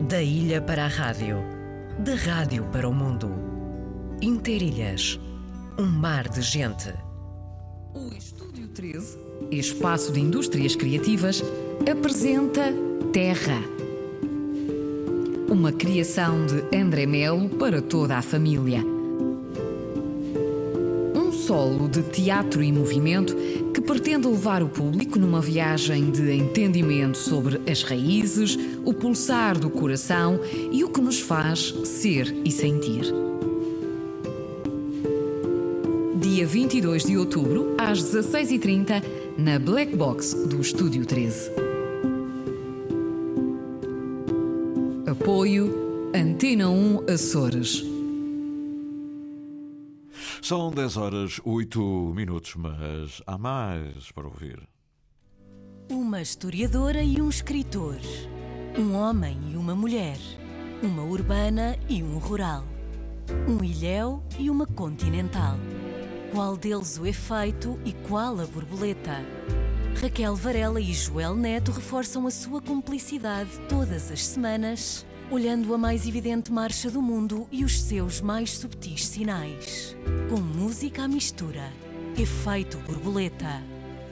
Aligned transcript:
Da 0.00 0.20
ilha 0.20 0.60
para 0.60 0.84
a 0.84 0.88
rádio, 0.88 1.38
da 2.00 2.14
rádio 2.16 2.64
para 2.72 2.88
o 2.88 2.92
mundo. 2.92 3.30
Interilhas, 4.20 5.18
um 5.78 5.86
mar 5.86 6.28
de 6.28 6.42
gente. 6.42 6.92
O 7.94 8.12
Estúdio 8.12 8.66
13, 8.68 9.16
espaço 9.52 10.12
de 10.12 10.20
indústrias 10.20 10.74
criativas, 10.74 11.42
apresenta 11.90 12.74
Terra. 13.12 13.62
Uma 15.48 15.72
criação 15.72 16.44
de 16.44 16.76
André 16.76 17.06
Melo 17.06 17.48
para 17.50 17.80
toda 17.80 18.18
a 18.18 18.22
família. 18.22 18.93
Solo 21.46 21.90
de 21.90 22.02
teatro 22.04 22.62
e 22.62 22.72
movimento 22.72 23.36
que 23.74 23.80
pretende 23.82 24.26
levar 24.26 24.62
o 24.62 24.68
público 24.68 25.18
numa 25.18 25.42
viagem 25.42 26.10
de 26.10 26.32
entendimento 26.32 27.18
sobre 27.18 27.60
as 27.70 27.82
raízes, 27.82 28.58
o 28.82 28.94
pulsar 28.94 29.58
do 29.58 29.68
coração 29.68 30.40
e 30.72 30.82
o 30.82 30.88
que 30.88 31.02
nos 31.02 31.20
faz 31.20 31.74
ser 31.84 32.34
e 32.46 32.50
sentir. 32.50 33.04
Dia 36.18 36.46
22 36.46 37.04
de 37.04 37.18
outubro, 37.18 37.74
às 37.76 38.02
16h30, 38.02 39.02
na 39.36 39.58
Black 39.58 39.94
Box 39.94 40.32
do 40.48 40.62
Estúdio 40.62 41.04
13. 41.04 41.50
Apoio 45.06 46.10
Antena 46.14 46.70
1 46.70 47.00
Açores. 47.06 47.93
São 50.44 50.70
10 50.70 50.98
horas 50.98 51.40
8 51.42 51.80
minutos, 52.14 52.54
mas 52.56 53.22
há 53.26 53.38
mais 53.38 54.12
para 54.12 54.26
ouvir. 54.26 54.60
Uma 55.90 56.20
historiadora 56.20 57.02
e 57.02 57.18
um 57.18 57.30
escritor. 57.30 57.96
Um 58.78 58.94
homem 58.94 59.38
e 59.50 59.56
uma 59.56 59.74
mulher. 59.74 60.18
Uma 60.82 61.02
urbana 61.02 61.78
e 61.88 62.02
um 62.02 62.18
rural. 62.18 62.62
Um 63.48 63.64
ilhéu 63.64 64.22
e 64.38 64.50
uma 64.50 64.66
continental. 64.66 65.56
Qual 66.30 66.58
deles 66.58 66.98
o 66.98 67.06
efeito 67.06 67.80
e 67.82 67.94
qual 68.06 68.38
a 68.38 68.44
borboleta? 68.44 69.24
Raquel 69.98 70.36
Varela 70.36 70.78
e 70.78 70.92
Joel 70.92 71.34
Neto 71.36 71.72
reforçam 71.72 72.26
a 72.26 72.30
sua 72.30 72.60
cumplicidade 72.60 73.48
todas 73.66 74.10
as 74.10 74.22
semanas, 74.26 75.06
olhando 75.30 75.74
a 75.74 75.78
mais 75.78 76.06
evidente 76.06 76.52
marcha 76.52 76.90
do 76.90 77.00
mundo 77.00 77.46
e 77.50 77.64
os 77.64 77.82
seus 77.82 78.20
mais 78.20 78.50
subtis 78.50 79.06
sinais. 79.06 79.96
Com 80.28 80.40
música 80.40 81.04
à 81.04 81.08
mistura. 81.08 81.72
Efeito 82.16 82.78
borboleta. 82.78 83.62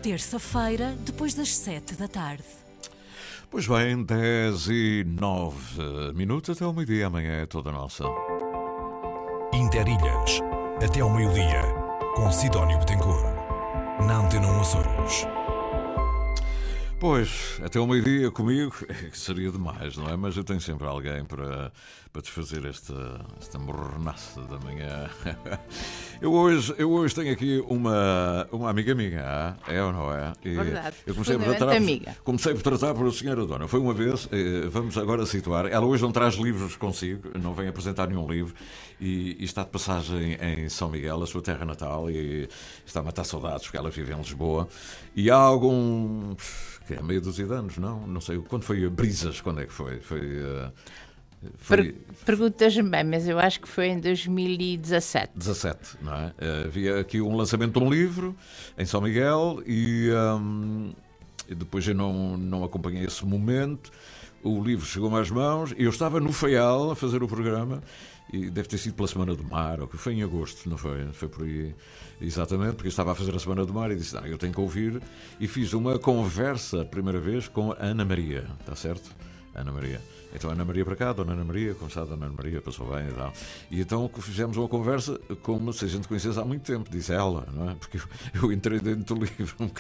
Terça-feira, 0.03 0.97
depois 1.05 1.35
das 1.35 1.55
sete 1.55 1.95
da 1.95 2.09
tarde. 2.09 2.45
Pois 3.51 3.69
bem, 3.69 4.03
10 4.03 4.69
e 4.69 5.05
9 5.07 6.15
minutos 6.15 6.57
até 6.57 6.67
o 6.67 6.73
meio-dia. 6.73 7.07
Amanhã 7.07 7.43
é 7.43 7.47
toda 7.47 7.71
nossa. 7.71 8.05
Interilhas, 9.53 10.41
até 10.83 11.01
ao 11.01 11.11
meio-dia, 11.11 11.63
com 12.17 12.33
Sidónio 12.33 12.79
Betancourt, 12.79 13.23
na 14.07 14.25
Antena 14.25 14.49
1 14.49 14.61
Açores. 14.61 15.27
Pois, 17.03 17.61
até 17.61 17.81
o 17.81 17.86
meio-dia 17.89 18.31
comigo 18.31 18.72
é 18.89 19.11
que 19.11 19.19
seria 19.19 19.50
demais, 19.50 19.97
não 19.97 20.08
é? 20.08 20.17
Mas 20.17 20.36
eu 20.36 20.45
tenho 20.45 20.61
sempre 20.61 20.86
alguém 20.86 21.25
para, 21.25 21.72
para 22.12 22.22
desfazer 22.22 22.64
esta, 22.64 23.20
esta 23.41 23.59
mornaça 23.59 24.41
da 24.42 24.56
manhã. 24.61 25.11
Eu 26.20 26.33
hoje, 26.33 26.72
eu 26.78 26.89
hoje 26.89 27.12
tenho 27.17 27.33
aqui 27.33 27.61
uma, 27.69 28.47
uma 28.53 28.70
amiga 28.70 28.94
minha, 28.94 29.56
é 29.67 29.83
ou 29.83 29.92
não 29.92 30.12
é? 30.12 30.33
E 30.44 30.55
Verdade, 30.55 30.94
eu 31.05 31.14
comecei 31.14 31.36
por 31.36 31.47
tratar, 31.47 31.77
amiga. 31.77 32.17
Comecei 32.22 32.55
por 32.55 32.62
tratar 32.62 32.94
por 32.94 33.09
a 33.09 33.11
senhora 33.11 33.44
dona. 33.44 33.66
Foi 33.66 33.81
uma 33.81 33.92
vez, 33.92 34.28
eh, 34.31 34.69
vamos 34.69 34.97
agora 34.97 35.27
situar. 35.27 35.66
Ela 35.66 35.84
hoje 35.84 36.00
não 36.00 36.12
traz 36.12 36.37
livros 36.37 36.77
consigo, 36.77 37.37
não 37.37 37.53
vem 37.55 37.66
apresentar 37.66 38.06
nenhum 38.06 38.31
livro 38.31 38.55
e, 39.00 39.37
e 39.41 39.44
está 39.44 39.64
de 39.64 39.70
passagem 39.70 40.34
em 40.41 40.69
São 40.69 40.89
Miguel, 40.89 41.20
a 41.20 41.27
sua 41.27 41.42
terra 41.42 41.64
natal, 41.64 42.09
e 42.09 42.48
está 42.87 43.00
a 43.00 43.03
matar 43.03 43.25
saudades 43.25 43.65
porque 43.65 43.78
ela 43.78 43.91
vive 43.91 44.12
em 44.12 44.19
Lisboa. 44.19 44.69
E 45.16 45.28
há 45.28 45.34
algum 45.34 46.37
que 46.94 47.00
é 47.00 47.03
meia 47.03 47.20
dúzia 47.20 47.47
de 47.47 47.53
anos, 47.53 47.78
não? 47.78 48.06
Não 48.06 48.20
sei 48.20 48.38
quando 48.38 48.62
foi 48.62 48.84
a 48.84 48.91
Brisas, 48.91 49.41
quando 49.41 49.60
é 49.60 49.66
que 49.66 49.72
foi? 49.72 50.00
Foi. 50.00 50.20
Uh, 50.20 50.72
foi... 51.56 51.94
Perguntas-me 52.25 52.88
bem, 52.88 53.04
mas 53.04 53.26
eu 53.26 53.38
acho 53.38 53.60
que 53.60 53.69
foi 53.69 53.88
em 53.88 53.98
2017. 53.98 55.32
17, 55.34 55.97
não 56.00 56.14
é? 56.14 56.26
Uh, 56.26 56.66
havia 56.66 57.00
aqui 57.00 57.20
um 57.20 57.34
lançamento 57.36 57.78
de 57.78 57.84
um 57.84 57.91
livro 57.91 58.36
em 58.78 58.84
São 58.84 59.00
Miguel 59.00 59.60
e, 59.66 60.10
um, 60.12 60.92
e 61.48 61.54
depois 61.54 61.86
eu 61.86 61.94
não, 61.94 62.36
não 62.36 62.64
acompanhei 62.64 63.04
esse 63.04 63.24
momento. 63.24 63.91
O 64.42 64.62
livro 64.62 64.84
chegou-me 64.84 65.19
às 65.19 65.30
mãos 65.30 65.72
e 65.76 65.84
eu 65.84 65.91
estava 65.91 66.20
no 66.20 66.32
Feial 66.32 66.91
a 66.91 66.97
fazer 66.97 67.22
o 67.22 67.28
programa 67.28 67.82
e 68.32 68.48
deve 68.48 68.69
ter 68.69 68.78
sido 68.78 68.94
pela 68.94 69.06
Semana 69.06 69.34
do 69.34 69.44
Mar, 69.44 69.81
ou 69.81 69.87
que 69.87 69.98
foi 69.98 70.15
em 70.15 70.22
agosto, 70.22 70.69
não 70.69 70.78
foi? 70.78 71.06
Foi 71.12 71.28
por 71.28 71.44
aí, 71.44 71.75
exatamente, 72.20 72.75
porque 72.75 72.88
eu 72.88 72.91
estava 72.91 73.12
a 73.12 73.15
fazer 73.15 73.34
a 73.34 73.38
Semana 73.38 73.66
do 73.66 73.75
Mar 73.75 73.91
e 73.91 73.97
disse, 73.97 74.15
não, 74.15 74.25
eu 74.25 74.38
tenho 74.38 74.53
que 74.53 74.60
ouvir. 74.60 75.03
E 75.38 75.47
fiz 75.47 75.72
uma 75.72 75.98
conversa, 75.98 76.84
primeira 76.84 77.21
vez, 77.21 77.47
com 77.48 77.72
a 77.72 77.76
Ana 77.78 78.04
Maria, 78.04 78.47
está 78.60 78.75
certo? 78.75 79.15
Ana 79.54 79.71
Maria. 79.71 80.00
Então 80.34 80.50
Ana 80.50 80.65
Maria 80.65 80.84
para 80.84 80.97
cá, 80.97 81.12
Dona 81.12 81.32
Ana 81.32 81.44
Maria, 81.44 81.75
como 81.75 81.88
está 81.88 82.04
Dona 82.04 82.26
Ana 82.26 82.34
Maria, 82.34 82.62
passou 82.62 82.87
bem 82.87 83.06
e 83.09 83.12
tal. 83.12 83.32
E 83.71 83.81
então 83.81 84.10
fizemos 84.19 84.56
uma 84.56 84.66
conversa 84.66 85.21
como 85.42 85.72
se 85.72 85.84
a 85.84 85.88
gente 85.88 86.09
conhecesse 86.09 86.38
há 86.41 86.44
muito 86.44 86.62
tempo, 86.62 86.91
disse 86.91 87.12
ela, 87.12 87.47
não 87.53 87.71
é? 87.71 87.75
Porque 87.75 87.98
eu, 88.34 88.50
entrei 88.50 88.81
dentro 88.81 89.15
do 89.15 89.25
livro, 89.25 89.54
um 89.60 89.71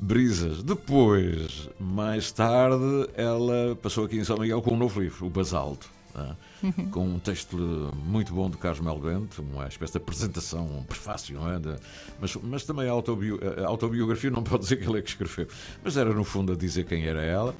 brisas. 0.00 0.62
Depois, 0.62 1.68
mais 1.78 2.32
tarde, 2.32 3.08
ela 3.14 3.76
passou 3.76 4.04
aqui 4.04 4.18
em 4.18 4.24
São 4.24 4.36
Miguel 4.36 4.60
com 4.62 4.74
um 4.74 4.78
novo 4.78 5.00
livro, 5.00 5.26
o 5.26 5.30
Basalto. 5.30 5.97
É? 6.14 6.88
com 6.90 7.06
um 7.06 7.18
texto 7.18 7.56
muito 8.04 8.32
bom 8.32 8.50
de 8.50 8.56
Carlos 8.56 8.80
Mel 8.80 8.98
Bento, 8.98 9.42
uma 9.42 9.68
espécie 9.68 9.92
de 9.92 9.98
apresentação, 9.98 10.78
um 10.78 10.82
prefácio, 10.82 11.38
não 11.38 11.52
é? 11.52 11.58
De, 11.58 11.76
mas, 12.20 12.34
mas 12.36 12.64
também 12.64 12.88
a, 12.88 12.92
autobio, 12.92 13.38
a 13.62 13.68
autobiografia 13.68 14.30
não 14.30 14.42
pode 14.42 14.62
dizer 14.64 14.76
que 14.76 14.88
ele 14.88 14.98
é 14.98 15.02
que 15.02 15.10
escreveu, 15.10 15.46
mas 15.82 15.96
era 15.96 16.12
no 16.12 16.24
fundo 16.24 16.52
a 16.52 16.56
dizer 16.56 16.84
quem 16.84 17.04
era 17.06 17.22
ela 17.22 17.54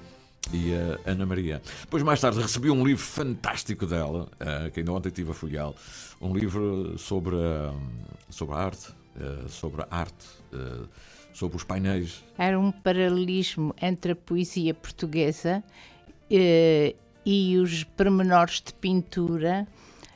e 0.53 0.73
a 0.75 1.11
Ana 1.11 1.27
Maria. 1.27 1.63
Depois, 1.83 2.03
mais 2.03 2.21
tarde, 2.21 2.41
recebi 2.41 2.71
um 2.71 2.85
livro 2.85 3.05
fantástico 3.05 3.87
dela, 3.87 4.29
uh, 4.41 4.71
que 4.71 4.81
ainda 4.81 4.93
ontem 4.93 5.11
tive 5.11 5.31
a 5.31 5.35
folheá 5.35 5.73
um 6.21 6.35
livro 6.35 6.99
sobre, 6.99 7.37
sobre 8.31 8.55
a 8.55 8.59
arte, 8.59 8.91
uh, 9.17 9.49
sobre 9.49 9.83
a 9.83 9.87
arte, 9.91 10.27
sobre 11.33 11.57
os 11.57 11.65
painéis. 11.65 12.25
Era 12.37 12.59
um 12.59 12.73
paralelismo 12.73 13.75
entre 13.81 14.13
a 14.13 14.17
poesia 14.17 14.75
portuguesa 14.75 15.63
e 16.31 16.97
os 17.25 17.85
pormenores 17.85 18.61
de 18.61 18.73
pintura 18.75 19.67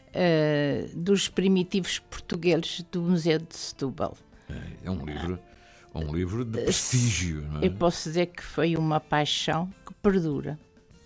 uh, 0.08 0.96
dos 0.96 1.28
primitivos 1.28 1.98
portugueses 1.98 2.84
do 2.90 3.02
Museu 3.02 3.38
de 3.38 3.56
Setúbal. 3.56 4.16
É, 4.48 4.86
é 4.86 4.90
um 4.90 5.04
livro, 5.04 5.38
é 5.94 5.98
um 5.98 6.14
livro 6.14 6.44
de 6.44 6.62
prestígio. 6.62 7.42
Não 7.42 7.60
é? 7.60 7.66
Eu 7.66 7.72
posso 7.72 8.08
dizer 8.08 8.26
que 8.26 8.42
foi 8.42 8.76
uma 8.76 9.00
paixão 9.00 9.70
que 9.86 9.92
perdura. 9.94 10.58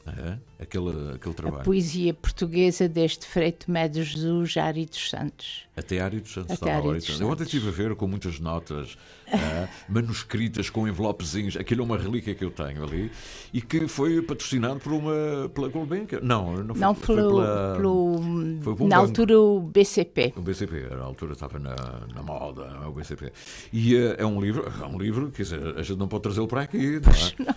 É? 0.07 0.56
Aquele, 0.59 1.15
aquele 1.15 1.35
trabalho. 1.35 1.61
A 1.61 1.65
poesia 1.65 2.15
portuguesa 2.15 2.89
deste 2.89 3.27
Frei 3.27 3.53
Tomé 3.53 3.89
de 3.89 4.03
Jesus, 4.03 4.57
Ari 4.57 4.87
dos 4.87 5.11
Santos. 5.11 5.67
Até 5.77 6.01
Ari 6.01 6.21
dos 6.21 6.33
Santos 6.33 6.53
Até 6.53 6.71
estava 6.71 7.01
Santos. 7.01 7.21
Eu 7.21 7.29
ontem 7.29 7.43
estive 7.43 7.69
a 7.69 7.71
ver 7.71 7.95
com 7.95 8.07
muitas 8.07 8.41
notas 8.41 8.95
uh, 9.29 9.69
manuscritas 9.87 10.71
com 10.71 10.89
envelopezinhos. 10.89 11.59
Aquilo 11.59 11.83
é 11.83 11.85
uma 11.85 11.99
relíquia 11.99 12.35
que 12.35 12.43
eu 12.43 12.51
tenho 12.51 12.83
ali 12.83 13.13
e 13.53 13.61
que 13.61 13.87
foi 13.87 14.23
patrocinado 14.23 14.81
por 14.81 14.95
uma, 14.95 15.51
pela 15.55 15.69
Gulbenkian. 15.69 16.21
Não, 16.23 16.57
não 16.57 16.75
foi, 16.75 16.81
não 16.81 16.95
foi 16.95 17.17
pelo, 17.17 17.31
pela, 17.31 17.77
pelo, 17.77 18.77
foi 18.77 18.87
na 18.87 18.97
altura 18.97 19.39
o 19.39 19.61
BCP. 19.61 20.33
O 20.37 20.41
BCP, 20.41 20.89
na 20.89 21.05
altura 21.05 21.35
estava 21.35 21.59
na, 21.59 21.77
na 22.15 22.23
moda, 22.23 22.89
o 22.89 22.93
BCP. 22.93 23.31
E 23.71 23.95
uh, 23.95 24.15
é 24.17 24.25
um 24.25 24.41
livro, 24.41 24.73
é 24.81 24.87
um 24.87 24.99
livro, 24.99 25.31
quer 25.31 25.43
dizer, 25.43 25.77
a 25.77 25.83
gente 25.83 25.99
não 25.99 26.09
pode 26.09 26.23
trazê-lo 26.23 26.49
para 26.49 26.63
aqui. 26.63 26.99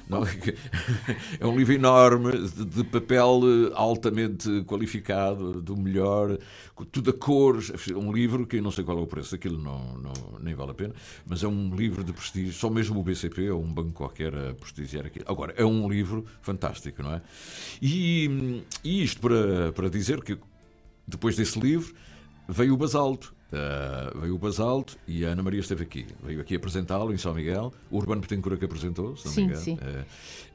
Não, 0.10 0.24
é? 0.24 0.28
não. 0.28 0.28
é 1.40 1.48
um 1.48 1.58
livro 1.58 1.74
enorme 1.74 2.32
de 2.50 2.84
papel 2.90 3.42
eh, 3.44 3.72
altamente 3.76 4.64
qualificado, 4.64 5.62
do 5.62 5.78
melhor, 5.78 6.38
tudo 6.92 7.12
a 7.12 7.14
cores. 7.14 7.72
Um 7.96 8.12
livro 8.12 8.46
que 8.46 8.58
eu 8.58 8.62
não 8.62 8.72
sei 8.72 8.84
qual 8.84 8.98
é 8.98 9.02
o 9.02 9.08
preço, 9.08 9.36
aquilo 9.36 9.58
não, 9.58 9.98
não, 9.98 10.14
nem 10.40 10.54
vale 10.54 10.72
a 10.72 10.74
pena, 10.74 10.94
mas 11.26 11.44
é 11.44 11.48
um 11.48 11.76
livro 11.76 12.04
de 12.04 12.14
prestígio. 12.14 12.54
Só 12.54 12.70
mesmo 12.70 13.00
o 13.00 13.04
BCP 13.04 13.50
ou 13.50 13.62
um 13.62 13.72
banco 13.72 13.94
qualquer 13.94 14.34
a 14.36 14.54
prestigiar 14.54 15.06
aquilo. 15.06 15.26
Agora, 15.28 15.54
é 15.56 15.66
um 15.66 15.90
livro 15.90 16.26
fantástico, 16.42 17.02
não 17.04 17.14
é? 17.14 17.22
E, 17.82 18.64
e 18.84 19.04
isto 19.04 19.22
para, 19.22 19.72
para 19.72 19.90
dizer 19.90 20.24
que 20.24 20.38
depois 21.08 21.36
desse 21.36 21.60
livro 21.60 21.94
veio 22.48 22.74
o 22.74 22.78
Basalto. 22.78 23.39
Uh, 23.52 24.20
veio 24.20 24.36
o 24.36 24.38
Basalto 24.38 24.96
e 25.08 25.26
a 25.26 25.30
Ana 25.30 25.42
Maria 25.42 25.60
esteve 25.60 25.84
aqui. 25.84 26.06
Veio 26.24 26.40
aqui 26.40 26.56
apresentá-lo 26.56 27.12
em 27.12 27.18
São 27.18 27.34
Miguel. 27.34 27.74
O 27.90 27.98
Urbano 27.98 28.22
Petencura 28.22 28.56
que 28.58 28.66
apresentou, 28.66 29.18
se 29.18 29.26
não 29.26 29.34
sim, 29.34 29.42
me 29.42 29.48
engano. 29.48 29.64
Sim. 29.64 29.80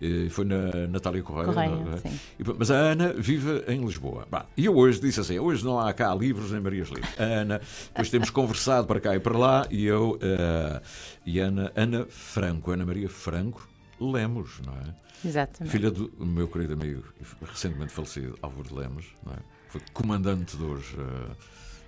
Uh, 0.01 0.31
foi 0.31 0.45
na 0.45 0.87
Natália 0.89 1.23
Correia. 1.23 1.47
Correia 1.47 1.71
não, 1.71 1.93
é? 1.93 1.97
sim. 1.97 2.21
E, 2.39 2.45
mas 2.57 2.71
a 2.71 2.77
Ana 2.77 3.13
vive 3.13 3.65
em 3.67 3.85
Lisboa. 3.85 4.29
Bah, 4.31 4.47
e 4.57 4.65
eu 4.65 4.77
hoje 4.77 5.01
disse 5.01 5.21
assim: 5.21 5.39
hoje 5.41 5.65
não 5.65 5.81
há 5.81 5.93
cá 5.93 6.15
livros 6.15 6.53
nem 6.53 6.61
Marias 6.61 6.89
Livres. 6.89 7.19
A 7.19 7.25
Ana, 7.25 7.61
depois 7.89 8.11
temos 8.11 8.31
conversado 8.31 8.87
para 8.87 9.01
cá 9.01 9.17
e 9.17 9.21
para 9.21 9.37
lá, 9.37 9.67
e 9.71 9.85
eu 9.85 10.13
uh, 10.13 10.81
e 11.27 11.41
Ana, 11.41 11.73
Ana 11.75 12.07
Franco, 12.09 12.71
Ana 12.71 12.87
Maria 12.87 13.09
Franco, 13.09 13.69
Lemos, 14.01 14.61
não 14.65 14.73
é? 14.73 14.95
Exatamente. 15.27 15.73
Filha 15.73 15.91
do 15.91 16.13
meu 16.25 16.47
querido 16.47 16.75
amigo, 16.75 17.03
recentemente 17.43 17.93
falecido, 17.93 18.39
Álvaro 18.43 18.75
Lemos, 18.75 19.07
não 19.25 19.33
é? 19.33 19.39
Foi 19.69 19.81
comandante 19.93 20.57
dos, 20.57 20.93
uh, 20.93 21.37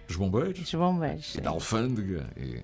dos 0.07 0.17
bombeiros. 0.17 0.61
Dos 0.61 0.75
bombeiros. 0.75 1.35
E 1.35 1.41
da 1.41 1.51
alfândega. 1.51 2.27
E, 2.37 2.63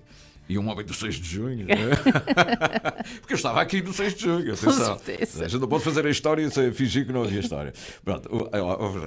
e 0.49 0.57
um 0.57 0.67
homem 0.69 0.85
do 0.85 0.93
6 0.93 1.15
de 1.15 1.29
junho. 1.29 1.65
Né? 1.65 1.75
Porque 3.21 3.33
eu 3.33 3.37
estava 3.37 3.61
aqui 3.61 3.81
no 3.81 3.93
6 3.93 4.13
de 4.13 4.21
junho. 4.21 4.53
Atenção. 4.53 4.99
A 5.41 5.47
gente 5.47 5.59
não 5.59 5.67
pode 5.67 5.83
fazer 5.83 6.05
a 6.05 6.09
história 6.09 6.49
sem 6.49 6.71
fingir 6.71 7.05
que 7.05 7.13
não 7.13 7.23
havia 7.23 7.39
história. 7.39 7.73
Pronto, 8.03 8.49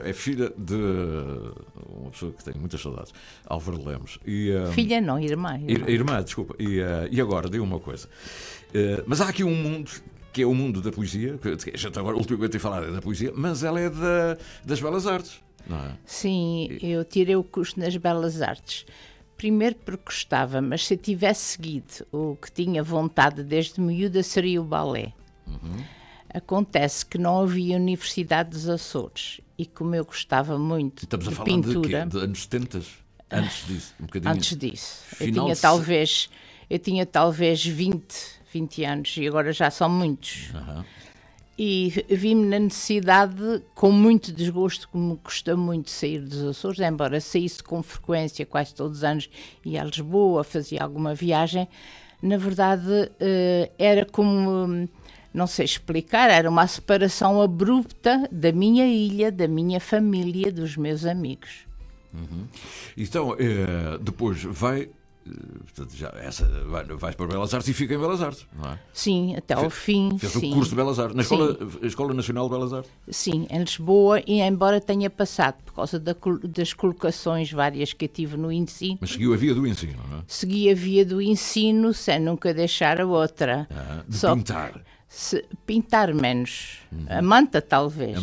é 0.02 0.12
filha 0.12 0.50
de 0.56 0.74
uma 0.74 2.10
pessoa 2.10 2.32
que 2.32 2.44
tenho 2.44 2.58
muitas 2.58 2.80
saudades, 2.80 3.12
Álvaro 3.46 3.84
Lemos. 3.84 4.18
E, 4.26 4.50
um, 4.54 4.72
filha 4.72 5.00
não, 5.00 5.18
irmã. 5.18 5.58
Irmã, 5.66 5.90
irmã 5.90 6.22
desculpa. 6.22 6.54
E, 6.58 6.80
uh, 6.80 7.08
e 7.10 7.20
agora, 7.20 7.50
diga 7.50 7.62
uma 7.62 7.80
coisa. 7.80 8.08
Uh, 8.68 9.04
mas 9.06 9.20
há 9.20 9.28
aqui 9.28 9.44
um 9.44 9.54
mundo 9.54 9.90
que 10.32 10.42
é 10.42 10.46
o 10.46 10.54
mundo 10.54 10.82
da 10.82 10.92
poesia, 10.92 11.38
que 11.38 11.70
a 11.70 11.78
gente 11.78 11.98
agora 11.98 12.14
ultimamente 12.14 12.50
tem 12.50 12.60
falado 12.60 12.84
é 12.86 12.90
da 12.90 13.00
poesia, 13.00 13.32
mas 13.34 13.64
ela 13.64 13.80
é 13.80 13.88
da, 13.88 14.36
das 14.66 14.78
belas 14.78 15.06
artes. 15.06 15.40
Não 15.66 15.78
é? 15.78 15.92
Sim, 16.04 16.78
eu 16.80 17.04
tirei 17.04 17.36
o 17.36 17.44
curso 17.44 17.78
nas 17.78 17.96
belas 17.96 18.40
artes. 18.40 18.86
Primeiro 19.36 19.76
porque 19.76 20.04
gostava, 20.04 20.60
mas 20.62 20.86
se 20.86 20.94
eu 20.94 20.98
tivesse 20.98 21.56
seguido 21.56 22.06
o 22.10 22.36
que 22.36 22.50
tinha 22.50 22.82
vontade 22.82 23.42
desde 23.42 23.80
miúda 23.80 24.22
seria 24.22 24.60
o 24.60 24.64
balé. 24.64 25.12
Uhum. 25.46 25.84
Acontece 26.32 27.04
que 27.04 27.18
não 27.18 27.40
havia 27.40 27.76
Universidade 27.76 28.50
dos 28.50 28.68
Açores 28.68 29.40
e 29.58 29.66
como 29.66 29.94
eu 29.94 30.04
gostava 30.04 30.58
muito 30.58 31.04
Estamos 31.04 31.26
de 31.26 31.32
a 31.32 31.36
falar 31.36 31.46
pintura... 31.46 31.80
De, 31.80 31.86
quê? 31.88 32.06
de 32.06 32.18
anos 32.18 32.42
70? 32.42 32.82
Antes 33.30 33.66
disso, 33.66 33.94
um 34.00 34.06
bocadinho. 34.06 34.32
Antes 34.32 34.56
disso. 34.56 35.02
eu 35.20 35.32
tinha 35.32 35.54
de... 35.54 35.60
talvez 35.60 36.30
eu 36.68 36.78
tinha 36.78 37.06
talvez 37.06 37.64
20, 37.64 38.14
20 38.52 38.84
anos 38.84 39.16
e 39.16 39.26
agora 39.26 39.52
já 39.52 39.70
são 39.70 39.88
muitos. 39.88 40.50
Uhum 40.54 40.84
e 41.58 42.04
vi-me 42.08 42.46
na 42.46 42.58
necessidade, 42.58 43.62
com 43.74 43.90
muito 43.90 44.32
desgosto, 44.32 44.88
que 44.88 44.98
me 44.98 45.16
custa 45.16 45.56
muito 45.56 45.90
sair 45.90 46.20
dos 46.20 46.44
Açores, 46.44 46.80
embora 46.80 47.20
saísse 47.20 47.62
com 47.62 47.82
frequência, 47.82 48.44
quase 48.44 48.74
todos 48.74 48.98
os 48.98 49.04
anos, 49.04 49.30
ia 49.64 49.80
a 49.80 49.84
Lisboa, 49.84 50.44
fazia 50.44 50.82
alguma 50.82 51.14
viagem, 51.14 51.66
na 52.22 52.36
verdade 52.36 53.10
eh, 53.18 53.70
era 53.78 54.04
como, 54.04 54.86
não 55.32 55.46
sei 55.46 55.64
explicar, 55.64 56.30
era 56.30 56.48
uma 56.48 56.66
separação 56.66 57.40
abrupta 57.40 58.28
da 58.30 58.52
minha 58.52 58.86
ilha, 58.86 59.32
da 59.32 59.48
minha 59.48 59.80
família, 59.80 60.52
dos 60.52 60.76
meus 60.76 61.06
amigos. 61.06 61.66
Uhum. 62.12 62.46
Então, 62.96 63.34
eh, 63.38 63.98
depois 64.00 64.42
vai 64.42 64.90
Portanto, 65.64 65.96
já, 65.96 66.08
essa, 66.22 66.46
vais 66.98 67.14
para 67.14 67.26
Belas 67.26 67.52
Artes 67.52 67.68
e 67.68 67.74
fica 67.74 67.94
em 67.94 67.98
Belas 67.98 68.22
Artes, 68.22 68.46
não 68.56 68.70
é? 68.70 68.78
Sim, 68.92 69.34
até 69.36 69.54
ao 69.54 69.68
fim. 69.68 70.16
Fez 70.18 70.32
sim. 70.32 70.50
o 70.50 70.54
curso 70.54 70.70
de 70.70 70.76
Belas 70.76 70.98
Artes, 70.98 71.16
na 71.16 71.22
Escola, 71.22 71.58
Escola 71.82 72.14
Nacional 72.14 72.48
de 72.48 72.54
Belas 72.54 72.72
Artes? 72.72 72.90
Sim, 73.10 73.46
em 73.50 73.58
Lisboa, 73.58 74.22
e 74.26 74.40
embora 74.40 74.80
tenha 74.80 75.10
passado 75.10 75.56
por 75.64 75.74
causa 75.74 75.98
da, 75.98 76.14
das 76.44 76.72
colocações 76.72 77.50
várias 77.50 77.92
que 77.92 78.04
eu 78.04 78.08
tive 78.08 78.36
no 78.36 78.52
ensino. 78.52 78.98
Mas 79.00 79.10
seguiu 79.10 79.34
a 79.34 79.36
via 79.36 79.54
do 79.54 79.66
ensino, 79.66 80.02
não 80.08 80.18
é? 80.18 80.22
Segui 80.26 80.70
a 80.70 80.74
via 80.74 81.04
do 81.04 81.20
ensino 81.20 81.92
sem 81.92 82.20
nunca 82.20 82.54
deixar 82.54 83.00
a 83.00 83.06
outra. 83.06 83.66
Ah, 83.70 84.02
de 84.06 84.16
Só 84.16 84.34
pintar. 84.34 84.72
Que, 84.72 84.80
se 85.16 85.42
pintar 85.64 86.12
menos. 86.12 86.80
Uhum. 86.92 87.06
A 87.08 87.22
manta, 87.22 87.62
talvez. 87.62 88.18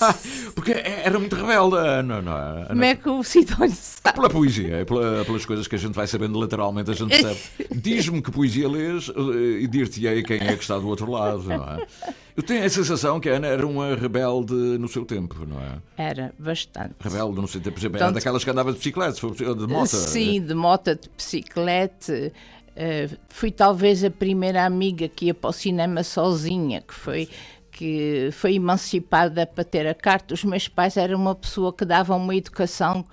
Porque 0.56 0.72
é, 0.72 1.02
era 1.04 1.18
muito 1.18 1.36
rebelde, 1.36 1.76
Ana. 1.76 2.22
Não, 2.22 2.38
é? 2.38 2.64
Como 2.64 2.84
é 2.84 2.94
que 2.94 3.08
o 3.10 3.22
Sidónio 3.22 3.76
sabe? 3.78 4.16
Pela 4.16 4.30
poesia, 4.30 4.76
é 4.78 4.84
pela, 4.86 5.26
pelas 5.26 5.44
coisas 5.44 5.68
que 5.68 5.74
a 5.74 5.78
gente 5.78 5.92
vai 5.92 6.06
sabendo 6.06 6.38
lateralmente, 6.38 6.90
a 6.90 6.94
gente 6.94 7.20
sabe. 7.20 7.38
Diz-me 7.70 8.22
que 8.22 8.30
poesia 8.30 8.66
lês 8.66 9.10
eh, 9.10 9.60
e 9.60 9.66
dir-te-ei 9.66 10.22
quem 10.22 10.38
é 10.38 10.56
que 10.56 10.62
está 10.62 10.78
do 10.78 10.88
outro 10.88 11.10
lado, 11.10 11.44
não 11.44 11.62
é? 11.64 11.86
Eu 12.34 12.42
tenho 12.42 12.64
a 12.64 12.70
sensação 12.70 13.20
que 13.20 13.28
a 13.28 13.34
Ana 13.34 13.48
era 13.48 13.66
uma 13.66 13.94
rebelde 13.94 14.54
no 14.54 14.88
seu 14.88 15.04
tempo, 15.04 15.44
não 15.46 15.60
é? 15.60 15.78
Era, 15.98 16.32
bastante. 16.38 16.94
Rebelde 16.98 17.42
no 17.42 17.48
seu 17.48 17.60
tempo, 17.60 17.74
por 17.74 17.80
exemplo, 17.80 17.98
era 17.98 18.10
daquelas 18.10 18.42
que 18.42 18.50
andava 18.50 18.72
de 18.72 18.78
bicicleta, 18.78 19.12
de 19.12 19.66
moto. 19.66 19.88
Sim, 19.88 20.40
de 20.40 20.54
moto, 20.54 20.94
de 20.94 21.10
bicicleta. 21.14 22.32
Uh, 22.78 23.18
fui 23.28 23.50
talvez 23.50 24.04
a 24.04 24.10
primeira 24.10 24.64
amiga 24.64 25.08
que 25.08 25.26
ia 25.26 25.34
para 25.34 25.50
o 25.50 25.52
cinema 25.52 26.04
sozinha, 26.04 26.80
que 26.80 26.94
foi 26.94 27.28
que 27.72 28.30
foi 28.32 28.54
emancipada 28.54 29.46
para 29.46 29.62
ter 29.62 29.86
a 29.86 29.94
carta. 29.94 30.34
Os 30.34 30.42
meus 30.42 30.66
pais 30.66 30.96
eram 30.96 31.16
uma 31.16 31.34
pessoa 31.34 31.72
que 31.72 31.84
dava 31.84 32.14
uma 32.14 32.34
educação 32.34 33.04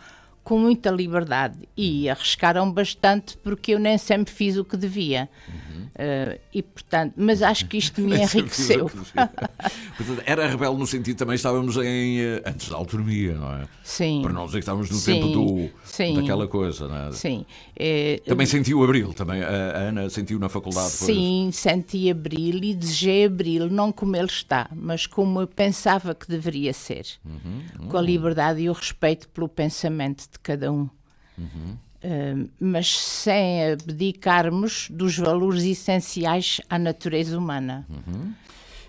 com 0.46 0.60
muita 0.60 0.92
liberdade 0.92 1.58
e 1.76 2.08
arriscaram 2.08 2.72
bastante 2.72 3.36
porque 3.38 3.72
eu 3.72 3.80
nem 3.80 3.98
sempre 3.98 4.32
fiz 4.32 4.56
o 4.58 4.64
que 4.64 4.78
devia. 4.78 5.28
Uhum. 5.50 5.86
Uh, 5.86 6.40
e 6.54 6.62
portanto, 6.62 7.14
mas 7.18 7.42
acho 7.42 7.66
que 7.66 7.78
isto 7.78 8.00
me 8.00 8.14
enriqueceu. 8.22 8.88
portanto, 8.88 10.22
era 10.24 10.48
rebelde 10.48 10.78
no 10.78 10.86
sentido 10.86 11.18
também 11.18 11.36
estávamos 11.36 11.78
em 11.78 12.20
eh, 12.20 12.44
antes 12.46 12.70
da 12.70 12.76
autonomia, 12.76 13.34
não 13.34 13.54
é? 13.54 13.68
Sim. 13.84 14.22
Para 14.22 14.34
não 14.34 14.46
dizer 14.46 14.60
que 14.60 14.64
estávamos 14.64 14.90
no 14.92 14.98
sim, 14.98 15.14
tempo 15.14 15.28
do, 15.30 15.70
sim, 15.84 16.16
daquela 16.16 16.48
coisa, 16.48 16.88
não 16.88 17.08
é? 17.08 17.12
Sim. 17.14 17.46
É, 17.76 18.22
também 18.26 18.46
sentiu 18.46 18.84
abril, 18.84 19.14
também 19.14 19.42
a 19.42 19.48
Ana 19.48 20.10
sentiu 20.10 20.38
na 20.38 20.48
faculdade. 20.48 20.92
Sim, 20.92 21.50
senti 21.52 22.12
abril 22.12 22.64
e 22.64 22.76
desejei 22.76 23.26
abril, 23.26 23.68
não 23.70 23.92
como 23.92 24.16
ele 24.16 24.28
está, 24.28 24.70
mas 24.76 25.08
como 25.08 25.42
eu 25.42 25.48
pensava 25.48 26.14
que 26.14 26.28
deveria 26.28 26.74
ser, 26.74 27.06
uhum, 27.26 27.62
uhum. 27.80 27.88
com 27.88 27.98
a 27.98 28.02
liberdade 28.02 28.62
e 28.62 28.70
o 28.70 28.74
respeito 28.74 29.28
pelo 29.30 29.50
pensamento 29.50 30.35
de 30.36 30.40
cada 30.40 30.72
um. 30.72 30.90
Uhum. 31.38 31.78
Uh, 32.04 32.50
mas 32.60 32.98
sem 32.98 33.72
abdicarmos 33.72 34.88
dos 34.92 35.18
valores 35.18 35.64
essenciais 35.64 36.62
à 36.70 36.78
natureza 36.78 37.38
humana. 37.38 37.86
Uhum. 37.90 38.34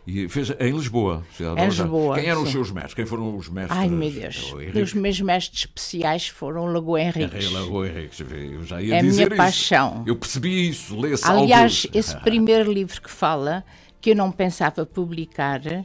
E 0.06 0.28
fez 0.28 0.50
em 0.60 0.70
Lisboa. 0.70 1.25
Em 1.40 1.64
Lisboa. 1.64 2.14
Quem 2.14 2.26
eram 2.26 2.43
sim. 2.43 2.46
os 2.46 2.52
seus 2.52 2.70
mestres? 2.70 2.94
Quem 2.94 3.06
foram 3.06 3.37
os 3.37 3.48
mestres? 3.48 3.76
Ai, 3.76 3.88
meu 3.88 4.10
Deus. 4.10 4.54
Os 4.81 4.94
meus 4.94 5.20
mestres 5.20 5.60
especiais 5.60 6.28
foram 6.28 6.66
Lagoa 6.66 7.00
Henriques. 7.00 7.50
Lagoa 7.50 7.88
Henriques, 7.88 8.20
eu 8.20 8.64
já 8.64 8.81
ia 8.81 8.96
é 8.96 9.02
dizer 9.02 9.25
a 9.25 9.26
minha 9.26 9.37
paixão. 9.37 10.04
Eu 10.06 10.14
percebi 10.14 10.69
isso, 10.69 10.96
lê 10.98 11.12
Aliás, 11.25 11.88
esse 11.93 12.16
primeiro 12.22 12.72
livro 12.72 13.02
que 13.02 13.10
fala, 13.10 13.64
que 14.00 14.10
eu 14.10 14.14
não 14.14 14.31
pensava 14.31 14.87
publicar, 14.87 15.60
uh, 15.66 15.84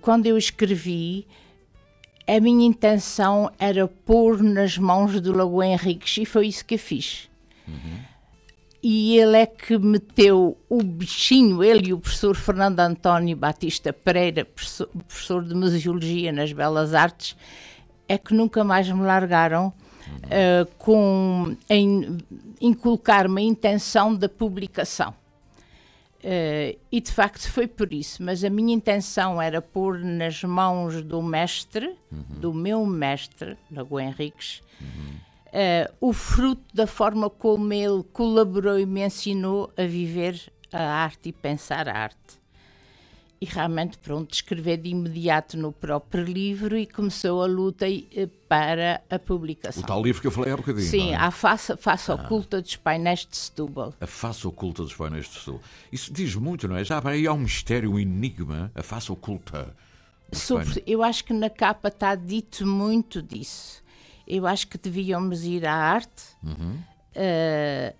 quando 0.00 0.26
eu 0.26 0.38
escrevi, 0.38 1.26
a 2.26 2.40
minha 2.40 2.66
intenção 2.66 3.50
era 3.58 3.86
pôr 3.86 4.42
nas 4.42 4.76
mãos 4.76 5.20
do 5.20 5.36
Lagoa 5.36 5.66
Henriques 5.66 6.16
e 6.18 6.24
foi 6.24 6.48
isso 6.48 6.64
que 6.64 6.74
eu 6.74 6.78
fiz. 6.78 7.28
Uhum. 7.68 7.98
E 8.82 9.18
ele 9.18 9.36
é 9.36 9.46
que 9.46 9.78
meteu 9.78 10.56
o 10.68 10.82
bichinho, 10.82 11.62
ele 11.62 11.88
e 11.88 11.92
o 11.92 11.98
professor 11.98 12.36
Fernando 12.36 12.80
António 12.80 13.36
Batista 13.36 13.92
Pereira, 13.92 14.44
professor, 14.44 14.88
professor 15.08 15.44
de 15.44 15.54
museologia 15.54 16.32
nas 16.32 16.52
Belas 16.52 16.94
Artes, 16.94 17.36
é 18.08 18.18
que 18.18 18.34
nunca 18.34 18.62
mais 18.62 18.88
me 18.88 19.02
largaram 19.02 19.72
uhum. 20.06 20.12
uh, 20.14 20.66
com, 20.78 21.56
em 21.68 22.18
inculcar-me 22.60 23.40
a 23.40 23.44
intenção 23.44 24.14
da 24.14 24.28
publicação. 24.28 25.14
Uh, 26.26 26.76
e 26.90 27.00
de 27.00 27.12
facto 27.12 27.48
foi 27.48 27.68
por 27.68 27.92
isso, 27.92 28.20
mas 28.20 28.42
a 28.42 28.50
minha 28.50 28.74
intenção 28.74 29.40
era 29.40 29.62
pôr 29.62 30.00
nas 30.00 30.42
mãos 30.42 31.00
do 31.00 31.22
mestre, 31.22 31.96
uhum. 32.10 32.40
do 32.40 32.52
meu 32.52 32.84
mestre, 32.84 33.56
Lagoa 33.70 34.02
Henriques, 34.02 34.60
uhum. 34.80 35.14
uh, 35.46 35.94
o 36.00 36.12
fruto 36.12 36.64
da 36.74 36.84
forma 36.84 37.30
como 37.30 37.72
ele 37.72 38.02
colaborou 38.12 38.76
e 38.76 38.84
me 38.84 39.06
ensinou 39.06 39.72
a 39.76 39.82
viver 39.82 40.52
a 40.72 40.82
arte 40.82 41.28
e 41.28 41.32
pensar 41.32 41.88
a 41.88 41.96
arte 41.96 42.40
e 43.40 43.44
realmente 43.44 43.98
pronto, 43.98 44.32
escrever 44.32 44.78
de 44.78 44.88
imediato 44.88 45.58
no 45.58 45.70
próprio 45.70 46.24
livro 46.24 46.76
e 46.76 46.86
começou 46.86 47.42
a 47.42 47.46
luta 47.46 47.86
eh, 47.88 48.28
para 48.48 49.02
a 49.10 49.18
publicação. 49.18 49.82
O 49.82 49.86
tal 49.86 50.02
livro 50.02 50.22
que 50.22 50.26
eu 50.26 50.30
falei 50.30 50.52
há 50.52 50.56
bocadinho. 50.56 50.86
Sim, 50.86 51.12
é? 51.12 51.16
a 51.16 51.30
face, 51.30 51.76
face 51.76 52.10
ah. 52.10 52.14
oculta 52.14 52.62
dos 52.62 52.76
painéis 52.76 53.26
de 53.30 53.36
Setúbal. 53.36 53.92
A 54.00 54.06
face 54.06 54.46
oculta 54.46 54.82
dos 54.82 54.94
painéis 54.94 55.26
de 55.26 55.34
Setúbal. 55.34 55.60
Isso 55.92 56.12
diz 56.12 56.34
muito, 56.34 56.66
não 56.66 56.76
é? 56.76 56.84
Já 56.84 57.00
aí 57.04 57.26
há 57.26 57.32
um 57.32 57.38
mistério, 57.38 57.92
um 57.92 57.98
enigma, 57.98 58.72
a 58.74 58.82
face 58.82 59.12
oculta. 59.12 59.74
Sobre, 60.32 60.82
eu 60.86 61.02
acho 61.02 61.24
que 61.24 61.32
na 61.32 61.50
capa 61.50 61.88
está 61.88 62.14
dito 62.14 62.66
muito 62.66 63.22
disso. 63.22 63.82
Eu 64.26 64.46
acho 64.46 64.66
que 64.66 64.76
devíamos 64.76 65.44
ir 65.44 65.64
à 65.66 65.74
arte, 65.74 66.24
uhum. 66.42 66.80
uh, 67.14 67.94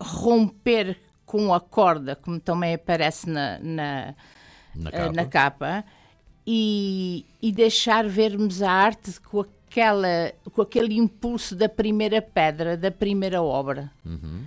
romper 0.00 0.96
com 1.26 1.52
a 1.52 1.60
corda, 1.60 2.16
como 2.16 2.40
também 2.40 2.74
aparece 2.74 3.28
na, 3.28 3.58
na 3.58 4.14
na 4.74 4.90
eh, 4.90 4.92
capa, 4.92 5.12
na 5.12 5.24
capa 5.24 5.84
e, 6.46 7.24
e, 7.40 7.52
deixar 7.52 8.08
vermos 8.08 8.62
a 8.62 8.70
arte 8.70 9.20
com, 9.20 9.40
aquela, 9.40 10.32
com 10.52 10.62
aquele 10.62 10.96
impulso 10.96 11.54
da 11.54 11.68
primeira 11.68 12.20
pedra, 12.20 12.76
da 12.76 12.90
primeira 12.90 13.42
obra. 13.42 13.90
Uhum. 14.04 14.44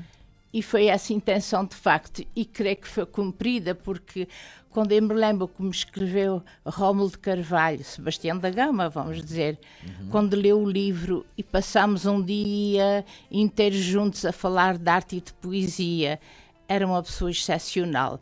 E 0.53 0.62
foi 0.62 0.86
essa 0.86 1.13
intenção 1.13 1.65
de 1.65 1.75
facto, 1.75 2.24
e 2.36 2.46
creio 2.46 2.77
que 2.77 2.88
foi 2.88 3.06
cumprida, 3.06 3.74
porque 3.74 4.27
quando 4.70 4.92
eu 4.92 5.01
me 5.01 5.13
lembro 5.13 5.48
como 5.48 5.70
escreveu 5.70 6.44
Rómulo 6.65 7.12
de 7.12 7.18
Carvalho, 7.20 7.84
Sebastião 7.84 8.38
da 8.38 8.50
Gama, 8.50 8.89
vamos 8.89 9.22
dizer, 9.22 9.58
uhum. 9.84 10.10
quando 10.10 10.36
leu 10.36 10.60
o 10.60 10.70
livro 10.70 11.25
e 11.38 11.44
passámos 11.44 12.06
um 12.06 12.22
dia 12.22 13.06
inteiro 13.32 13.75
juntos 13.75 14.25
a 14.25 14.32
falar 14.32 14.77
de 14.77 14.89
arte 14.89 15.18
e 15.18 15.22
de 15.22 15.32
poesia, 15.34 16.20
era 16.68 16.86
uma 16.86 17.01
pessoa 17.01 17.30
excepcional. 17.30 18.20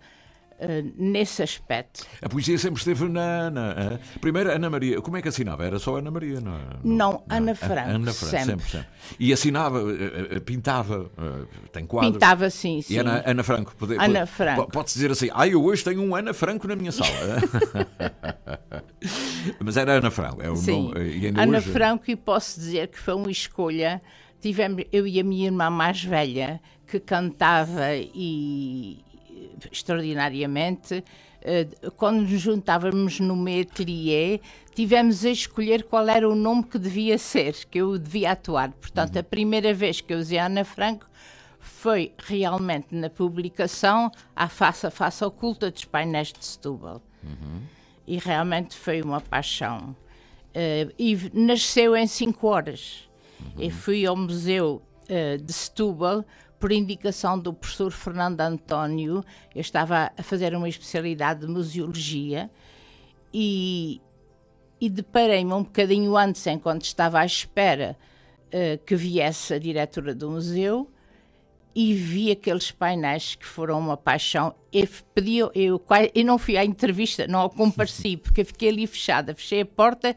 Uh, 0.62 0.94
nesse 0.96 1.42
aspecto. 1.42 2.06
A 2.22 2.30
poesia 2.30 2.58
sempre 2.58 2.80
esteve 2.80 3.08
na, 3.10 3.50
na 3.50 4.00
Primeiro, 4.20 4.52
Ana 4.52 4.70
Maria. 4.70 5.02
Como 5.02 5.18
é 5.18 5.22
que 5.22 5.28
assinava? 5.28 5.66
Era 5.66 5.80
só 5.80 5.98
Ana 5.98 6.12
Maria, 6.12 6.40
não 6.40 6.56
é? 6.56 6.60
Não, 6.84 6.84
não 6.84 7.24
Ana 7.30 7.56
Franco. 7.56 7.90
Ana 7.90 8.14
Franco, 8.14 8.32
sempre. 8.32 8.46
sempre, 8.46 8.70
sempre. 8.70 8.88
E 9.20 9.34
assinava, 9.34 9.82
pintava, 10.46 11.10
tem 11.72 11.86
quadros. 11.86 12.14
Pintava, 12.14 12.50
sim, 12.50 12.82
sim. 12.82 12.94
E 12.94 12.98
Ana, 12.98 13.24
Ana 13.26 13.44
Franco. 13.44 13.76
Pode, 13.76 13.96
Ana 13.98 14.26
Franco. 14.26 14.72
Pode-se 14.72 14.96
dizer 14.96 15.12
assim, 15.12 15.30
ah, 15.34 15.48
eu 15.48 15.64
hoje 15.64 15.84
tenho 15.84 16.02
um 16.02 16.16
Ana 16.16 16.34
Franco 16.34 16.68
na 16.68 16.76
minha 16.76 16.92
sala. 16.92 17.10
Mas 19.60 19.78
era 19.78 19.94
Ana 19.94 20.12
Franco. 20.12 20.42
É 20.42 20.50
o 20.50 20.56
sim. 20.56 20.90
Nome, 20.90 21.34
Ana 21.36 21.58
hoje... 21.58 21.72
Franco, 21.72 22.10
e 22.10 22.16
posso 22.16 22.60
dizer 22.60 22.88
que 22.88 23.00
foi 23.00 23.16
uma 23.16 23.32
escolha. 23.32 24.02
Tivemos, 24.40 24.84
eu 24.92 25.06
e 25.06 25.20
a 25.20 25.24
minha 25.24 25.46
irmã 25.46 25.70
mais 25.70 26.04
velha, 26.04 26.60
que 26.88 27.00
cantava 27.00 27.96
e 27.96 29.04
extraordinariamente. 29.72 31.04
Eh, 31.44 31.68
quando 31.98 32.22
nos 32.22 32.40
juntávamos 32.40 33.20
no 33.20 33.36
meu 33.36 33.66
tivemos 34.76 35.26
a 35.26 35.30
escolher 35.30 35.84
qual 35.84 36.08
era 36.08 36.30
o 36.30 36.36
nome 36.36 36.64
que 36.64 36.78
devia 36.78 37.18
ser, 37.18 37.66
que 37.66 37.80
eu 37.80 37.98
devia 37.98 38.32
atuar. 38.32 38.72
Portanto, 38.74 39.18
a 39.18 39.24
primeira 39.24 39.74
vez 39.74 40.02
que 40.02 40.14
eu 40.14 40.20
usei 40.20 40.38
Ana 40.38 40.64
Franco 40.64 41.10
foi 41.60 42.14
realmente 42.18 42.94
na 42.94 43.10
publicação 43.10 44.12
A 44.36 44.48
Face 44.48 44.86
a 44.86 44.92
Face 44.92 45.24
Oculta 45.24 45.72
dos 45.72 45.86
Painéis 45.86 46.32
de 46.32 46.46
Setúbal. 46.46 47.02
Uhum. 47.24 47.62
E 48.08 48.18
realmente 48.18 48.76
foi 48.76 49.02
uma 49.02 49.20
paixão. 49.20 49.96
Uh, 50.50 50.94
e 50.98 51.18
nasceu 51.34 51.96
em 51.96 52.08
cinco 52.08 52.48
horas. 52.48 53.10
Uhum. 53.40 53.64
Eu 53.64 53.72
fui 53.72 54.06
ao 54.06 54.16
Museu 54.16 54.82
uh, 55.04 55.38
de 55.42 55.54
Setúbal 55.54 56.26
por 56.62 56.72
indicação 56.72 57.40
do 57.40 57.52
professor 57.52 57.92
Fernando 57.92 58.40
António, 58.40 59.26
eu 59.54 59.60
estava 59.60 60.12
a 60.16 60.22
fazer 60.22 60.56
uma 60.56 60.70
especialidade 60.70 61.42
de 61.42 61.48
museologia 61.48 62.52
e, 63.34 64.00
e 64.80 64.88
deparei-me 64.88 65.52
um 65.54 65.64
bocadinho 65.64 66.16
antes, 66.16 66.46
enquanto 66.46 66.84
estava 66.84 67.20
à 67.20 67.26
espera 67.26 67.98
uh, 68.48 68.78
que 68.86 68.96
viesse 68.96 69.56
a 69.56 69.60
diretora 69.60 70.14
do 70.14 70.30
museu, 70.30 70.88
e 71.74 71.96
vi 71.96 72.30
aqueles 72.30 72.70
painéis 72.70 73.34
que 73.34 73.46
foram 73.46 73.80
uma 73.80 73.98
paixão. 73.98 74.54
Eu, 74.72 74.88
pedi, 75.16 75.38
eu, 75.38 75.52
eu 75.56 76.26
não 76.26 76.38
fui 76.38 76.58
à 76.58 76.66
entrevista, 76.66 77.26
não 77.26 77.50
compareci, 77.50 78.18
porque 78.22 78.42
eu 78.42 78.46
fiquei 78.46 78.70
ali 78.70 78.86
fechada, 78.86 79.34
fechei 79.34 79.62
a 79.62 79.66
porta 79.66 80.16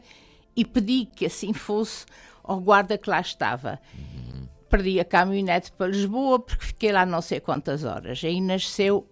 e 0.55 0.63
pedi 0.63 1.07
que 1.15 1.25
assim 1.25 1.53
fosse 1.53 2.05
ao 2.43 2.59
guarda 2.59 2.97
que 2.99 3.09
lá 3.09 3.19
estava 3.19 3.79
perdi 4.75 4.99
a 4.99 5.05
caminhonete 5.05 5.71
para 5.71 5.87
Lisboa 5.87 6.39
porque 6.39 6.65
fiquei 6.65 6.91
lá 6.91 7.05
não 7.05 7.21
sei 7.21 7.39
quantas 7.39 7.83
horas. 7.85 8.21
Aí 8.23 8.41
nasceu, 8.41 9.07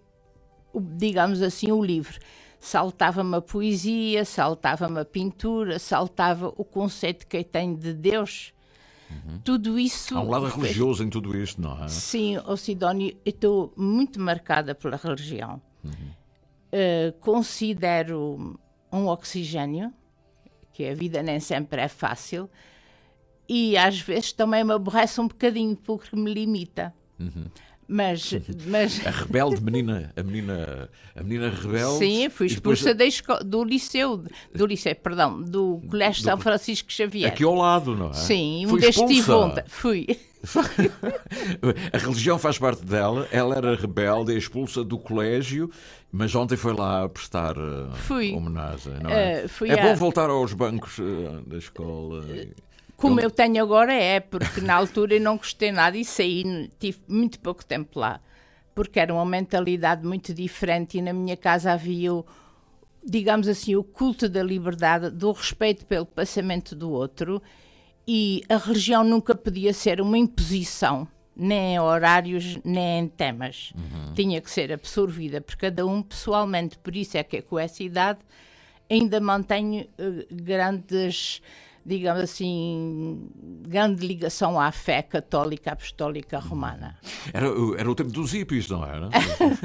digamos 0.74 1.40
assim, 1.40 1.72
o 1.72 1.82
livro. 1.82 2.18
Saltava-me 2.60 3.36
a 3.36 3.40
poesia, 3.40 4.24
saltava-me 4.24 5.00
a 5.00 5.04
pintura, 5.04 5.78
saltava 5.78 6.48
o 6.56 6.64
conceito 6.64 7.26
que 7.26 7.38
eu 7.38 7.44
tenho 7.44 7.76
de 7.76 7.94
Deus. 7.94 8.52
Uhum. 9.10 9.38
Tudo 9.44 9.78
isso. 9.78 10.16
Há 10.16 10.20
um 10.20 10.30
lado 10.30 10.46
religioso 10.46 11.02
em 11.02 11.10
tudo 11.10 11.36
isto, 11.36 11.60
não 11.60 11.84
é? 11.84 11.88
Sim, 11.88 12.38
oh 12.46 12.56
Sidónio, 12.56 13.16
eu 13.24 13.30
estou 13.30 13.72
muito 13.76 14.20
marcada 14.20 14.74
pela 14.74 14.96
religião. 14.96 15.60
Uhum. 15.82 15.90
Uh, 15.92 17.12
considero 17.20 18.58
um 18.90 19.06
oxigênio, 19.06 19.92
que 20.72 20.86
a 20.86 20.94
vida 20.94 21.22
nem 21.22 21.38
sempre 21.38 21.82
é 21.82 21.88
fácil, 21.88 22.50
e 23.48 23.76
às 23.76 24.00
vezes 24.00 24.32
também 24.32 24.64
me 24.64 24.72
aborrece 24.72 25.20
um 25.20 25.28
bocadinho 25.28 25.76
porque 25.76 26.14
me 26.16 26.32
limita. 26.32 26.94
Uhum. 27.18 27.46
Mas, 27.86 28.32
mas... 28.66 29.06
A 29.06 29.10
rebelde 29.10 29.62
menina, 29.62 30.12
a 30.16 30.22
menina, 30.22 30.88
a 31.14 31.22
menina 31.22 31.50
rebelde. 31.50 31.98
Sim, 31.98 32.28
fui 32.30 32.46
expulsa 32.46 32.94
depois... 32.94 33.44
do 33.44 33.64
liceu, 33.64 34.24
do 34.54 34.66
liceu, 34.66 34.94
perdão, 34.96 35.40
do 35.40 35.82
Colégio 35.88 36.22
do... 36.22 36.24
São 36.24 36.38
Francisco 36.38 36.90
Xavier. 36.90 37.30
Aqui 37.30 37.44
ao 37.44 37.54
lado, 37.54 37.94
não 37.94 38.10
é? 38.10 38.14
Sim, 38.14 38.66
um 38.66 38.76
destes 38.76 39.06
tive 39.06 39.30
ontem. 39.30 39.64
Fui. 39.66 40.06
a 41.92 41.98
religião 41.98 42.38
faz 42.38 42.58
parte 42.58 42.84
dela, 42.84 43.26
ela 43.30 43.56
era 43.56 43.74
rebelde, 43.76 44.34
é 44.34 44.36
expulsa 44.36 44.84
do 44.84 44.98
colégio, 44.98 45.70
mas 46.12 46.34
ontem 46.34 46.56
foi 46.56 46.74
lá 46.74 47.08
prestar 47.08 47.56
uh, 47.56 47.90
homenagem. 48.36 48.92
Não 49.02 49.10
é? 49.10 49.44
Uh, 49.44 49.66
é 49.66 49.80
a... 49.80 49.88
bom 49.88 49.94
voltar 49.96 50.28
aos 50.28 50.52
bancos 50.52 50.98
uh, 50.98 51.42
da 51.46 51.56
escola. 51.56 52.24
Como 52.96 53.20
eu 53.20 53.30
tenho 53.30 53.62
agora 53.62 53.92
é, 53.92 54.20
porque 54.20 54.60
na 54.60 54.74
altura 54.74 55.14
eu 55.14 55.20
não 55.20 55.36
gostei 55.36 55.72
nada 55.72 55.96
e 55.96 56.04
saí, 56.04 56.70
tive 56.78 56.98
muito 57.08 57.38
pouco 57.40 57.64
tempo 57.64 57.98
lá, 57.98 58.20
porque 58.74 58.98
era 58.98 59.12
uma 59.12 59.24
mentalidade 59.24 60.06
muito 60.06 60.32
diferente 60.32 60.98
e 60.98 61.02
na 61.02 61.12
minha 61.12 61.36
casa 61.36 61.72
havia, 61.72 62.14
o, 62.14 62.24
digamos 63.04 63.48
assim, 63.48 63.74
o 63.74 63.82
culto 63.82 64.28
da 64.28 64.42
liberdade, 64.42 65.10
do 65.10 65.32
respeito 65.32 65.84
pelo 65.86 66.06
pensamento 66.06 66.74
do 66.74 66.90
outro 66.90 67.42
e 68.06 68.42
a 68.48 68.56
religião 68.56 69.02
nunca 69.02 69.34
podia 69.34 69.72
ser 69.72 70.00
uma 70.00 70.16
imposição, 70.16 71.08
nem 71.36 71.74
em 71.74 71.80
horários, 71.80 72.58
nem 72.64 73.04
em 73.04 73.08
temas. 73.08 73.72
Uhum. 73.74 74.14
Tinha 74.14 74.40
que 74.40 74.50
ser 74.50 74.72
absorvida 74.72 75.40
por 75.40 75.56
cada 75.56 75.84
um 75.86 76.00
pessoalmente, 76.02 76.78
por 76.78 76.94
isso 76.94 77.16
é 77.16 77.24
que 77.24 77.42
com 77.42 77.58
essa 77.58 77.82
idade 77.82 78.20
ainda 78.90 79.20
mantenho 79.20 79.86
uh, 79.98 80.26
grandes 80.30 81.40
digamos 81.84 82.22
assim, 82.22 83.28
grande 83.66 84.06
ligação 84.06 84.58
à 84.58 84.72
fé 84.72 85.02
católica 85.02 85.72
apostólica 85.72 86.38
romana. 86.38 86.98
Era, 87.32 87.46
era 87.78 87.90
o 87.90 87.94
tempo 87.94 88.10
dos 88.10 88.32
hippies, 88.32 88.68
não 88.68 88.84
era? 88.84 89.10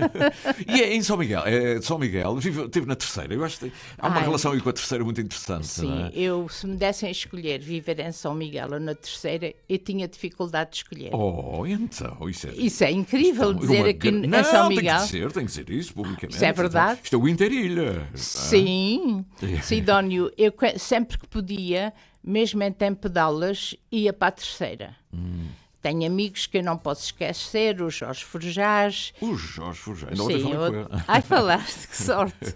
e 0.68 0.82
é 0.82 0.94
em 0.94 1.02
São 1.02 1.16
Miguel, 1.18 1.44
é, 1.46 1.82
São 1.82 1.98
Miguel, 1.98 2.36
vive, 2.36 2.68
teve 2.68 2.86
na 2.86 2.96
terceira. 2.96 3.34
Eu 3.34 3.44
acho 3.44 3.60
que 3.60 3.72
há 3.98 4.08
uma 4.08 4.18
Ai, 4.18 4.24
relação 4.24 4.52
aí 4.52 4.60
com 4.60 4.70
a 4.70 4.74
terceira 4.74 5.04
muito 5.04 5.22
interessante. 5.22 5.68
Sim, 5.68 6.04
é? 6.04 6.12
eu, 6.14 6.50
se 6.50 6.68
me 6.68 6.76
dessem 6.76 7.08
a 7.08 7.12
escolher 7.12 7.60
viver 7.60 8.00
em 8.00 8.12
São 8.12 8.34
Miguel 8.34 8.68
ou 8.74 8.80
na 8.80 8.96
terceira, 8.96 9.54
eu 9.68 9.78
tinha 9.78 10.08
dificuldade 10.08 10.72
de 10.72 10.78
escolher. 10.78 11.12
Oh, 11.14 11.66
então, 11.66 12.30
isso 12.30 12.48
é, 12.48 12.52
isso 12.54 12.84
é 12.84 12.92
incrível 12.92 13.52
então, 13.52 13.62
dizer 13.62 13.86
aqui 13.88 14.12
não, 14.12 14.40
em 14.40 14.44
São 14.44 14.68
Miguel. 14.68 14.98
Tem 14.98 15.00
que 15.00 15.12
dizer, 15.12 15.32
tem 15.32 15.46
que 15.46 15.52
dizer 15.52 15.70
isso 15.70 15.94
publicamente. 15.94 16.36
Isso 16.36 16.46
é 16.46 16.52
verdade. 16.52 17.00
Isto 17.02 17.16
é 17.16 17.20
o 17.20 17.28
Interilha. 17.28 18.08
Sim, 18.14 19.26
Sidónio, 19.64 20.32
eu 20.38 20.54
sempre 20.78 21.18
que 21.18 21.28
podia 21.28 21.94
mesmo 22.24 22.62
em 22.64 22.72
tempo 22.72 23.10
de 23.10 23.20
aulas, 23.20 23.76
ia 23.92 24.14
para 24.14 24.28
a 24.28 24.32
terceira. 24.32 24.96
Hum. 25.14 25.48
Tenho 25.82 26.06
amigos 26.06 26.46
que 26.46 26.58
eu 26.58 26.64
não 26.64 26.78
posso 26.78 27.06
esquecer, 27.06 27.82
o 27.82 27.90
Jorge 27.90 28.26
Forjás. 28.26 29.14
O 29.22 29.34
Jorge 29.36 29.80
Forjás, 29.80 30.18
não 30.18 30.26
Sim, 30.26 30.52
eu... 30.52 30.90
Ai, 31.08 31.22
falaste, 31.22 31.88
que 31.88 31.96
sorte. 31.96 32.56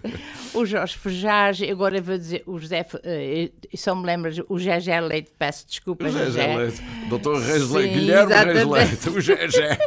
o 0.52 0.66
Jorge 0.66 0.94
Forjás, 0.98 1.62
agora 1.62 2.02
vou 2.02 2.18
dizer, 2.18 2.42
o 2.46 2.58
José, 2.58 2.82
uh, 2.82 3.76
só 3.78 3.94
me 3.94 4.04
lembro, 4.04 4.30
o 4.46 4.58
Gegé 4.58 5.00
Leite, 5.00 5.32
peço 5.38 5.66
desculpa, 5.66 6.04
o 6.04 6.10
Gegé. 6.10 6.54
Leite, 6.54 6.82
doutor 7.08 7.40
Reis 7.40 7.70
Leite, 7.70 7.94
Guilherme 7.94 8.32
exatamente. 8.32 8.56
Reis 8.56 8.90
Leite, 8.90 9.08
o 9.08 9.20
Gegé. 9.22 9.78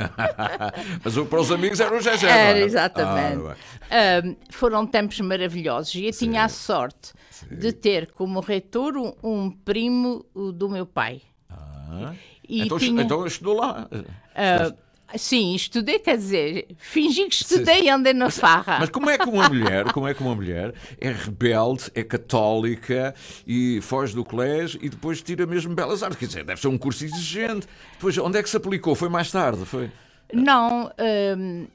Mas 1.05 1.27
para 1.27 1.39
os 1.39 1.51
amigos 1.51 1.79
era 1.79 1.95
o 1.95 2.01
Gegé, 2.01 2.27
Era, 2.27 2.59
exatamente. 2.59 3.55
Ah, 3.91 4.21
um, 4.25 4.35
foram 4.49 4.87
tempos 4.87 5.19
maravilhosos 5.19 5.93
e 5.93 6.05
eu 6.07 6.13
Sim. 6.13 6.29
tinha 6.29 6.43
a 6.43 6.49
sorte 6.49 7.13
Sim. 7.29 7.55
de 7.55 7.71
ter 7.71 8.11
como 8.13 8.39
reitor 8.39 8.97
um, 8.97 9.13
um 9.23 9.51
primo 9.51 10.25
do 10.33 10.67
meu 10.67 10.87
pai. 10.87 11.21
Ah. 11.49 12.15
Então, 12.49 12.79
tinha... 12.79 13.01
então 13.01 13.25
estudou 13.25 13.55
lá. 13.55 13.87
Uh, 13.91 15.17
sim, 15.17 15.53
estudei, 15.53 15.99
quer 15.99 16.17
dizer, 16.17 16.67
fingi 16.77 17.25
que 17.25 17.35
estudei 17.35 17.83
e 17.83 17.89
andei 17.89 18.13
na 18.13 18.29
farra. 18.29 18.77
Mas 18.79 18.89
como 18.89 19.09
é 19.09 19.17
que 19.17 19.27
uma 19.27 19.49
mulher, 19.49 19.91
como 19.91 20.07
é 20.07 20.13
que 20.13 20.21
uma 20.21 20.35
mulher 20.35 20.73
é 20.99 21.11
rebelde, 21.11 21.91
é 21.93 22.03
católica 22.03 23.13
e 23.45 23.79
foge 23.81 24.15
do 24.15 24.23
colégio 24.23 24.79
e 24.81 24.89
depois 24.89 25.21
tira 25.21 25.45
mesmo 25.45 25.73
belas 25.73 26.03
artes? 26.03 26.19
Quer 26.19 26.27
dizer, 26.27 26.43
deve 26.43 26.61
ser 26.61 26.67
um 26.67 26.77
curso 26.77 27.03
exigente. 27.03 27.67
Depois, 27.93 28.17
onde 28.17 28.37
é 28.37 28.43
que 28.43 28.49
se 28.49 28.57
aplicou? 28.57 28.95
Foi 28.95 29.09
mais 29.09 29.31
tarde? 29.31 29.65
Foi? 29.65 29.91
Não, 30.33 30.91
hum, 31.37 31.67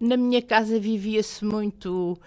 na 0.00 0.16
minha 0.16 0.42
casa 0.42 0.78
vivia-se 0.78 1.44
muito 1.44 2.18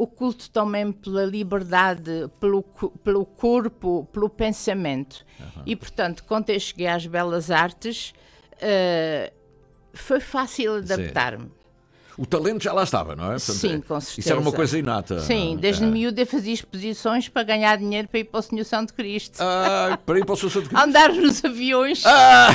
o 0.00 0.06
culto 0.06 0.48
também 0.48 0.90
pela 0.90 1.26
liberdade, 1.26 2.30
pelo, 2.40 2.62
pelo 3.04 3.26
corpo, 3.26 4.08
pelo 4.10 4.30
pensamento. 4.30 5.26
Uhum. 5.38 5.62
E, 5.66 5.76
portanto, 5.76 6.24
quando 6.26 6.48
eu 6.48 6.58
cheguei 6.58 6.86
às 6.86 7.06
belas 7.06 7.50
artes, 7.50 8.14
uh, 8.54 9.30
foi 9.92 10.18
fácil 10.18 10.76
adaptar-me. 10.76 11.50
O 12.20 12.26
talento 12.26 12.62
já 12.62 12.74
lá 12.74 12.82
estava, 12.82 13.16
não 13.16 13.32
é? 13.32 13.36
Portanto, 13.36 13.56
Sim, 13.56 13.80
com 13.80 13.98
certeza. 13.98 14.20
Isso 14.20 14.30
era 14.30 14.38
uma 14.38 14.52
coisa 14.52 14.78
inata. 14.78 15.20
Sim, 15.20 15.56
desde 15.58 15.84
é. 15.84 15.86
miúda 15.86 16.26
fazia 16.26 16.52
exposições 16.52 17.30
para 17.30 17.42
ganhar 17.44 17.78
dinheiro 17.78 18.08
para 18.08 18.20
ir 18.20 18.24
para 18.24 18.40
o 18.40 18.42
Senhor 18.42 18.64
Santo 18.64 18.92
Cristo. 18.92 19.38
Ah, 19.40 19.98
para 20.04 20.18
ir 20.18 20.26
para 20.26 20.34
o 20.34 20.36
Senhor 20.36 20.50
Santo 20.50 20.68
Cristo. 20.68 20.84
Andar 20.84 21.14
nos 21.14 21.42
aviões. 21.42 22.02
Ah, 22.04 22.48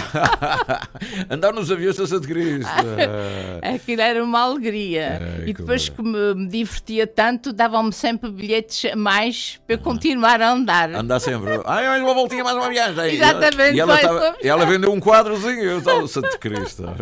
andar 1.32 1.52
nos 1.52 1.72
aviões 1.72 1.96
do 1.96 2.06
Santo 2.06 2.28
Cristo. 2.28 2.70
Aquilo 3.74 4.02
era 4.02 4.24
uma 4.24 4.42
alegria. 4.42 5.42
e 5.48 5.52
depois 5.52 5.90
que 5.90 6.02
me, 6.04 6.48
divertia 6.48 7.08
tanto, 7.08 7.52
davam-me 7.52 7.92
sempre 7.92 8.30
bilhetes 8.30 8.92
a 8.94 8.96
mais 8.96 9.60
para 9.66 9.78
eu 9.78 9.80
continuar 9.80 10.42
a 10.42 10.52
andar. 10.52 10.94
Andar 10.94 11.20
sempre. 11.20 11.60
Ai, 11.66 11.88
mais 11.88 12.04
uma 12.04 12.14
voltinha, 12.14 12.44
mais 12.44 12.56
uma 12.56 12.70
viagem. 12.70 13.16
Exatamente. 13.16 13.76
E 13.76 13.80
ela, 13.80 13.98
tava, 13.98 14.36
ela 14.44 14.66
vendeu 14.68 14.94
um 14.94 15.00
quadrozinho, 15.00 15.64
eu 15.64 15.80
estava 15.80 16.08
Santo 16.08 16.38
Cristo. 16.38 16.84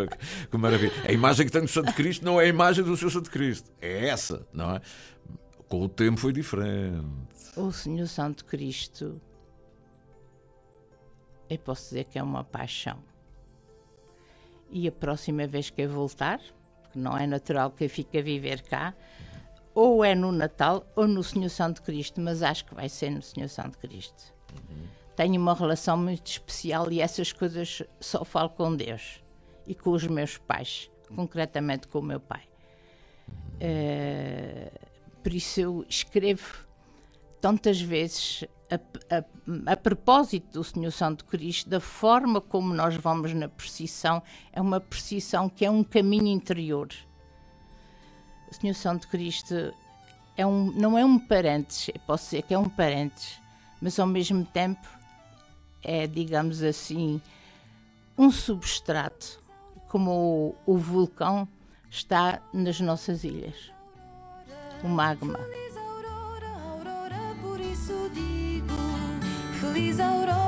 Que 0.50 0.56
maravilha. 0.56 0.92
A 1.06 1.12
imagem 1.12 1.46
que 1.46 1.52
tem 1.52 1.62
do 1.62 1.68
Santo 1.68 1.92
Cristo 1.92 2.24
não 2.24 2.40
é 2.40 2.48
imagem 2.54 2.84
do 2.84 2.96
Senhor 2.96 3.10
Santo 3.10 3.30
Cristo. 3.30 3.70
É 3.80 4.08
essa, 4.08 4.46
não 4.52 4.76
é? 4.76 4.80
Com 5.68 5.82
o 5.82 5.88
tempo 5.88 6.18
foi 6.18 6.32
diferente. 6.32 7.04
O 7.56 7.72
Senhor 7.72 8.06
Santo 8.06 8.44
Cristo, 8.44 9.20
eu 11.48 11.58
posso 11.58 11.84
dizer 11.84 12.04
que 12.04 12.18
é 12.18 12.22
uma 12.22 12.44
paixão. 12.44 12.98
E 14.70 14.88
a 14.88 14.92
próxima 14.92 15.46
vez 15.46 15.70
que 15.70 15.82
eu 15.82 15.88
voltar, 15.88 16.40
porque 16.82 16.98
não 16.98 17.16
é 17.16 17.26
natural 17.26 17.70
que 17.70 17.84
eu 17.84 17.90
fique 17.90 18.18
a 18.18 18.22
viver 18.22 18.62
cá, 18.62 18.94
ou 19.74 20.04
é 20.04 20.14
no 20.14 20.30
Natal 20.30 20.86
ou 20.94 21.06
no 21.06 21.22
Senhor 21.22 21.50
Santo 21.50 21.82
Cristo, 21.82 22.20
mas 22.20 22.42
acho 22.42 22.64
que 22.64 22.74
vai 22.74 22.88
ser 22.88 23.10
no 23.10 23.22
Senhor 23.22 23.48
Santo 23.48 23.78
Cristo. 23.78 24.32
Uhum. 24.52 24.86
Tenho 25.16 25.40
uma 25.40 25.54
relação 25.54 25.96
muito 25.96 26.26
especial 26.26 26.90
e 26.90 27.00
essas 27.00 27.32
coisas 27.32 27.82
só 28.00 28.24
falo 28.24 28.50
com 28.50 28.74
Deus 28.74 29.22
e 29.66 29.74
com 29.74 29.90
os 29.90 30.06
meus 30.06 30.38
pais, 30.38 30.90
concretamente 31.14 31.88
com 31.88 32.00
o 32.00 32.02
meu 32.02 32.20
pai. 32.20 32.42
Uh, 33.54 34.70
por 35.22 35.32
isso 35.32 35.60
eu 35.60 35.86
escrevo 35.88 36.66
tantas 37.40 37.80
vezes 37.80 38.44
a, 38.70 39.16
a, 39.16 39.72
a, 39.72 39.76
propósito 39.76 40.52
do 40.52 40.64
Senhor 40.64 40.90
Santo 40.90 41.24
Cristo, 41.24 41.68
da 41.68 41.80
forma 41.80 42.40
como 42.40 42.74
nós 42.74 42.96
vamos 42.96 43.32
na 43.34 43.48
precisão, 43.48 44.22
é 44.52 44.60
uma 44.60 44.80
precisão 44.80 45.48
que 45.48 45.64
é 45.64 45.70
um 45.70 45.84
caminho 45.84 46.28
interior. 46.28 46.88
O 48.50 48.54
Senhor 48.54 48.74
Santo 48.74 49.08
Cristo 49.08 49.74
é 50.36 50.46
um, 50.46 50.72
não 50.72 50.98
é 50.98 51.04
um 51.04 51.18
parente, 51.18 51.92
posso 52.06 52.24
dizer 52.24 52.42
que 52.42 52.54
é 52.54 52.58
um 52.58 52.68
parente, 52.68 53.40
mas 53.80 53.98
ao 53.98 54.06
mesmo 54.06 54.44
tempo 54.44 54.88
é, 55.82 56.06
digamos 56.06 56.62
assim, 56.62 57.20
um 58.16 58.30
substrato, 58.30 59.38
como 59.94 60.56
o, 60.66 60.72
o 60.74 60.76
vulcão 60.76 61.46
está 61.88 62.42
nas 62.52 62.80
nossas 62.80 63.22
ilhas. 63.22 63.70
O 64.82 64.88
magma. 64.88 65.38
Feliz 65.38 65.76
aurora, 65.76 66.48
aurora, 66.68 67.36
por 67.40 67.60
isso 67.60 68.10
digo. 68.12 68.74
Feliz 69.60 70.00
aurora, 70.00 70.43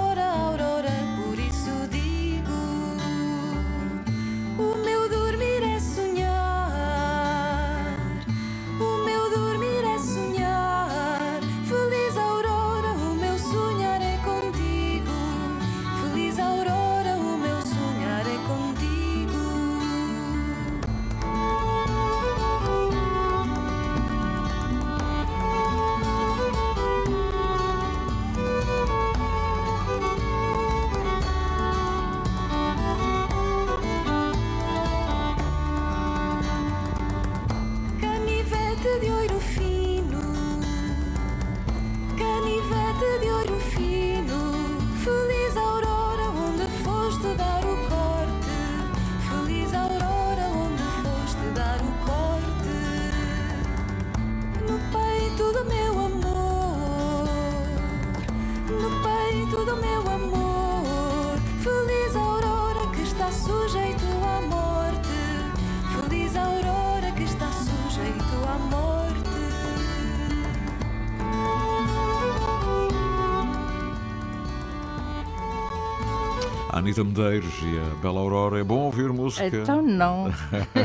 Anitta 76.87 77.03
Medeiros 77.03 77.53
e 77.65 77.81
a 77.81 77.95
Bela 77.97 78.21
Aurora. 78.21 78.61
É 78.61 78.63
bom 78.63 78.83
ouvir 78.83 79.09
música. 79.13 79.45
Então 79.45 79.83
não. 79.83 80.29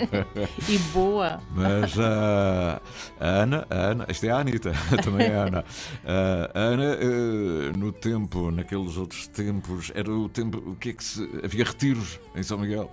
e 0.67 0.77
boa. 0.91 1.39
Mas 1.53 1.93
ah, 1.99 2.81
a 3.19 3.27
Ana, 3.27 3.67
a 3.69 3.75
Ana, 3.75 4.07
isto 4.09 4.25
é 4.25 4.31
a 4.31 4.37
Anitta, 4.37 4.71
também 5.03 5.27
é 5.27 5.35
a 5.35 5.43
Ana. 5.43 5.65
Ah, 6.03 6.51
a 6.55 6.59
Ana, 6.59 6.97
eh, 6.99 7.77
no 7.77 7.91
tempo, 7.91 8.49
naqueles 8.49 8.97
outros 8.97 9.27
tempos, 9.27 9.91
era 9.93 10.11
o 10.11 10.27
tempo, 10.27 10.57
o 10.71 10.75
que 10.75 10.89
é 10.89 10.93
que 10.93 11.03
se. 11.03 11.21
Havia 11.43 11.65
retiros 11.65 12.19
em 12.35 12.41
São 12.41 12.57
Miguel? 12.57 12.89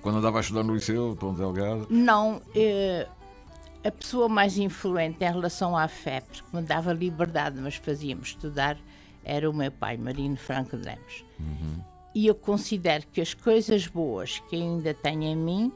Quando 0.00 0.18
andava 0.18 0.38
a 0.38 0.40
estudar 0.40 0.62
no 0.62 0.72
Liceu, 0.72 1.16
Ponte 1.18 1.38
Delgado. 1.38 1.88
Não, 1.90 2.40
eh, 2.54 3.08
a 3.84 3.90
pessoa 3.90 4.28
mais 4.28 4.56
influente 4.56 5.24
em 5.24 5.32
relação 5.32 5.76
à 5.76 5.88
fé, 5.88 6.20
porque 6.20 6.56
me 6.56 6.62
dava 6.62 6.92
liberdade, 6.92 7.58
mas 7.60 7.74
fazia-me 7.74 8.22
estudar, 8.22 8.78
era 9.24 9.50
o 9.50 9.52
meu 9.52 9.72
pai, 9.72 9.96
Marino 9.96 10.36
Franco 10.36 10.76
de 10.76 10.84
Lemos. 10.84 11.24
E 12.14 12.26
eu 12.26 12.34
considero 12.34 13.06
que 13.12 13.20
as 13.20 13.32
coisas 13.34 13.86
boas 13.86 14.38
que 14.48 14.56
ainda 14.56 14.92
tenho 14.92 15.22
em 15.22 15.36
mim 15.36 15.72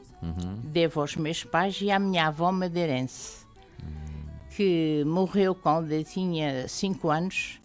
devo 0.63 1.01
aos 1.01 1.15
meus 1.15 1.43
pais 1.43 1.79
e 1.81 1.89
à 1.89 1.97
minha 1.97 2.27
avó 2.27 2.51
madeirense, 2.51 3.45
que 4.55 5.03
morreu 5.05 5.55
quando 5.55 5.91
eu 5.91 6.03
tinha 6.03 6.67
5 6.67 7.09
anos. 7.09 7.59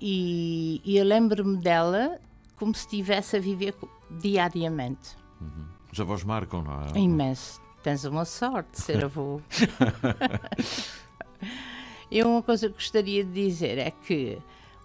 E, 0.00 0.80
e 0.84 0.96
eu 0.96 1.04
lembro-me 1.04 1.58
dela 1.58 2.20
como 2.56 2.74
se 2.74 2.82
estivesse 2.82 3.36
a 3.36 3.40
viver 3.40 3.74
diariamente. 4.10 5.16
Os 5.92 6.00
avós 6.00 6.24
marcam, 6.24 6.62
não 6.62 6.82
é? 6.82 6.98
Imenso. 6.98 7.60
Tens 7.82 8.04
uma 8.04 8.24
sorte 8.24 8.72
de 8.72 8.80
ser 8.80 9.04
avô. 9.04 9.40
Eu 12.10 12.28
uma 12.28 12.42
coisa 12.42 12.68
que 12.68 12.74
gostaria 12.74 13.22
de 13.24 13.32
dizer 13.32 13.78
é 13.78 13.90
que 13.90 14.38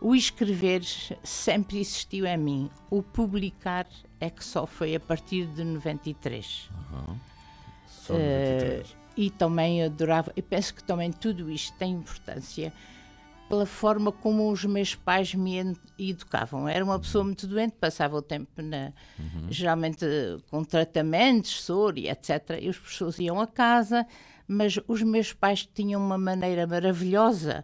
o 0.03 0.13
escrever 0.13 0.83
sempre 1.23 1.79
existiu 1.79 2.25
em 2.25 2.37
mim. 2.37 2.69
O 2.89 3.01
publicar 3.01 3.87
é 4.19 4.29
que 4.29 4.43
só 4.43 4.67
foi 4.67 4.93
a 4.95 4.99
partir 4.99 5.45
de 5.47 5.63
93. 5.63 6.69
Só 7.87 8.13
93. 8.13 8.95
E 9.15 9.29
também 9.29 9.81
adorava, 9.81 10.33
eu 10.35 10.43
penso 10.43 10.73
que 10.73 10.83
também 10.83 11.09
tudo 11.09 11.49
isto 11.49 11.75
tem 11.77 11.93
importância 11.93 12.73
pela 13.47 13.65
forma 13.65 14.11
como 14.11 14.51
os 14.51 14.65
meus 14.65 14.93
pais 14.93 15.33
me 15.33 15.73
educavam. 15.97 16.67
Era 16.67 16.83
uma 16.83 16.99
pessoa 16.99 17.23
muito 17.23 17.47
doente, 17.47 17.75
passava 17.79 18.17
o 18.17 18.21
tempo 18.21 18.61
na, 18.61 18.91
geralmente 19.49 20.03
eh, 20.03 20.37
com 20.49 20.65
tratamentos, 20.65 21.61
soro 21.61 21.97
e 21.97 22.09
etc. 22.09 22.57
E 22.59 22.67
os 22.67 22.77
professores 22.77 23.19
iam 23.19 23.39
a 23.39 23.47
casa, 23.47 24.05
mas 24.47 24.77
os 24.87 25.01
meus 25.01 25.31
pais 25.31 25.69
tinham 25.73 26.03
uma 26.03 26.17
maneira 26.17 26.67
maravilhosa 26.67 27.63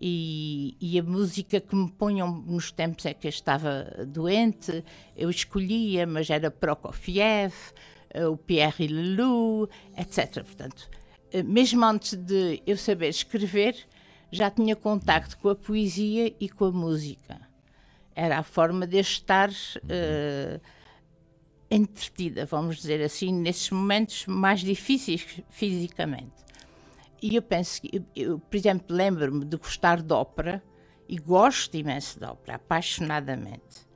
e, 0.00 0.76
e 0.80 0.98
a 0.98 1.02
música 1.02 1.60
que 1.60 1.74
me 1.74 1.90
ponham 1.90 2.30
nos 2.46 2.70
tempos 2.70 3.04
é 3.06 3.14
que 3.14 3.26
eu 3.26 3.30
estava 3.30 3.84
doente, 4.06 4.84
eu 5.16 5.28
escolhia, 5.28 6.06
mas 6.06 6.30
era 6.30 6.50
Prokofiev, 6.50 7.52
eh, 8.10 8.26
o 8.26 8.36
Pierre 8.36 8.86
Lelou, 8.86 9.68
etc. 9.96 10.44
Portanto, 10.44 10.88
eh, 11.32 11.42
mesmo 11.42 11.84
antes 11.84 12.14
de 12.14 12.62
eu 12.66 12.76
saber 12.76 13.08
escrever, 13.08 13.76
já 14.30 14.50
tinha 14.50 14.76
contacto 14.76 15.36
com 15.38 15.48
a 15.48 15.56
poesia 15.56 16.34
e 16.38 16.48
com 16.48 16.66
a 16.66 16.72
música. 16.72 17.40
Era 18.14 18.38
a 18.38 18.42
forma 18.42 18.86
de 18.86 18.98
estar 18.98 19.50
eh, 19.88 20.60
entretida, 21.70 22.46
vamos 22.46 22.76
dizer 22.76 23.02
assim, 23.02 23.32
nesses 23.32 23.70
momentos 23.70 24.26
mais 24.26 24.60
difíceis 24.60 25.42
fisicamente. 25.50 26.47
E 27.20 27.34
eu 27.34 27.42
penso 27.42 27.82
que, 27.82 27.90
eu, 27.92 28.04
eu, 28.14 28.38
por 28.38 28.56
exemplo, 28.56 28.94
lembro-me 28.94 29.44
de 29.44 29.56
gostar 29.56 30.02
de 30.02 30.12
ópera 30.12 30.62
e 31.08 31.16
gosto 31.16 31.76
imenso 31.76 32.18
de 32.18 32.26
ópera, 32.26 32.56
apaixonadamente. 32.56 33.88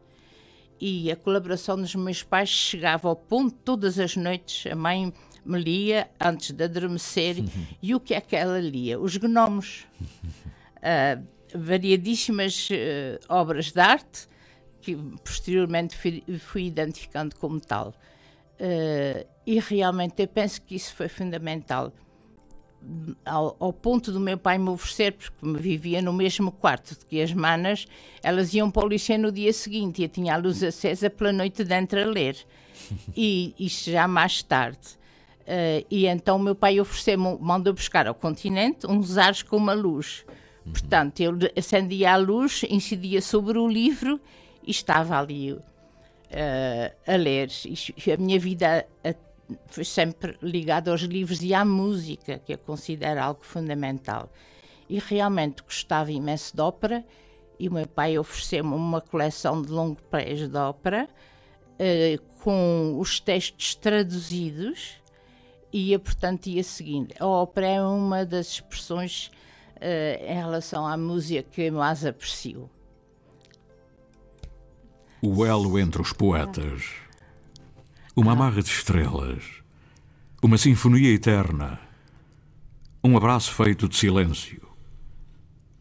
E 0.80 1.12
a 1.12 1.16
colaboração 1.16 1.76
dos 1.76 1.94
meus 1.94 2.22
pais 2.22 2.48
chegava 2.48 3.08
ao 3.08 3.14
ponto, 3.14 3.54
todas 3.64 3.98
as 3.98 4.16
noites, 4.16 4.70
a 4.70 4.74
mãe 4.74 5.12
me 5.44 5.58
lia 5.58 6.10
antes 6.20 6.50
de 6.50 6.64
adormecer. 6.64 7.36
e 7.80 7.94
o 7.94 8.00
que 8.00 8.14
é 8.14 8.20
que 8.20 8.34
ela 8.34 8.58
lia? 8.58 8.98
Os 8.98 9.16
gnomos. 9.16 9.86
Ah, 10.84 11.16
variadíssimas 11.54 12.68
eh, 12.72 13.20
obras 13.28 13.70
de 13.70 13.80
arte 13.80 14.28
que 14.80 14.96
posteriormente 15.24 15.96
fui, 15.96 16.24
fui 16.40 16.66
identificando 16.66 17.36
como 17.36 17.60
tal. 17.60 17.94
Eh, 18.58 19.26
e 19.46 19.60
realmente 19.60 20.20
eu 20.22 20.28
penso 20.28 20.60
que 20.62 20.74
isso 20.74 20.94
foi 20.94 21.08
fundamental. 21.08 21.92
Ao, 23.24 23.56
ao 23.60 23.72
ponto 23.72 24.10
do 24.10 24.18
meu 24.18 24.36
pai 24.36 24.58
me 24.58 24.68
oferecer, 24.68 25.12
porque 25.12 25.46
me 25.46 25.58
vivia 25.58 26.02
no 26.02 26.12
mesmo 26.12 26.50
quarto 26.50 26.96
que 27.08 27.22
as 27.22 27.32
manas, 27.32 27.86
elas 28.22 28.52
iam 28.54 28.70
para 28.70 28.84
o 28.84 28.88
liceu 28.88 29.18
no 29.18 29.30
dia 29.30 29.52
seguinte 29.52 30.00
e 30.00 30.04
eu 30.04 30.08
tinha 30.08 30.34
a 30.34 30.36
luz 30.36 30.62
acesa 30.62 31.08
pela 31.08 31.32
noite 31.32 31.62
dentro 31.62 32.00
a 32.00 32.04
ler. 32.04 32.36
E 33.16 33.54
isto 33.58 33.90
já 33.90 34.08
mais 34.08 34.42
tarde. 34.42 34.98
Eh, 35.46 35.84
e 35.90 36.06
então 36.06 36.36
o 36.36 36.38
meu 36.38 36.54
pai 36.54 36.80
ofereceu-me, 36.80 37.38
mandou 37.40 37.72
buscar 37.72 38.06
ao 38.06 38.14
continente 38.14 38.86
uns 38.86 39.16
ares 39.16 39.42
com 39.42 39.56
uma 39.56 39.72
luz. 39.72 40.24
Portanto, 40.64 41.20
eu 41.20 41.32
acendia 41.56 42.12
a 42.12 42.16
luz, 42.16 42.64
incidia 42.68 43.20
sobre 43.20 43.58
o 43.58 43.66
livro 43.66 44.20
e 44.64 44.70
estava 44.70 45.18
ali 45.18 45.58
eh, 46.30 46.92
a 47.06 47.16
ler. 47.16 47.50
E 47.64 48.12
a 48.12 48.16
minha 48.16 48.38
vida 48.38 48.86
eh, 49.02 49.14
foi 49.66 49.84
sempre 49.84 50.36
ligada 50.42 50.90
aos 50.90 51.02
livros 51.02 51.42
e 51.42 51.54
à 51.54 51.64
música, 51.64 52.38
que 52.38 52.54
eu 52.54 52.58
considero 52.58 53.20
algo 53.20 53.44
fundamental. 53.44 54.30
E 54.88 54.98
realmente 54.98 55.62
gostava 55.62 56.10
imenso 56.12 56.54
de 56.54 56.62
ópera 56.62 57.04
e 57.58 57.68
o 57.68 57.72
meu 57.72 57.86
pai 57.86 58.18
ofereceu-me 58.18 58.74
uma 58.74 59.00
coleção 59.00 59.62
de 59.62 59.70
longos 59.70 60.02
de 60.50 60.56
ópera 60.56 61.08
eh, 61.78 62.18
com 62.42 62.96
os 62.98 63.20
textos 63.20 63.74
traduzidos 63.74 65.00
e 65.72 65.90
ia, 65.90 65.98
portanto, 65.98 66.46
ia 66.46 66.62
seguindo. 66.62 67.14
A 67.18 67.26
ópera 67.26 67.66
é 67.66 67.82
uma 67.82 68.26
das 68.26 68.48
expressões 68.48 69.30
eh, 69.80 70.24
em 70.28 70.34
relação 70.34 70.86
à 70.86 70.96
música 70.96 71.42
que 71.42 71.62
eu 71.62 71.72
mais 71.72 72.04
aprecio. 72.04 72.68
O 75.22 75.46
elo 75.46 75.78
entre 75.78 76.02
os 76.02 76.12
poetas. 76.12 77.01
Uma 78.14 78.32
amarra 78.32 78.62
de 78.62 78.68
estrelas. 78.68 79.42
Uma 80.42 80.58
sinfonia 80.58 81.14
eterna. 81.14 81.80
Um 83.02 83.16
abraço 83.16 83.54
feito 83.54 83.88
de 83.88 83.96
silêncio. 83.96 84.60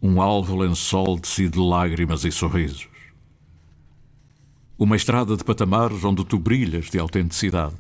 Um 0.02 0.22
alvo 0.22 0.56
lençol 0.56 1.20
tecido 1.20 1.62
de 1.62 1.68
lágrimas 1.68 2.24
e 2.24 2.32
sorrisos. 2.32 2.88
Uma 4.80 4.96
estrada 4.96 5.36
de 5.36 5.44
patamares 5.44 6.06
onde 6.06 6.24
tu 6.24 6.40
brilhas 6.40 6.90
de 6.90 6.98
autenticidade. 6.98 7.76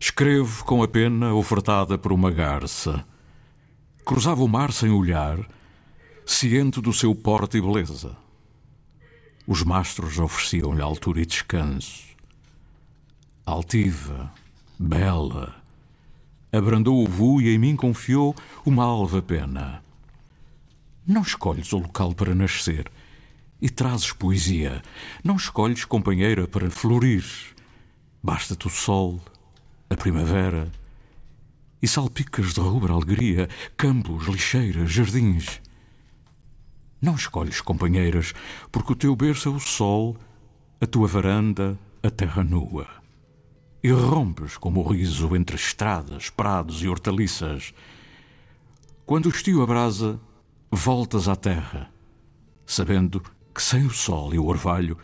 Escrevo 0.00 0.64
com 0.64 0.82
a 0.82 0.88
pena 0.88 1.32
ofertada 1.32 1.96
por 1.96 2.12
uma 2.12 2.32
garça. 2.32 3.06
Cruzava 4.04 4.42
o 4.42 4.48
mar 4.48 4.72
sem 4.72 4.90
olhar, 4.90 5.38
ciente 6.26 6.80
do 6.80 6.92
seu 6.92 7.14
porte 7.14 7.58
e 7.58 7.60
beleza. 7.60 8.16
Os 9.46 9.62
mastros 9.62 10.18
ofereciam-lhe 10.18 10.82
altura 10.82 11.20
e 11.22 11.26
descanso. 11.26 12.09
Altiva, 13.50 14.32
bela, 14.78 15.60
abrandou 16.52 17.02
o 17.02 17.08
voo 17.08 17.42
e 17.42 17.52
em 17.52 17.58
mim 17.58 17.74
confiou 17.74 18.32
uma 18.64 18.84
alva 18.84 19.20
pena. 19.20 19.82
Não 21.04 21.22
escolhes 21.22 21.72
o 21.72 21.78
local 21.78 22.14
para 22.14 22.32
nascer 22.32 22.88
e 23.60 23.68
trazes 23.68 24.12
poesia. 24.12 24.80
Não 25.24 25.34
escolhes 25.34 25.84
companheira 25.84 26.46
para 26.46 26.70
florir. 26.70 27.24
Basta-te 28.22 28.68
o 28.68 28.70
sol, 28.70 29.20
a 29.90 29.96
primavera 29.96 30.70
e 31.82 31.88
salpicas 31.88 32.54
de 32.54 32.60
rubra 32.60 32.92
alegria, 32.92 33.48
campos, 33.76 34.28
lixeiras, 34.28 34.92
jardins. 34.92 35.60
Não 37.02 37.16
escolhes 37.16 37.60
companheiras, 37.60 38.32
porque 38.70 38.92
o 38.92 38.96
teu 38.96 39.16
berço 39.16 39.48
é 39.48 39.52
o 39.52 39.58
sol, 39.58 40.16
a 40.80 40.86
tua 40.86 41.08
varanda, 41.08 41.76
a 42.00 42.10
terra 42.10 42.44
nua. 42.44 42.99
E 43.82 43.90
rompes 43.90 44.56
como 44.56 44.80
o 44.80 44.88
riso 44.88 45.34
entre 45.34 45.56
estradas, 45.56 46.28
prados 46.28 46.82
e 46.82 46.88
hortaliças. 46.88 47.72
Quando 49.06 49.26
o 49.26 49.30
estio 49.30 49.62
abrasa, 49.62 50.20
voltas 50.70 51.28
à 51.28 51.34
terra, 51.34 51.90
sabendo 52.66 53.22
que 53.54 53.62
sem 53.62 53.86
o 53.86 53.90
sol 53.90 54.34
e 54.34 54.38
o 54.38 54.46
orvalho 54.46 54.98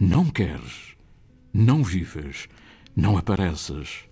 não 0.00 0.26
queres, 0.26 0.96
não 1.52 1.84
vives, 1.84 2.48
não 2.94 3.18
apareces. 3.18 4.04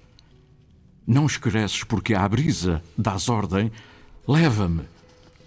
Não 1.06 1.26
esqueces 1.26 1.84
porque 1.84 2.14
à 2.14 2.26
brisa 2.28 2.82
dás 2.96 3.28
ordem, 3.28 3.70
leva-me, 4.26 4.84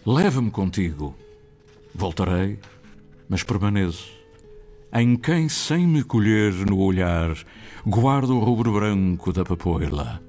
leva-me 0.05 0.51
contigo. 0.51 1.15
Voltarei, 1.93 2.59
mas 3.29 3.43
permaneço. 3.43 4.16
Em 4.93 5.15
quem, 5.17 5.49
sem 5.49 5.85
me 5.85 6.03
colher 6.03 6.53
no 6.65 6.77
olhar, 6.79 7.35
guarda 7.85 8.33
o 8.33 8.39
rubro 8.39 8.73
branco 8.73 9.33
da 9.33 9.43
papoila. 9.43 10.21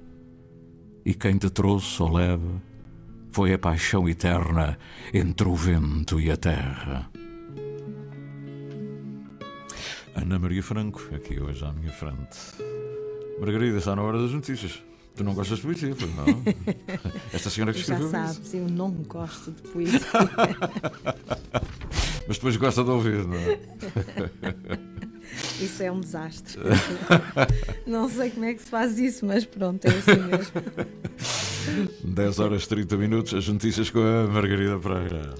E 1.04 1.14
quem 1.14 1.38
te 1.38 1.48
trouxe 1.48 2.02
ou 2.02 2.12
leva 2.12 2.60
foi 3.30 3.52
a 3.54 3.58
paixão 3.58 4.08
eterna 4.08 4.76
entre 5.14 5.48
o 5.48 5.54
vento 5.54 6.20
e 6.20 6.30
a 6.30 6.36
terra. 6.36 7.08
Ana 10.14 10.38
Maria 10.38 10.62
Franco, 10.62 11.00
aqui 11.14 11.40
hoje 11.40 11.64
à 11.64 11.72
minha 11.72 11.92
frente. 11.92 12.38
Margarida, 13.38 13.78
está 13.78 13.94
na 13.94 14.02
hora 14.02 14.20
das 14.20 14.32
notícias. 14.32 14.82
Tu 15.14 15.22
não 15.24 15.34
gostas 15.34 15.58
de 15.58 15.64
poesia, 15.64 15.94
pois 15.98 16.14
não? 16.14 16.26
Esta 17.32 17.50
senhora 17.50 17.72
que 17.72 17.78
Já 17.78 17.94
escreveu 17.94 18.06
isso. 18.06 18.34
sabes, 18.34 18.54
eu 18.54 18.68
não 18.68 18.90
gosto 18.90 19.52
de 19.52 19.62
poesia. 19.62 20.00
Mas 22.28 22.36
depois 22.36 22.56
gosta 22.56 22.84
de 22.84 22.90
ouvir, 22.90 23.24
não 23.26 23.36
é? 23.36 23.58
Isso 25.60 25.82
é 25.82 25.90
um 25.90 26.00
desastre. 26.00 26.60
Não 27.86 28.08
sei 28.08 28.30
como 28.30 28.44
é 28.44 28.54
que 28.54 28.62
se 28.62 28.68
faz 28.68 28.98
isso, 28.98 29.26
mas 29.26 29.44
pronto, 29.44 29.84
é 29.84 29.88
assim 29.90 30.22
mesmo. 30.22 30.52
10 32.14 32.38
horas 32.38 32.66
30 32.66 32.96
minutos, 32.96 33.34
as 33.34 33.46
notícias 33.48 33.90
com 33.90 34.00
a 34.00 34.26
Margarida 34.26 34.78
Praga. 34.78 35.34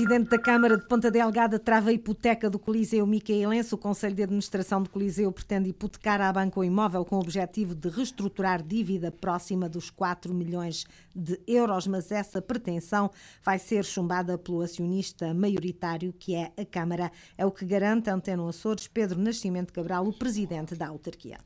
Presidente 0.00 0.30
da 0.30 0.38
Câmara 0.38 0.78
de 0.78 0.88
Ponta 0.88 1.10
Delgada 1.10 1.58
trava 1.58 1.90
a 1.90 1.92
hipoteca 1.92 2.48
do 2.48 2.58
Coliseu 2.58 3.06
Micaelense. 3.06 3.74
O 3.74 3.78
Conselho 3.78 4.14
de 4.14 4.22
Administração 4.22 4.82
do 4.82 4.88
Coliseu 4.88 5.30
pretende 5.30 5.68
hipotecar 5.68 6.22
à 6.22 6.32
banca 6.32 6.58
o 6.58 6.64
imóvel 6.64 7.04
com 7.04 7.16
o 7.16 7.20
objetivo 7.20 7.74
de 7.74 7.90
reestruturar 7.90 8.62
dívida 8.62 9.12
próxima 9.12 9.68
dos 9.68 9.90
4 9.90 10.32
milhões 10.32 10.86
de 11.14 11.38
euros, 11.46 11.86
mas 11.86 12.10
essa 12.10 12.40
pretensão 12.40 13.10
vai 13.44 13.58
ser 13.58 13.84
chumbada 13.84 14.38
pelo 14.38 14.62
acionista 14.62 15.34
maioritário, 15.34 16.14
que 16.18 16.34
é 16.34 16.50
a 16.56 16.64
Câmara. 16.64 17.12
É 17.36 17.44
o 17.44 17.50
que 17.50 17.66
garante 17.66 18.08
a 18.08 18.14
Antena 18.14 18.48
Açores 18.48 18.88
Pedro 18.88 19.20
Nascimento 19.20 19.70
Cabral, 19.70 20.08
o 20.08 20.14
presidente 20.14 20.74
da 20.74 20.88
autarquia. 20.88 21.40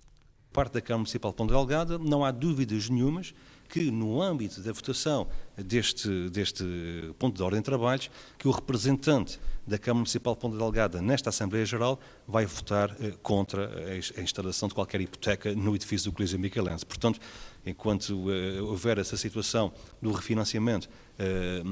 parte 0.53 0.75
da 0.75 0.81
Câmara 0.81 0.99
Municipal 0.99 1.33
de 1.33 1.37
Ponta 1.38 1.55
Delgada, 1.55 1.99
não 1.99 2.25
há 2.25 2.31
dúvidas 2.31 2.88
nenhumas 2.88 3.35
que, 3.68 3.90
no 3.90 4.20
âmbito 4.22 4.61
da 4.61 4.72
votação 4.72 5.27
deste, 5.57 6.29
deste 6.31 6.64
ponto 7.18 7.37
de 7.37 7.42
ordem 7.42 7.61
de 7.61 7.64
trabalhos, 7.64 8.11
que 8.38 8.46
o 8.46 8.50
representante 8.50 9.38
da 9.66 9.79
Câmara 9.79 10.00
Municipal 10.00 10.35
de 10.35 10.40
Ponta 10.40 10.57
Delgada 10.59 11.00
nesta 11.00 11.31
Assembleia 11.31 11.64
Geral 11.64 11.98
vai 12.29 12.44
votar 12.44 12.94
eh, 13.00 13.14
contra 13.22 13.88
a 13.90 13.96
ins- 13.96 14.12
a 14.16 14.20
instalação 14.20 14.68
de 14.68 14.74
qualquer 14.74 15.00
hipoteca 15.00 15.55
no 15.55 15.74
edifício 15.74 16.11
do 16.11 16.14
Coliseu 16.14 16.38
Micaelense. 16.38 16.85
Portanto, 16.85 17.18
enquanto 17.64 18.31
eh, 18.31 18.61
houver 18.61 18.98
essa 18.98 19.16
situação 19.16 19.72
do 20.03 20.12
refinanciamento 20.12 20.88
eh, 21.18 21.62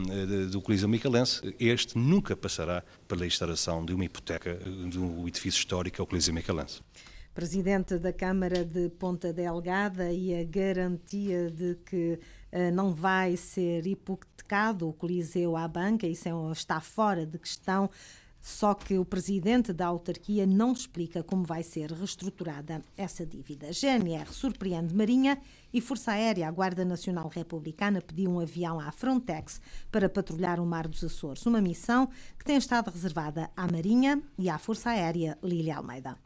do 0.51 0.61
Coliseu 0.63 0.89
Micaelense, 0.89 1.55
este 1.61 1.99
nunca 1.99 2.35
passará 2.35 2.83
pela 3.07 3.27
instalação 3.27 3.85
de 3.85 3.93
uma 3.93 4.05
hipoteca 4.05 4.51
eh, 4.51 4.89
do 4.89 5.29
edifício 5.29 5.59
histórico 5.59 6.01
ao 6.01 6.07
Coliseu 6.07 6.33
Micaelense. 6.33 6.81
Presidente 7.35 7.97
da 7.99 8.13
Câmara 8.13 8.63
de 8.63 8.91
Ponta 8.91 9.33
Delgada 9.33 10.13
e 10.13 10.39
a 10.39 10.45
garantia 10.45 11.51
de 11.51 11.77
que 11.87 12.19
eh, 12.51 12.71
não 12.71 12.93
vai 12.93 13.39
ser 13.39 13.87
hipotecado 13.87 14.87
o 14.87 14.93
Coliseu 14.93 15.57
à 15.57 15.67
banca, 15.67 16.07
isso 16.07 16.29
é- 16.29 16.53
está 16.53 16.79
fora 16.79 17.25
de 17.25 17.39
questão. 17.39 17.89
Só 18.39 18.75
que 18.75 18.99
o 18.99 19.05
presidente 19.05 19.73
da 19.73 19.87
autarquia 19.87 20.45
não 20.45 20.73
explica 20.73 21.23
como 21.23 21.45
vai 21.45 21.63
ser 21.63 21.93
reestruturada 21.93 22.83
essa 22.97 23.25
dívida. 23.25 23.73
GNR 23.73 24.31
surpreende 24.33 24.93
Marinha 24.95 25.41
e 25.73 25.81
Força 25.81 26.11
Aérea, 26.11 26.49
a 26.49 26.51
Guarda 26.51 26.85
Nacional 26.85 27.29
Republicana, 27.33 28.03
pediu 28.03 28.31
um 28.33 28.41
avião 28.41 28.81
à 28.81 28.91
Frontex 28.91 29.61
para 29.93 30.09
patrulhar 30.09 30.59
o 30.59 30.67
Mar 30.67 30.89
dos 30.89 31.05
Açores. 31.05 31.47
Uma 31.47 31.61
missão 31.61 32.09
que 32.37 32.45
tem 32.45 32.57
estado 32.57 32.91
reservada 32.91 33.49
à 33.57 33.71
Marinha 33.71 34.21
e 34.37 34.51
à 34.51 34.59
Força 34.59 34.91
Aérea 34.91 35.39
Lília 35.41 35.77
Almeida. 35.77 36.19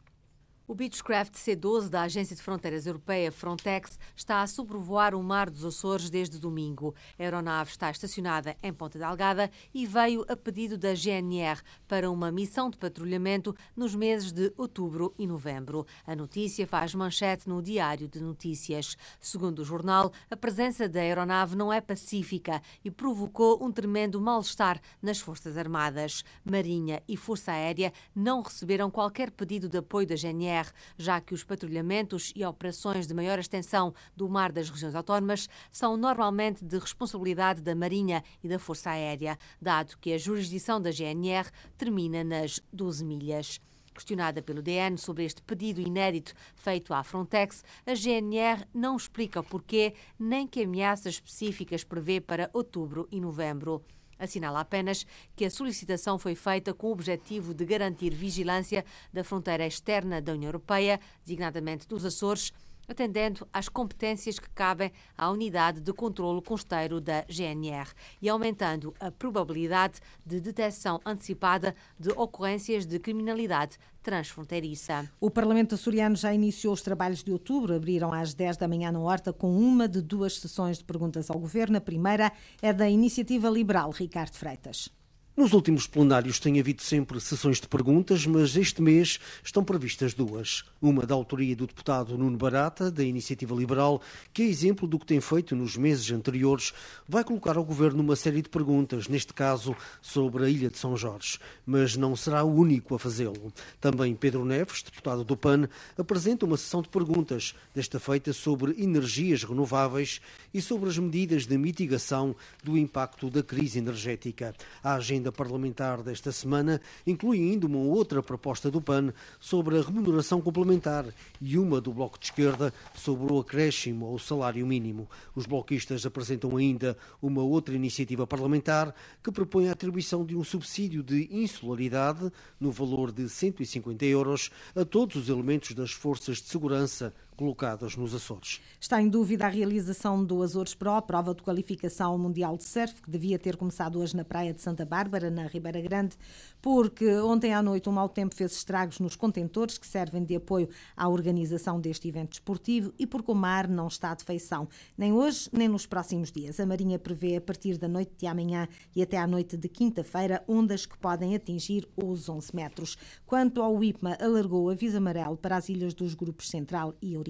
O 0.69 0.75
Beechcraft 0.75 1.33
C-12 1.37 1.87
da 1.87 2.01
Agência 2.01 2.35
de 2.35 2.41
Fronteiras 2.41 2.85
Europeia 2.85 3.31
Frontex 3.31 3.97
está 4.13 4.41
a 4.41 4.47
sobrevoar 4.47 5.15
o 5.15 5.23
Mar 5.23 5.49
dos 5.49 5.63
Açores 5.63 6.09
desde 6.09 6.37
domingo. 6.37 6.93
A 7.17 7.23
aeronave 7.23 7.71
está 7.71 7.89
estacionada 7.89 8.53
em 8.61 8.73
Ponta 8.73 8.99
Delgada 8.99 9.49
e 9.73 9.85
veio 9.85 10.25
a 10.27 10.35
pedido 10.35 10.77
da 10.77 10.93
GNR 10.93 11.61
para 11.87 12.11
uma 12.11 12.33
missão 12.33 12.69
de 12.69 12.77
patrulhamento 12.77 13.55
nos 13.77 13.95
meses 13.95 14.33
de 14.33 14.51
outubro 14.57 15.15
e 15.17 15.25
novembro. 15.25 15.87
A 16.05 16.13
notícia 16.13 16.67
faz 16.67 16.93
manchete 16.93 17.47
no 17.47 17.61
Diário 17.61 18.09
de 18.09 18.19
Notícias. 18.19 18.97
Segundo 19.21 19.59
o 19.59 19.65
jornal, 19.65 20.11
a 20.29 20.35
presença 20.35 20.89
da 20.89 20.99
aeronave 20.99 21.55
não 21.55 21.71
é 21.71 21.79
pacífica 21.79 22.61
e 22.83 22.91
provocou 22.91 23.63
um 23.63 23.71
tremendo 23.71 24.19
mal-estar 24.19 24.81
nas 25.01 25.17
Forças 25.17 25.55
Armadas. 25.55 26.25
Marinha 26.43 27.01
e 27.07 27.15
Força 27.15 27.53
Aérea 27.53 27.93
não 28.13 28.41
receberam 28.41 28.91
qualquer 28.91 29.31
pedido 29.31 29.69
de 29.69 29.77
apoio 29.77 30.05
da 30.05 30.17
GNR 30.17 30.56
GNR, 30.57 30.71
já 30.97 31.21
que 31.21 31.33
os 31.33 31.43
patrulhamentos 31.43 32.33
e 32.35 32.43
operações 32.45 33.07
de 33.07 33.13
maior 33.13 33.39
extensão 33.39 33.93
do 34.15 34.27
mar 34.29 34.51
das 34.51 34.69
regiões 34.69 34.95
autónomas 34.95 35.47
são 35.71 35.95
normalmente 35.95 36.65
de 36.65 36.77
responsabilidade 36.77 37.61
da 37.61 37.75
Marinha 37.75 38.23
e 38.43 38.47
da 38.47 38.59
Força 38.59 38.91
Aérea, 38.91 39.37
dado 39.61 39.97
que 39.99 40.13
a 40.13 40.17
jurisdição 40.17 40.81
da 40.81 40.91
GNR 40.91 41.49
termina 41.77 42.23
nas 42.23 42.59
12 42.73 43.05
milhas. 43.05 43.59
Questionada 43.93 44.43
pelo 44.43 44.61
DN 44.61 44.95
sobre 44.97 45.25
este 45.25 45.41
pedido 45.41 45.81
inédito 45.81 46.33
feito 46.55 46.93
à 46.93 47.03
Frontex, 47.03 47.63
a 47.85 47.95
GNR 47.95 48.63
não 48.71 48.95
explica 48.95 49.41
porquê 49.41 49.95
nem 50.19 50.45
que 50.45 50.63
ameaças 50.63 51.15
específicas 51.15 51.83
prevê 51.83 52.21
para 52.21 52.49
outubro 52.53 53.07
e 53.11 53.19
novembro. 53.19 53.83
Assinala 54.19 54.59
apenas 54.59 55.05
que 55.35 55.45
a 55.45 55.49
solicitação 55.49 56.17
foi 56.17 56.35
feita 56.35 56.73
com 56.73 56.87
o 56.87 56.91
objetivo 56.91 57.53
de 57.53 57.65
garantir 57.65 58.13
vigilância 58.13 58.83
da 59.13 59.23
fronteira 59.23 59.65
externa 59.65 60.21
da 60.21 60.33
União 60.33 60.49
Europeia, 60.49 60.99
designadamente 61.23 61.87
dos 61.87 62.05
Açores, 62.05 62.51
atendendo 62.89 63.45
às 63.51 63.67
competências 63.67 64.39
que 64.39 64.49
cabem 64.51 64.91
à 65.17 65.29
unidade 65.29 65.81
de 65.81 65.91
controlo 65.91 66.41
costeiro 66.41 67.01
da 67.01 67.25
GNR 67.27 67.91
e 68.21 68.29
aumentando 68.29 68.95
a 68.97 69.11
probabilidade 69.11 69.99
de 70.25 70.39
detecção 70.39 71.01
antecipada 71.05 71.75
de 71.99 72.09
ocorrências 72.11 72.85
de 72.85 72.97
criminalidade 72.97 73.77
transfronteiriça. 74.01 75.11
O 75.19 75.29
Parlamento 75.29 75.75
açoriano 75.75 76.15
já 76.15 76.33
iniciou 76.33 76.73
os 76.73 76.81
trabalhos 76.81 77.21
de 77.21 77.31
outubro. 77.31 77.75
Abriram 77.75 78.13
às 78.13 78.33
10 78.33 78.55
da 78.55 78.67
manhã 78.67 78.89
na 78.89 78.99
Horta 78.99 79.33
com 79.33 79.51
uma 79.51 79.85
de 79.85 80.01
duas 80.01 80.39
sessões 80.39 80.77
de 80.77 80.85
perguntas 80.85 81.29
ao 81.29 81.37
Governo. 81.37 81.77
A 81.77 81.81
primeira 81.81 82.31
é 82.61 82.71
da 82.71 82.89
Iniciativa 82.89 83.49
Liberal, 83.49 83.91
Ricardo 83.91 84.35
Freitas. 84.35 84.96
Nos 85.37 85.53
últimos 85.53 85.85
plenários 85.85 86.39
tem 86.39 86.59
havido 86.59 86.81
sempre 86.81 87.21
sessões 87.21 87.61
de 87.61 87.67
perguntas, 87.67 88.25
mas 88.25 88.57
este 88.57 88.81
mês 88.81 89.19
estão 89.43 89.63
previstas 89.63 90.15
duas. 90.15 90.63
Uma 90.81 91.05
da 91.05 91.13
autoria 91.13 91.55
do 91.55 91.67
deputado 91.67 92.17
Nuno 92.17 92.35
Barata, 92.35 92.89
da 92.89 93.03
Iniciativa 93.03 93.53
Liberal, 93.53 94.01
que 94.33 94.41
é 94.41 94.45
exemplo 94.47 94.87
do 94.87 94.97
que 94.97 95.05
tem 95.05 95.21
feito 95.21 95.55
nos 95.55 95.77
meses 95.77 96.09
anteriores, 96.09 96.73
vai 97.07 97.23
colocar 97.23 97.55
ao 97.55 97.63
Governo 97.63 98.01
uma 98.01 98.15
série 98.15 98.41
de 98.41 98.49
perguntas, 98.49 99.07
neste 99.07 99.31
caso 99.31 99.75
sobre 100.01 100.43
a 100.43 100.49
Ilha 100.49 100.71
de 100.71 100.79
São 100.79 100.97
Jorge. 100.97 101.37
Mas 101.63 101.95
não 101.95 102.15
será 102.15 102.43
o 102.43 102.55
único 102.55 102.95
a 102.95 102.99
fazê-lo. 102.99 103.53
Também 103.79 104.15
Pedro 104.15 104.43
Neves, 104.43 104.81
deputado 104.81 105.23
do 105.23 105.37
PAN, 105.37 105.69
apresenta 105.95 106.47
uma 106.47 106.57
sessão 106.57 106.81
de 106.81 106.89
perguntas, 106.89 107.53
desta 107.75 107.99
feita 107.99 108.33
sobre 108.33 108.71
energias 108.81 109.43
renováveis 109.43 110.19
e 110.51 110.63
sobre 110.63 110.89
as 110.89 110.97
medidas 110.97 111.45
de 111.45 111.59
mitigação 111.59 112.35
do 112.63 112.75
impacto 112.75 113.29
da 113.29 113.43
crise 113.43 113.77
energética. 113.77 114.55
A 114.83 114.95
agenda 114.95 115.26
parlamentar 115.31 116.01
desta 116.01 116.31
semana 116.31 116.81
inclui 117.05 117.39
ainda 117.39 117.67
uma 117.67 117.79
outra 117.79 118.21
proposta 118.23 118.69
do 118.71 118.81
PAN 118.81 119.13
sobre 119.39 119.77
a 119.77 119.81
remuneração 119.81 120.41
complementar 120.41 121.05
e 121.41 121.57
uma 121.57 121.79
do 121.79 121.93
Bloco 121.93 122.19
de 122.19 122.25
Esquerda 122.25 122.73
sobre 122.95 123.31
o 123.31 123.39
acréscimo 123.39 124.05
ao 124.05 124.19
salário 124.19 124.65
mínimo. 124.65 125.09
Os 125.35 125.45
bloquistas 125.45 126.05
apresentam 126.05 126.55
ainda 126.55 126.97
uma 127.21 127.41
outra 127.41 127.75
iniciativa 127.75 128.27
parlamentar 128.27 128.93
que 129.23 129.31
propõe 129.31 129.69
a 129.69 129.73
atribuição 129.73 130.25
de 130.25 130.35
um 130.35 130.43
subsídio 130.43 131.03
de 131.03 131.27
insularidade 131.31 132.31
no 132.59 132.71
valor 132.71 133.11
de 133.11 133.29
150 133.29 134.05
euros 134.05 134.49
a 134.75 134.83
todos 134.83 135.15
os 135.15 135.29
elementos 135.29 135.73
das 135.73 135.91
forças 135.91 136.37
de 136.37 136.47
segurança 136.49 137.13
colocadas 137.37 137.95
nos 137.95 138.15
Açores. 138.15 138.59
Está 138.81 138.99
em 138.99 139.07
dúvida 139.07 139.45
a 139.45 139.49
realização 139.49 140.25
do 140.25 140.41
Açores 140.41 140.73
Pro, 140.73 140.99
prova 141.03 141.35
de 141.35 141.43
qualificação 141.43 142.17
mundial 142.17 142.57
de 142.57 142.63
surf, 142.63 142.99
que 142.99 143.11
devia 143.11 143.37
ter 143.37 143.55
começado 143.55 143.99
hoje 143.99 144.17
na 144.17 144.25
praia 144.25 144.51
de 144.51 144.61
Santa 144.61 144.83
Bárbara, 144.83 145.29
na 145.29 145.45
Ribeira 145.45 145.79
Grande, 145.79 146.17
porque 146.59 147.07
ontem 147.19 147.53
à 147.53 147.61
noite 147.61 147.87
um 147.87 147.91
mau 147.91 148.09
tempo 148.09 148.35
fez 148.35 148.53
estragos 148.53 148.99
nos 148.99 149.15
contentores 149.15 149.77
que 149.77 149.85
servem 149.85 150.23
de 150.23 150.35
apoio 150.35 150.67
à 150.95 151.07
organização 151.07 151.79
deste 151.79 152.07
evento 152.07 152.31
desportivo 152.31 152.91
e 152.97 153.05
porque 153.05 153.31
o 153.31 153.35
mar 153.35 153.67
não 153.67 153.87
está 153.87 154.15
de 154.15 154.23
feição, 154.23 154.67
nem 154.97 155.13
hoje 155.13 155.47
nem 155.53 155.67
nos 155.67 155.85
próximos 155.85 156.31
dias. 156.31 156.59
A 156.59 156.65
Marinha 156.65 156.97
prevê 156.97 157.35
a 157.35 157.41
partir 157.41 157.77
da 157.77 157.87
noite 157.87 158.13
de 158.17 158.25
amanhã 158.25 158.67
e 158.95 159.01
até 159.03 159.17
à 159.17 159.27
noite 159.27 159.55
de 159.55 159.69
quinta-feira 159.69 160.43
ondas 160.47 160.87
que 160.87 160.97
podem 160.97 161.35
atingir 161.35 161.87
os 161.95 162.27
11 162.27 162.55
metros. 162.55 162.97
Quanto 163.27 163.61
ao 163.61 163.83
IPMA, 163.83 164.17
alargou 164.19 164.65
o 164.65 164.69
aviso 164.71 164.97
amarelo 164.97 165.37
para 165.37 165.55
as 165.55 165.69
ilhas 165.69 165.93
dos 165.93 166.15
grupos 166.15 166.49
Central 166.49 166.95
e 166.99 167.15
Oriental 167.15 167.26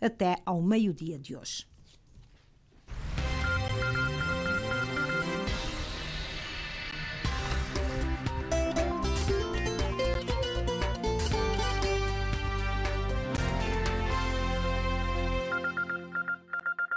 até 0.00 0.36
ao 0.44 0.62
meio-dia 0.62 1.18
de 1.18 1.36
hoje. 1.36 1.66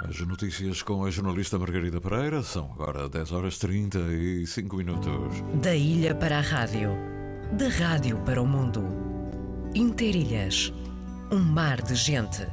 As 0.10 0.20
notícias 0.22 0.82
com 0.82 1.06
a 1.06 1.12
jornalista 1.12 1.60
Margarida 1.60 2.02
Pereira 2.02 2.42
são 2.42 2.72
agora 2.72 3.08
10 3.08 3.32
horas 3.32 3.60
35 3.60 4.76
minutos. 4.76 5.14
Da 5.62 5.76
ilha 5.76 6.16
para 6.16 6.40
a 6.40 6.42
rádio, 6.42 6.90
da 7.54 7.70
rádio 7.70 8.18
para 8.26 8.42
o 8.42 8.48
mundo. 8.48 8.84
Interilhas, 9.76 10.74
um 11.32 11.40
mar 11.40 11.82
de 11.82 11.94
gente. 11.94 12.46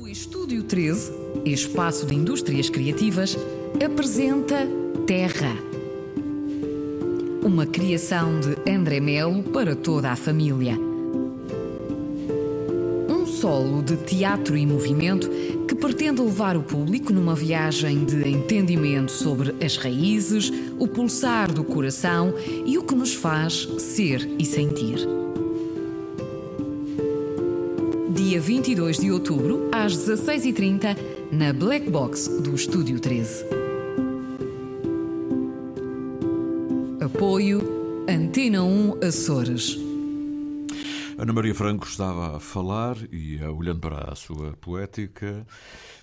O 0.00 0.08
Estúdio 0.08 0.64
13, 0.64 1.12
espaço 1.44 2.06
de 2.06 2.14
indústrias 2.14 2.68
criativas, 2.68 3.36
apresenta 3.84 4.66
Terra. 5.06 5.56
Uma 7.42 7.64
criação 7.66 8.40
de 8.40 8.70
André 8.70 8.98
Melo 8.98 9.44
para 9.44 9.76
toda 9.76 10.10
a 10.10 10.16
família. 10.16 10.76
Um 13.08 13.26
solo 13.26 13.80
de 13.82 13.96
teatro 13.96 14.56
e 14.56 14.66
movimento 14.66 15.28
que 15.68 15.74
pretende 15.76 16.20
levar 16.20 16.56
o 16.56 16.62
público 16.62 17.12
numa 17.12 17.34
viagem 17.34 18.04
de 18.04 18.28
entendimento 18.28 19.12
sobre 19.12 19.54
as 19.64 19.76
raízes, 19.76 20.52
o 20.80 20.88
pulsar 20.88 21.52
do 21.52 21.62
coração 21.62 22.34
e 22.66 22.76
o 22.76 22.82
que 22.82 22.94
nos 22.94 23.14
faz 23.14 23.68
ser 23.78 24.28
e 24.38 24.44
sentir. 24.44 25.21
22 28.42 28.98
de 28.98 29.12
outubro, 29.12 29.70
às 29.70 29.96
16h30, 29.96 30.96
na 31.30 31.52
Black 31.52 31.88
Box 31.88 32.26
do 32.26 32.56
Estúdio 32.56 32.98
13. 32.98 33.44
Apoio 37.00 37.62
Antena 38.08 38.64
1 38.64 38.98
Açores. 39.06 39.78
Ana 41.16 41.32
Maria 41.32 41.54
Franco 41.54 41.86
estava 41.86 42.36
a 42.36 42.40
falar 42.40 42.96
e, 43.12 43.38
eh, 43.40 43.48
olhando 43.48 43.78
para 43.78 44.12
a 44.12 44.16
sua 44.16 44.54
poética, 44.60 45.46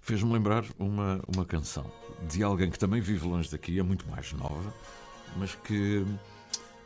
fez-me 0.02 0.32
lembrar 0.32 0.64
uma, 0.80 1.22
uma 1.28 1.44
canção 1.44 1.92
de 2.26 2.42
alguém 2.42 2.70
que 2.70 2.80
também 2.80 3.02
vive 3.02 3.28
longe 3.28 3.52
daqui, 3.52 3.78
é 3.78 3.84
muito 3.84 4.10
mais 4.10 4.32
nova, 4.32 4.74
mas 5.36 5.56
que, 5.56 6.06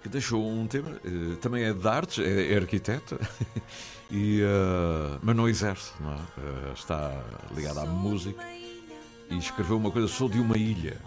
que 0.04 0.10
deixou 0.10 0.46
um 0.46 0.68
tema. 0.68 1.00
eh, 1.04 1.36
também 1.42 1.64
é 1.64 1.74
de 1.74 1.88
artes, 1.88 2.20
é, 2.24 2.54
é 2.54 2.58
arquiteta, 2.58 3.18
e, 4.12 4.42
eh, 4.42 5.18
mas 5.22 5.36
não 5.36 5.48
exerce, 5.48 5.94
não 6.00 6.14
é? 6.14 6.18
Eh, 6.18 6.74
está 6.76 7.24
ligada 7.56 7.82
à 7.82 7.86
música 7.86 8.44
e 9.30 9.38
escreveu 9.38 9.78
uma 9.78 9.90
coisa: 9.90 10.08
sou 10.08 10.28
de 10.28 10.40
uma 10.40 10.58
ilha, 10.58 10.98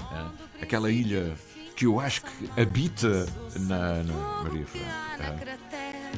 é? 0.58 0.62
aquela 0.62 0.90
ilha 0.90 1.36
que 1.76 1.84
eu 1.84 2.00
acho 2.00 2.22
que 2.22 2.60
habita 2.60 3.26
na, 3.60 4.02
na 4.02 4.42
Maria 4.42 4.66
Franco. 4.66 4.86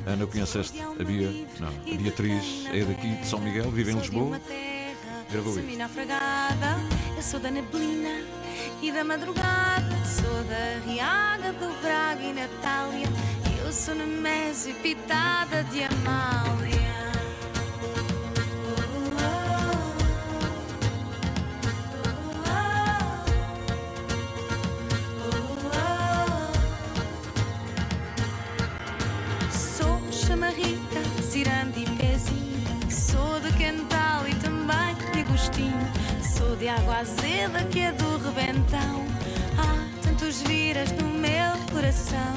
é? 0.07 0.12
Ana, 0.12 0.27
conheceste 0.29 0.81
a 0.81 1.05
Bia? 1.05 1.29
Não, 1.59 1.69
a 1.69 1.97
Beatriz 2.01 2.64
é 2.73 2.85
daqui 2.85 3.17
de 3.17 3.27
São 3.27 3.41
Miguel, 3.41 3.69
vive 3.73 3.91
em 3.91 3.99
Lisboa. 3.99 4.41
Gravou 5.31 5.59
isso. 5.59 5.69
eu 7.17 7.23
sou 7.23 7.41
da 7.41 7.51
neblina 7.51 8.23
e 8.83 8.92
da 8.92 9.04
madrugada. 9.04 9.96
Sou 10.04 10.44
da 10.44 10.85
Riaga, 10.85 11.52
do 11.52 11.83
Braga 11.83 12.22
e 12.22 12.33
Natália. 12.33 13.09
Eu 13.61 13.72
sou 13.72 13.94
Nemésio, 13.94 14.74
pitada 14.76 15.64
de 15.64 15.85
Amália. 15.85 16.78
Sou 29.50 30.00
chamarrita, 30.12 31.02
ciranda 31.22 31.78
e 31.78 31.87
pezinho. 31.96 32.90
Sou 32.90 33.40
de 33.40 33.52
Quental 33.57 34.26
e 34.28 34.35
também 34.37 34.94
de 35.12 35.20
Agostinho 35.20 36.08
de 36.59 36.68
água 36.68 36.99
azeda 36.99 37.62
que 37.71 37.81
é 37.81 37.92
do 37.92 38.18
rebentão. 38.18 39.07
Há 39.57 40.03
tantos 40.03 40.42
viras 40.42 40.90
no 40.92 41.07
meu 41.07 41.57
coração. 41.73 42.35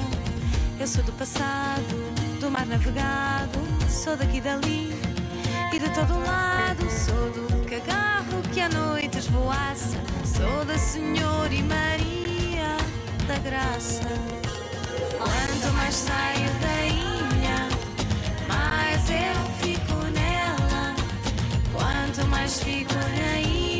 Eu 0.79 0.85
sou 0.85 1.03
do 1.03 1.11
passado, 1.13 1.95
do 2.39 2.51
mar 2.51 2.65
navegado, 2.67 3.59
sou 3.89 4.15
daqui 4.15 4.37
e 4.37 4.41
dali 4.41 4.93
e 5.73 5.79
de 5.79 5.89
todo 5.89 6.19
lado. 6.19 6.87
Sou 6.91 7.31
do 7.31 7.65
cagarro 7.65 8.41
que 8.53 8.61
à 8.61 8.69
noite 8.69 9.17
esvoaça. 9.17 9.97
Sou 10.23 10.65
da 10.65 10.77
Senhora 10.77 11.53
e 11.53 11.63
Maria 11.63 12.77
da 13.27 13.39
Graça. 13.39 14.07
Quanto 15.17 15.73
mais 15.73 15.95
saio 15.95 16.49
da 16.61 16.85
ilha, 16.85 17.69
mais 18.47 19.09
eu 19.09 19.65
fico 19.65 19.95
nela. 20.13 20.95
Quanto 21.73 22.27
mais 22.27 22.61
fico 22.61 22.93
na 22.93 23.39
ilha. 23.39 23.70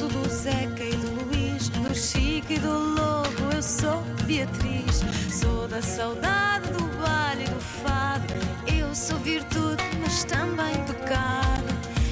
Raposo, 0.00 0.08
do 0.08 0.28
Zeca 0.28 0.84
e 0.84 0.94
do 0.96 1.24
Luís, 1.24 1.68
do 1.68 1.94
Chico 1.94 2.52
e 2.52 2.58
do 2.58 2.72
Lobo, 2.72 3.54
eu 3.54 3.62
sou 3.62 4.02
Beatriz. 4.24 5.02
Sou 5.30 5.68
da 5.68 5.82
saudade, 5.82 6.68
do 6.72 6.84
baile 6.98 7.44
e 7.44 7.48
do 7.48 7.60
fado, 7.60 8.34
eu 8.66 8.94
sou 8.94 9.18
virtude, 9.18 9.82
mas 10.00 10.24
também 10.24 10.74
pecado. 10.84 11.64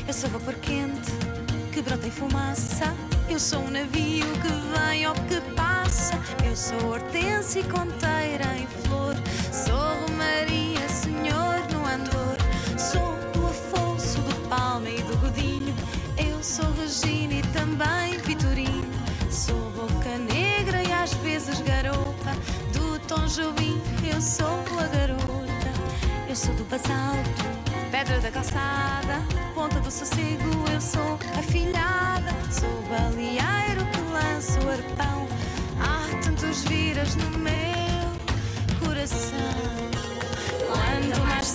Eu 0.07 0.13
sou 0.13 0.31
vapor 0.31 0.55
quente, 0.55 1.13
que 1.73 1.83
brota 1.83 2.07
em 2.07 2.11
fumaça, 2.11 2.95
eu 3.29 3.39
sou 3.39 3.61
um 3.61 3.71
navio 3.71 4.27
que 4.43 4.89
vem 4.89 5.07
ou 5.07 5.15
que 5.15 5.41
passa. 5.55 6.19
Eu 6.45 6.57
sou 6.57 6.91
hortência 6.91 7.61
e 7.61 7.65
conteira 7.65 8.57
em 8.57 8.67
flor, 8.67 9.08
vezes 21.49 21.61
garopa. 21.63 22.31
Do 22.73 22.99
Tom 23.07 23.27
Jobim, 23.27 23.81
eu 24.05 24.21
sou 24.21 24.63
a 24.79 24.87
garota. 24.89 25.71
Eu 26.29 26.37
sou 26.37 26.55
do 26.55 26.65
basalto, 26.65 27.45
pedra 27.91 28.21
da 28.21 28.31
calçada. 28.31 29.23
Ponta 29.55 29.81
do 29.81 29.91
sossego, 29.91 30.65
eu 30.73 30.81
sou 30.81 31.19
a 31.37 31.43
filhada. 31.43 32.31
Sou 32.51 32.83
baleeiro 32.89 33.85
que 33.93 34.01
lanço 34.13 34.59
o 34.61 34.71
arpão. 34.71 35.27
Há 35.81 36.23
tantos 36.23 36.65
viras 36.65 37.15
no 37.17 37.39
meu 37.39 38.85
coração. 38.85 39.39
Quando 40.67 41.27
mais 41.27 41.48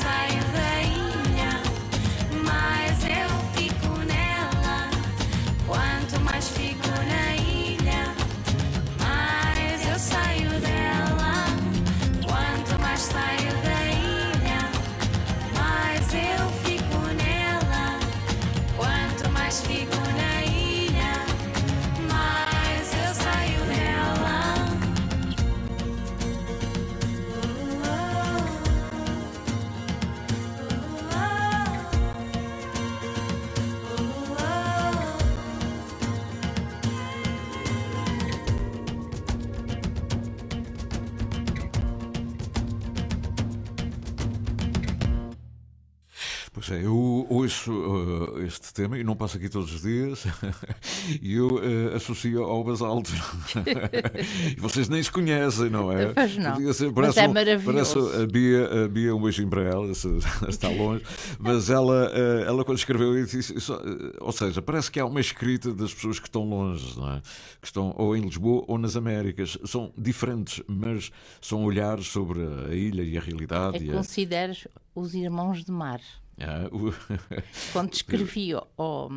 eu 47.30 47.38
ouço 47.38 47.72
uh, 47.72 48.42
este 48.44 48.74
tema 48.74 48.98
e 48.98 49.04
não 49.04 49.16
passo 49.16 49.38
aqui 49.38 49.50
todos 49.50 49.74
os 49.74 49.82
dias 49.82 50.24
e 51.22 51.34
eu 51.36 51.48
uh, 51.48 51.96
associo 51.96 52.44
ao 52.44 52.64
basalto. 52.64 53.12
e 54.56 54.60
vocês 54.60 54.90
nem 54.90 55.02
se 55.02 55.12
conhecem, 55.12 55.70
não 55.70 55.92
é? 55.92 56.14
Pois 56.14 56.38
não. 56.38 56.74
Ser- 56.74 56.86
Mas 56.86 56.94
parece, 56.94 57.20
é 57.20 57.28
um- 57.30 57.34
maravilhoso. 57.34 58.00
parece 58.00 58.24
a 58.24 58.28
Bia, 58.28 58.86
a 58.86 58.88
Bia, 58.88 59.16
um 59.16 59.22
beijinho 59.22 59.50
para 59.50 59.64
ela, 59.64 59.94
se- 59.94 60.08
está 60.48 60.70
longe, 60.70 61.04
mas 61.40 61.70
ela, 61.70 62.10
uh, 62.12 62.44
ela 62.46 62.64
quando 62.66 62.78
escreveu 62.78 63.18
isso, 63.18 63.38
disse, 63.38 63.58
isso, 63.58 63.74
ou 64.20 64.32
seja, 64.32 64.62
parece 64.62 64.92
que 64.92 65.00
há 65.00 65.06
uma 65.06 65.20
escrita 65.22 65.74
das 65.74 65.94
pessoas 65.94 66.20
que 66.20 66.28
estão 66.28 66.44
longe, 66.48 66.98
não 66.98 67.12
é? 67.14 67.22
que 67.62 67.68
estão 67.68 67.94
ou 67.98 68.16
em 68.16 68.22
Lisboa 68.22 68.64
ou 68.68 68.78
nas 68.78 68.96
Américas. 68.96 69.58
São 69.66 69.92
diferentes, 69.98 70.62
mas 70.68 71.12
são 71.42 71.64
olhares 71.64 72.08
sobre 72.08 72.40
a 72.70 72.74
ilha 72.76 73.02
e 73.04 73.18
a 73.18 73.22
realidade. 73.22 73.78
É 73.78 73.80
e 73.80 73.84
que 73.86 73.92
a- 73.92 73.94
consideras 73.96 74.68
os 74.96 75.14
irmãos 75.14 75.64
de 75.64 75.72
mar. 75.72 76.00
Ah, 76.40 76.68
o- 76.72 76.92
Quando 77.72 77.94
escrevi 77.94 78.54
ao, 78.54 78.68
ao 78.78 79.10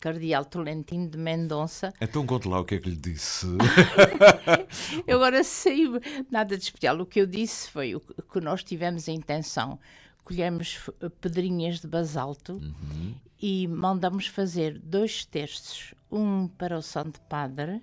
Cardeal 0.00 0.44
Tolentino 0.44 1.08
de 1.08 1.18
Mendonça, 1.18 1.92
Então 2.00 2.24
conte 2.26 2.48
lá 2.48 2.60
o 2.60 2.64
que 2.64 2.76
é 2.76 2.78
que 2.78 2.88
lhe 2.90 2.96
disse. 2.96 3.46
eu 5.06 5.16
agora 5.18 5.44
sei 5.44 5.86
nada 6.30 6.56
de 6.56 6.64
especial. 6.64 6.98
O 7.00 7.06
que 7.06 7.20
eu 7.20 7.26
disse 7.26 7.70
foi 7.70 7.94
o 7.94 8.00
que 8.00 8.40
nós 8.40 8.62
tivemos 8.62 9.08
a 9.08 9.12
intenção. 9.12 9.78
Colhemos 10.24 10.88
pedrinhas 11.20 11.80
de 11.80 11.86
basalto 11.88 12.52
Uhum. 12.54 13.14
e 13.40 13.66
mandamos 13.68 14.26
fazer 14.26 14.78
dois 14.78 15.24
terços. 15.24 15.94
Um 16.10 16.46
para 16.46 16.76
o 16.76 16.82
Santo 16.82 17.20
Padre, 17.22 17.80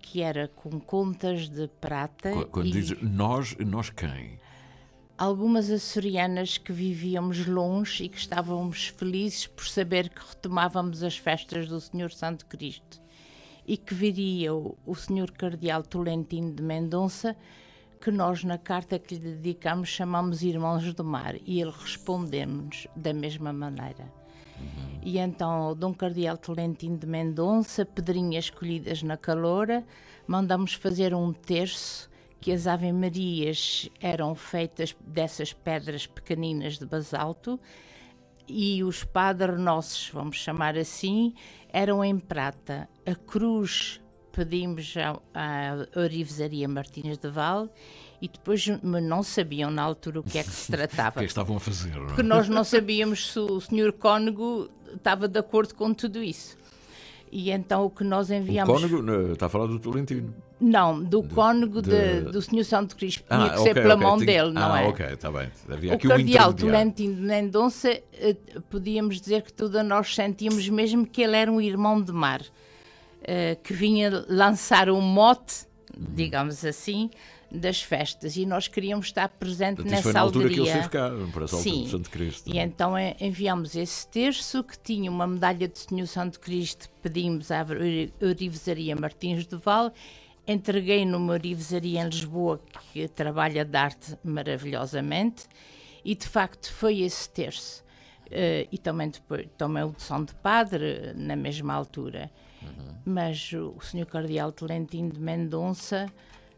que 0.00 0.20
era 0.20 0.48
com 0.48 0.78
contas 0.78 1.48
de 1.48 1.68
prata 1.80 2.30
Qu- 2.32 2.46
Quando 2.46 2.66
e 2.68 2.70
diz 2.72 3.00
nós, 3.02 3.56
nós 3.58 3.88
quem? 3.90 4.38
Algumas 5.22 5.70
açorianas 5.70 6.58
que 6.58 6.72
vivíamos 6.72 7.46
longe 7.46 8.04
e 8.04 8.08
que 8.08 8.18
estávamos 8.18 8.88
felizes 8.88 9.46
por 9.46 9.68
saber 9.68 10.08
que 10.08 10.20
retomávamos 10.20 11.04
as 11.04 11.16
festas 11.16 11.68
do 11.68 11.80
Senhor 11.80 12.10
Santo 12.10 12.44
Cristo 12.46 13.00
e 13.64 13.76
que 13.76 13.94
viria 13.94 14.52
o, 14.52 14.76
o 14.84 14.96
Senhor 14.96 15.30
Cardeal 15.30 15.84
Tolentino 15.84 16.52
de 16.52 16.60
Mendonça 16.60 17.36
que 18.00 18.10
nós 18.10 18.42
na 18.42 18.58
carta 18.58 18.98
que 18.98 19.14
lhe 19.14 19.36
dedicamos 19.36 19.90
chamamos 19.90 20.42
Irmãos 20.42 20.92
do 20.92 21.04
Mar 21.04 21.36
e 21.46 21.60
ele 21.60 21.70
respondeu-nos 21.70 22.88
da 22.96 23.12
mesma 23.12 23.52
maneira. 23.52 24.12
E 25.04 25.18
então 25.18 25.70
o 25.70 25.74
Dom 25.76 25.94
Cardeal 25.94 26.36
Tolentino 26.36 26.98
de 26.98 27.06
Mendonça, 27.06 27.86
pedrinhas 27.86 28.46
escolhidas 28.46 29.04
na 29.04 29.16
caloura, 29.16 29.84
mandamos 30.26 30.74
fazer 30.74 31.14
um 31.14 31.32
terço 31.32 32.10
que 32.42 32.50
as 32.50 32.66
Ave-Marias 32.66 33.88
eram 34.00 34.34
feitas 34.34 34.94
dessas 35.06 35.52
pedras 35.52 36.06
pequeninas 36.08 36.76
de 36.76 36.84
basalto 36.84 37.58
e 38.48 38.82
os 38.82 39.04
Padre 39.04 39.52
Nossos, 39.52 40.10
vamos 40.12 40.36
chamar 40.36 40.76
assim, 40.76 41.32
eram 41.72 42.04
em 42.04 42.18
prata. 42.18 42.88
A 43.06 43.14
cruz 43.14 44.00
pedimos 44.32 44.94
à, 44.96 45.20
à 45.32 46.00
Orivesaria 46.00 46.66
Martins 46.66 47.16
de 47.16 47.28
Val 47.28 47.68
e 48.20 48.26
depois 48.28 48.66
não 48.82 49.22
sabiam 49.22 49.70
na 49.70 49.82
altura 49.82 50.18
o 50.20 50.22
que 50.24 50.38
é 50.38 50.42
que 50.42 50.50
se 50.50 50.70
O 50.72 50.76
tratava. 50.76 51.12
que 51.12 51.18
é 51.20 51.22
que 51.22 51.28
estavam 51.30 51.56
a 51.56 51.60
fazer? 51.60 51.90
é? 51.94 52.06
Porque 52.06 52.22
nós 52.24 52.48
não 52.48 52.64
sabíamos 52.64 53.32
se 53.32 53.38
o 53.38 53.60
Sr. 53.60 53.92
Cónego 53.92 54.68
estava 54.92 55.28
de 55.28 55.38
acordo 55.38 55.74
com 55.76 55.94
tudo 55.94 56.22
isso. 56.22 56.56
E 57.34 57.50
então 57.50 57.86
o 57.86 57.90
que 57.90 58.04
nós 58.04 58.28
O 58.28 58.34
enviamos. 58.34 58.72
Cónigo 58.78 59.00
né, 59.00 59.32
está 59.32 59.46
a 59.46 59.48
falar 59.48 59.66
do 59.66 59.78
Tolentino. 59.78 60.34
Não, 60.60 61.02
do 61.02 61.22
cônego 61.22 61.80
de- 61.80 62.20
de- 62.20 62.30
do 62.30 62.42
Sr. 62.42 62.62
Santo 62.64 62.94
Cristo. 62.94 63.24
Tinha 63.26 63.48
que 63.48 63.54
ok, 63.58 63.62
ser 63.64 63.74
pela 63.74 63.94
ok, 63.94 64.06
mão 64.06 64.18
dele, 64.18 64.52
não 64.52 64.72
ah, 64.72 64.82
é? 64.82 64.86
ok, 64.88 65.06
está 65.06 65.32
bem. 65.32 65.50
Havia 65.68 65.92
O 65.92 65.94
aqui 65.94 66.06
um 66.06 66.10
cardeal 66.10 66.50
intermediário. 66.50 66.54
Tolentino 66.56 67.14
de 67.16 67.20
Mendonça, 67.22 67.88
eh, 68.12 68.36
podíamos 68.70 69.18
dizer 69.20 69.42
que 69.42 69.52
toda 69.52 69.82
nós 69.82 70.14
sentíamos 70.14 70.68
mesmo 70.68 71.06
que 71.06 71.22
ele 71.22 71.34
era 71.36 71.50
um 71.50 71.60
irmão 71.60 72.00
de 72.02 72.12
mar, 72.12 72.42
eh, 73.22 73.56
que 73.62 73.72
vinha 73.72 74.24
lançar 74.28 74.90
um 74.90 75.00
mote, 75.00 75.66
Uhum. 75.96 76.04
digamos 76.14 76.64
assim, 76.64 77.10
das 77.52 77.82
festas. 77.82 78.36
E 78.36 78.46
nós 78.46 78.68
queríamos 78.68 79.06
estar 79.06 79.28
presente 79.28 79.76
Portanto, 79.76 79.90
nessa 79.90 80.02
foi 80.02 80.12
na 80.12 80.20
altura 80.20 80.48
que 80.48 80.54
ele 80.54 80.70
alegria. 80.70 80.82
esteve 80.82 81.28
cá, 81.28 81.32
para 81.32 81.46
Sim. 81.48 81.84
do 81.84 81.88
Santo 81.90 82.10
Cristo. 82.10 82.48
E 82.48 82.58
então 82.58 82.96
eh, 82.96 83.16
enviamos 83.20 83.76
esse 83.76 84.06
terço 84.08 84.64
que 84.64 84.78
tinha 84.78 85.10
uma 85.10 85.26
medalha 85.26 85.68
de 85.68 85.78
Senhor 85.78 86.06
Santo 86.06 86.40
Cristo, 86.40 86.88
pedimos 87.02 87.50
à 87.50 87.64
Orivesaria 88.20 88.96
Martins 88.96 89.46
de 89.46 89.56
Val, 89.56 89.92
entreguei 90.46 91.04
numa 91.04 91.34
orivesaria 91.34 92.00
em 92.00 92.08
Lisboa 92.08 92.60
que 92.92 93.06
trabalha 93.08 93.64
de 93.64 93.76
arte 93.76 94.16
maravilhosamente 94.24 95.46
e 96.04 96.14
de 96.14 96.26
facto 96.26 96.72
foi 96.72 97.00
esse 97.00 97.28
terço. 97.30 97.82
Eh, 98.30 98.66
e 98.72 98.78
também, 98.78 99.10
depois, 99.10 99.46
também 99.58 99.82
o 99.84 99.90
de 99.92 100.02
São 100.02 100.24
de 100.24 100.34
Padre, 100.36 101.12
na 101.14 101.36
mesma 101.36 101.74
altura. 101.74 102.30
Mas 103.04 103.52
o 103.52 103.74
Sr. 103.80 104.06
Cardeal 104.06 104.52
Tolentino 104.52 105.10
de 105.10 105.20
Mendonça 105.20 106.06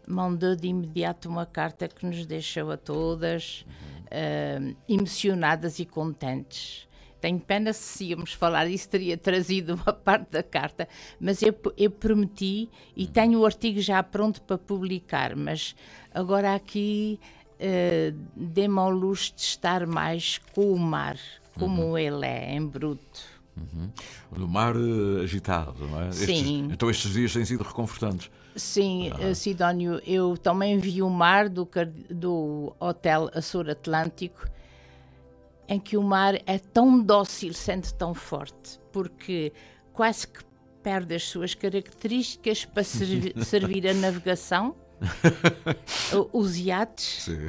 mandou 0.06 0.54
de 0.56 0.68
imediato 0.68 1.28
uma 1.28 1.46
carta 1.46 1.88
que 1.88 2.06
nos 2.06 2.26
deixou 2.26 2.70
a 2.70 2.76
todas 2.76 3.64
eh, 4.10 4.74
emocionadas 4.88 5.78
e 5.78 5.84
contentes. 5.84 6.86
tenho 7.20 7.40
pena 7.40 7.72
se 7.72 8.04
íamos 8.06 8.32
falar 8.32 8.68
isso, 8.68 8.88
teria 8.88 9.16
trazido 9.16 9.74
uma 9.74 9.92
parte 9.92 10.30
da 10.30 10.42
carta, 10.42 10.86
mas 11.18 11.42
eu, 11.42 11.54
eu 11.76 11.90
prometi 11.90 12.68
e 12.94 13.06
tenho 13.06 13.40
o 13.40 13.46
artigo 13.46 13.80
já 13.80 14.02
pronto 14.02 14.42
para 14.42 14.58
publicar, 14.58 15.34
mas 15.34 15.74
agora 16.12 16.54
aqui 16.54 17.18
uh, 17.54 18.16
dê-me 18.36 18.78
ao 18.78 18.90
luxo 18.90 19.34
de 19.34 19.40
estar 19.40 19.86
mais 19.86 20.38
com 20.54 20.72
o 20.72 20.78
mar, 20.78 21.18
como 21.58 21.96
ele 21.96 22.26
é, 22.26 22.54
em 22.54 22.66
bruto. 22.66 23.33
Uhum. 23.56 23.90
Do 24.36 24.48
mar 24.48 24.74
eh, 24.74 25.22
agitado, 25.22 25.86
não 25.86 26.02
é? 26.02 26.10
Sim. 26.12 26.32
Estes- 26.32 26.50
então 26.74 26.90
estes 26.90 27.12
dias 27.12 27.32
têm 27.32 27.44
sido 27.44 27.62
reconfortantes. 27.62 28.30
Sim, 28.56 29.12
eh, 29.20 29.34
Sidónio, 29.34 30.00
eu 30.06 30.36
também 30.36 30.78
vi 30.78 31.02
o 31.02 31.08
mar 31.10 31.48
do, 31.48 31.68
do 32.10 32.74
Hotel 32.80 33.30
Açor 33.34 33.68
Atlântico, 33.70 34.46
em 35.68 35.78
que 35.80 35.96
o 35.96 36.02
mar 36.02 36.34
é 36.46 36.58
tão 36.58 37.00
dócil, 37.00 37.54
sente 37.54 37.94
tão 37.94 38.12
forte, 38.14 38.78
porque 38.92 39.52
quase 39.92 40.26
que 40.28 40.40
perde 40.82 41.14
as 41.14 41.22
suas 41.24 41.54
características 41.54 42.64
para 42.64 42.84
servi- 42.84 43.34
servir 43.44 43.86
a 43.88 43.94
navegação, 43.94 44.74
os 46.32 46.56
iates, 46.58 47.24
Sim. 47.24 47.48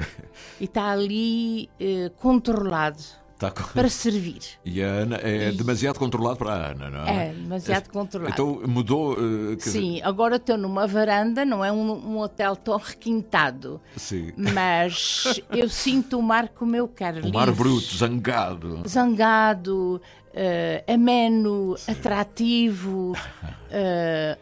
e 0.60 0.66
está 0.66 0.92
ali 0.92 1.70
eh, 1.80 2.12
controlado 2.20 3.04
Tá 3.38 3.52
com- 3.52 3.64
para 3.74 3.90
servir. 3.90 4.40
E 4.64 4.82
a 4.82 4.88
Ana 4.88 5.18
é 5.22 5.52
demasiado 5.52 6.00
controlado 6.00 6.38
para 6.38 6.54
a 6.54 6.68
Ana, 6.72 6.90
não 6.90 7.06
é? 7.06 7.28
É, 7.30 7.34
demasiado 7.34 7.90
controlado. 7.90 8.32
Então 8.34 8.62
mudou. 8.68 9.14
eh, 9.14 9.56
quer 9.56 9.56
dizer, 9.58 9.72
Sim, 9.72 10.02
agora 10.04 10.38
estou 10.38 10.58
numa 10.58 10.88
varanda, 10.88 11.44
não 11.44 11.64
é 11.64 11.72
um, 11.72 11.92
um 12.14 12.20
hotel 12.20 12.56
tão 12.56 12.78
requintado, 12.78 13.82
sim. 13.98 14.32
mas 14.38 15.42
eu 15.52 15.68
sinto 15.70 16.18
o 16.18 16.24
mar 16.24 16.48
como 16.50 16.76
eu 16.78 16.88
quero. 16.88 17.28
O 17.28 17.34
mar 17.34 17.52
bruto, 17.52 17.94
zangado. 17.98 18.82
Zangado, 18.88 20.02
eh, 20.34 20.84
ameno, 20.88 21.76
atrativo, 21.88 23.14
eh, 23.70 24.38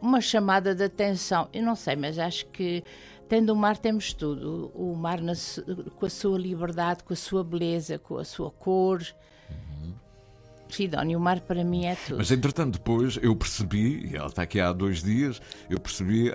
uma 0.00 0.20
chamada 0.20 0.72
de 0.74 0.84
atenção. 0.84 1.48
Eu 1.52 1.62
não 1.64 1.74
sei, 1.74 1.96
mas 1.96 2.16
acho 2.18 2.46
que 2.46 2.84
tendo 3.28 3.52
o 3.52 3.56
mar 3.56 3.76
temos 3.76 4.12
tudo. 4.12 4.70
O 4.74 4.94
mar 4.94 5.20
na 5.20 5.32
com 5.96 6.06
a 6.06 6.10
sua 6.10 6.38
liberdade, 6.38 7.02
com 7.04 7.12
a 7.12 7.16
sua 7.16 7.42
beleza, 7.44 7.98
com 7.98 8.18
a 8.18 8.24
sua 8.24 8.50
cor. 8.50 9.02
Sidónio, 10.68 11.16
o 11.18 11.22
mar 11.22 11.38
para 11.40 11.62
mim 11.62 11.86
é 11.86 11.94
tudo. 11.94 12.16
Mas 12.18 12.30
entretanto, 12.32 12.74
depois 12.78 13.16
eu 13.22 13.36
percebi, 13.36 14.10
e 14.10 14.16
ela 14.16 14.26
está 14.26 14.42
aqui 14.42 14.58
há 14.58 14.72
dois 14.72 15.00
dias, 15.00 15.40
eu 15.70 15.78
percebi, 15.78 16.26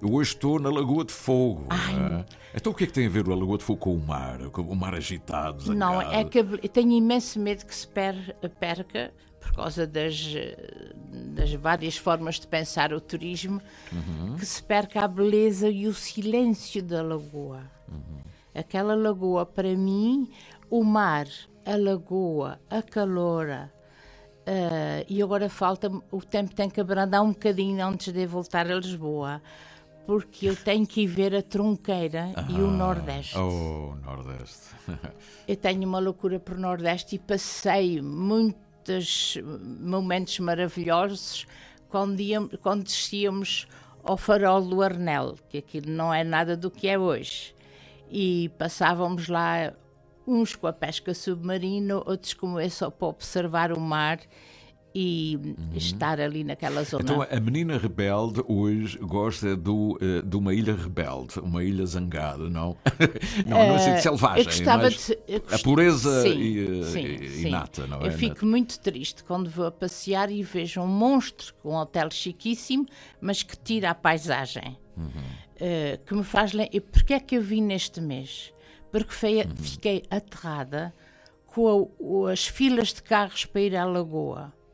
eu 0.00 0.12
hoje 0.14 0.30
estou 0.30 0.58
na 0.58 0.70
Lagoa 0.70 1.04
de 1.04 1.12
Fogo. 1.12 1.66
é? 1.70 2.24
Então 2.54 2.72
o 2.72 2.74
que 2.74 2.84
é 2.84 2.86
que 2.86 2.92
tem 2.94 3.06
a 3.06 3.10
ver 3.10 3.26
a 3.26 3.34
Lagoa 3.34 3.58
de 3.58 3.64
Fogo 3.64 3.78
com 3.78 3.94
o 3.94 3.98
mar? 4.00 4.38
Com 4.50 4.62
o 4.62 4.74
mar 4.74 4.94
agitado, 4.94 5.60
zangado? 5.62 5.78
Não, 5.78 6.00
é 6.10 6.24
que 6.24 6.38
eu 6.38 6.56
tenho 6.70 6.92
imenso 6.92 7.38
medo 7.38 7.66
que 7.66 7.74
se 7.74 7.86
per- 7.86 8.34
perca, 8.58 9.12
causa 9.56 9.86
das, 9.86 10.32
das 11.34 11.52
várias 11.54 11.96
formas 11.96 12.38
de 12.38 12.46
pensar 12.46 12.92
o 12.92 13.00
turismo, 13.00 13.60
que 14.38 14.46
se 14.46 14.62
perca 14.62 15.04
a 15.04 15.08
beleza 15.08 15.68
e 15.68 15.86
o 15.86 15.94
silêncio 15.94 16.82
da 16.82 17.02
lagoa. 17.02 17.62
Aquela 18.54 18.94
lagoa, 18.94 19.44
para 19.44 19.74
mim, 19.76 20.30
o 20.70 20.82
mar, 20.84 21.26
a 21.64 21.76
lagoa, 21.76 22.58
a 22.70 22.82
caloura. 22.82 23.72
eh, 24.46 25.04
e 25.08 25.20
agora 25.22 25.48
falta, 25.48 25.90
o 26.10 26.20
tempo 26.22 26.54
tem 26.54 26.70
que 26.70 26.80
abrandar 26.80 27.20
um 27.22 27.30
bocadinho 27.32 27.84
antes 27.84 28.12
de 28.12 28.24
voltar 28.26 28.70
a 28.70 28.76
Lisboa, 28.76 29.42
porque 30.06 30.46
eu 30.48 30.54
tenho 30.56 30.86
que 30.86 31.02
ir 31.02 31.06
ver 31.08 31.34
a 31.34 31.42
Tronqueira 31.42 32.32
e 32.48 32.54
o 32.62 32.70
Nordeste. 32.70 33.36
Oh, 33.36 33.94
Nordeste. 34.04 34.68
Eu 35.48 35.56
tenho 35.56 35.84
uma 35.88 35.98
loucura 35.98 36.38
por 36.38 36.56
Nordeste 36.56 37.16
e 37.16 37.18
passei 37.18 38.00
momentos 39.80 40.38
maravilhosos 40.38 41.46
quando, 41.88 42.20
íamos, 42.20 42.54
quando 42.62 42.84
descíamos 42.84 43.66
ao 44.02 44.16
farol 44.16 44.62
do 44.62 44.82
Arnel, 44.82 45.36
que 45.48 45.58
aquilo 45.58 45.90
não 45.90 46.12
é 46.12 46.22
nada 46.22 46.56
do 46.56 46.70
que 46.70 46.88
é 46.88 46.98
hoje. 46.98 47.54
E 48.10 48.50
passávamos 48.58 49.28
lá 49.28 49.72
uns 50.26 50.54
com 50.54 50.66
a 50.66 50.72
pesca 50.72 51.14
submarina, 51.14 51.96
outros 51.96 52.34
como 52.34 52.60
eu 52.60 52.70
só 52.70 52.90
para 52.90 53.08
observar 53.08 53.72
o 53.72 53.80
mar 53.80 54.20
e 54.98 55.54
estar 55.74 56.18
ali 56.18 56.42
naquela 56.42 56.82
zona. 56.82 57.02
Então 57.04 57.20
a 57.30 57.38
menina 57.40 57.76
rebelde 57.76 58.42
hoje 58.48 58.96
gosta 58.98 59.54
do, 59.54 59.98
eh, 60.00 60.22
de 60.22 60.36
uma 60.36 60.54
ilha 60.54 60.74
rebelde, 60.74 61.38
uma 61.40 61.62
ilha 61.62 61.84
zangada, 61.84 62.48
não? 62.48 62.74
não, 63.46 63.58
não 63.58 63.74
é 63.74 63.76
assim 63.76 63.90
de 63.90 63.96
Eh, 63.96 64.00
selvagem, 64.00 64.38
eu 64.38 64.44
gostava 64.46 64.82
mas 64.84 65.06
de- 65.06 65.18
eu 65.28 65.36
a 65.36 65.50
gost- 65.50 65.62
pureza 65.64 66.22
Sim, 66.22 66.38
e, 66.38 66.80
eh, 66.80 66.84
sim, 66.84 67.04
e- 67.06 67.28
sim. 67.28 67.48
inata, 67.48 67.86
não 67.86 68.00
é? 68.00 68.06
Eu 68.06 68.12
fico 68.12 68.46
muito 68.46 68.80
triste 68.80 69.22
quando 69.22 69.50
vou 69.50 69.66
a 69.66 69.70
passear 69.70 70.30
e 70.30 70.42
vejo 70.42 70.80
um 70.80 70.86
monstro 70.86 71.52
com 71.62 71.72
um 71.72 71.76
hotel 71.76 72.10
chiquíssimo, 72.10 72.86
mas 73.20 73.42
que 73.42 73.56
tira 73.58 73.90
a 73.90 73.94
paisagem. 73.94 74.78
Uhum. 74.96 75.10
Eh, 75.60 75.98
que 76.06 76.14
me 76.14 76.24
faz. 76.24 76.52
E 76.72 76.80
porquê 76.80 77.14
é 77.14 77.20
que 77.20 77.36
eu 77.36 77.42
vim 77.42 77.60
neste 77.60 78.00
mês? 78.00 78.50
Porque 78.90 79.12
fei- 79.12 79.42
Uhum. 79.42 79.56
fiquei 79.56 80.02
aterrada 80.10 80.94
com 81.46 81.90
a- 82.28 82.32
as 82.32 82.46
filas 82.46 82.92
de 82.94 83.02
carros 83.02 83.44
para 83.46 83.60
ir 83.60 83.76
à 83.76 83.84
lagoa, 83.84 84.44
Uhum. 84.44 84.65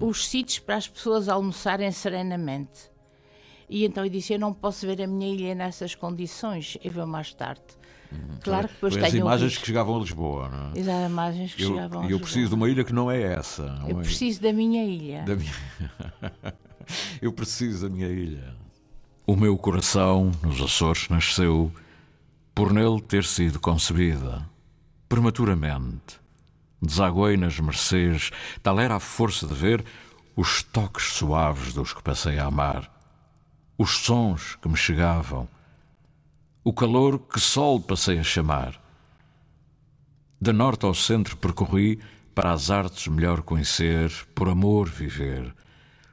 Os 0.00 0.26
sítios 0.28 0.58
para 0.58 0.76
as 0.76 0.86
pessoas 0.88 1.28
almoçarem 1.28 1.90
serenamente. 1.90 2.90
E 3.68 3.84
então 3.84 4.04
eu 4.04 4.10
disse: 4.10 4.32
Eu 4.34 4.38
não 4.38 4.52
posso 4.52 4.86
ver 4.86 5.02
a 5.02 5.06
minha 5.06 5.28
ilha 5.34 5.54
nessas 5.54 5.94
condições, 5.94 6.78
eu 6.84 6.90
vou 6.92 7.06
mais 7.06 7.32
tarde. 7.34 7.62
Claro 8.42 8.68
que 8.68 8.74
depois 8.74 8.94
Foi 8.94 9.04
as 9.04 9.14
imagens 9.14 9.48
risco. 9.50 9.60
que 9.62 9.66
chegavam 9.66 9.96
a 9.96 9.98
Lisboa, 9.98 10.48
não 10.48 10.70
é? 10.72 10.78
Exato, 10.78 11.10
imagens 11.10 11.54
que 11.54 11.62
Eu, 11.64 11.68
chegavam 11.70 11.98
a 11.98 12.02
eu 12.04 12.08
Lisboa. 12.08 12.22
preciso 12.22 12.48
de 12.50 12.54
uma 12.54 12.70
ilha 12.70 12.84
que 12.84 12.92
não 12.92 13.10
é 13.10 13.20
essa. 13.20 13.62
Eu 13.88 13.96
uma- 13.96 14.02
preciso 14.02 14.40
da 14.40 14.52
minha 14.52 14.84
ilha. 14.84 15.24
da 15.24 15.34
minha... 15.34 15.52
eu 17.20 17.32
preciso 17.32 17.88
da 17.88 17.94
minha 17.94 18.06
ilha. 18.08 18.54
O 19.26 19.34
meu 19.34 19.58
coração 19.58 20.30
nos 20.40 20.60
Açores 20.60 21.08
nasceu 21.08 21.72
por 22.54 22.72
nele 22.72 23.00
ter 23.02 23.24
sido 23.24 23.58
concebida 23.58 24.48
prematuramente. 25.08 26.20
Desaguei 26.80 27.36
nas 27.36 27.58
mercês, 27.58 28.30
tal 28.62 28.78
era 28.78 28.96
a 28.96 29.00
força 29.00 29.46
de 29.46 29.54
ver 29.54 29.84
os 30.36 30.62
toques 30.62 31.12
suaves 31.12 31.72
dos 31.72 31.92
que 31.92 32.02
passei 32.02 32.38
a 32.38 32.46
amar, 32.46 32.90
os 33.78 33.98
sons 33.98 34.56
que 34.60 34.68
me 34.68 34.76
chegavam, 34.76 35.48
o 36.62 36.72
calor 36.72 37.18
que 37.18 37.40
sol 37.40 37.80
passei 37.80 38.18
a 38.18 38.22
chamar. 38.22 38.80
De 40.38 40.52
norte 40.52 40.84
ao 40.84 40.94
centro 40.94 41.36
percorri 41.36 41.98
para 42.34 42.52
as 42.52 42.70
artes 42.70 43.06
melhor 43.06 43.40
conhecer, 43.40 44.12
por 44.34 44.48
amor 44.48 44.88
viver. 44.90 45.54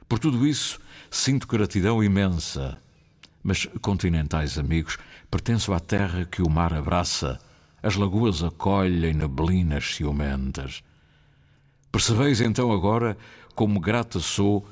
Por 0.08 0.18
tudo 0.18 0.46
isso 0.46 0.80
sinto 1.10 1.46
gratidão 1.46 2.02
imensa. 2.02 2.78
Mas, 3.42 3.66
continentais 3.82 4.58
amigos, 4.58 4.96
pertenço 5.30 5.74
à 5.74 5.80
terra 5.80 6.24
que 6.24 6.40
o 6.40 6.48
mar 6.48 6.72
abraça, 6.72 7.38
as 7.84 7.96
lagoas 7.96 8.42
acolhem 8.42 9.12
neblinas 9.12 9.96
ciumentas. 9.96 10.82
Percebeis 11.92 12.40
então 12.40 12.72
agora 12.72 13.14
como 13.54 13.78
grata 13.78 14.20
sou 14.20 14.66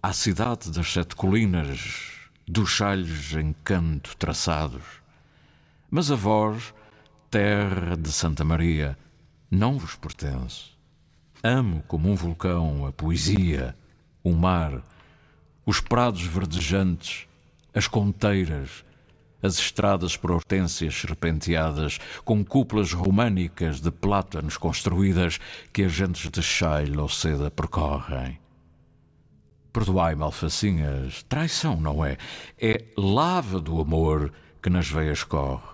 à 0.00 0.12
cidade 0.12 0.70
das 0.70 0.92
sete 0.92 1.16
colinas, 1.16 2.12
dos 2.46 2.70
chalhos 2.70 3.32
em 3.32 3.52
canto 3.64 4.16
traçados. 4.16 4.84
Mas 5.90 6.08
a 6.12 6.14
vós, 6.14 6.72
terra 7.28 7.96
de 7.96 8.12
Santa 8.12 8.44
Maria, 8.44 8.96
não 9.50 9.76
vos 9.76 9.96
pertence. 9.96 10.66
Amo 11.42 11.82
como 11.88 12.12
um 12.12 12.14
vulcão 12.14 12.86
a 12.86 12.92
poesia, 12.92 13.76
o 14.22 14.32
mar, 14.32 14.80
os 15.66 15.80
prados 15.80 16.22
verdejantes, 16.22 17.26
as 17.74 17.88
conteiras, 17.88 18.84
as 19.42 19.58
estradas 19.58 20.16
por 20.16 20.30
hortênsias 20.30 20.94
serpenteadas, 20.94 21.98
com 22.24 22.44
cúpulas 22.44 22.92
românicas 22.92 23.80
de 23.80 23.90
plátanos 23.90 24.56
construídas 24.56 25.40
que 25.72 25.82
as 25.82 25.92
gentes 25.92 26.30
de 26.30 26.42
Cheil 26.42 27.00
ou 27.00 27.08
Seda 27.08 27.50
percorrem. 27.50 28.38
Perdoai-me, 29.72 30.22
alfacinhas, 30.22 31.22
traição 31.24 31.80
não 31.80 32.04
é? 32.04 32.18
É 32.60 32.84
lava 32.96 33.58
do 33.58 33.80
amor 33.80 34.32
que 34.62 34.70
nas 34.70 34.86
veias 34.86 35.24
corre. 35.24 35.72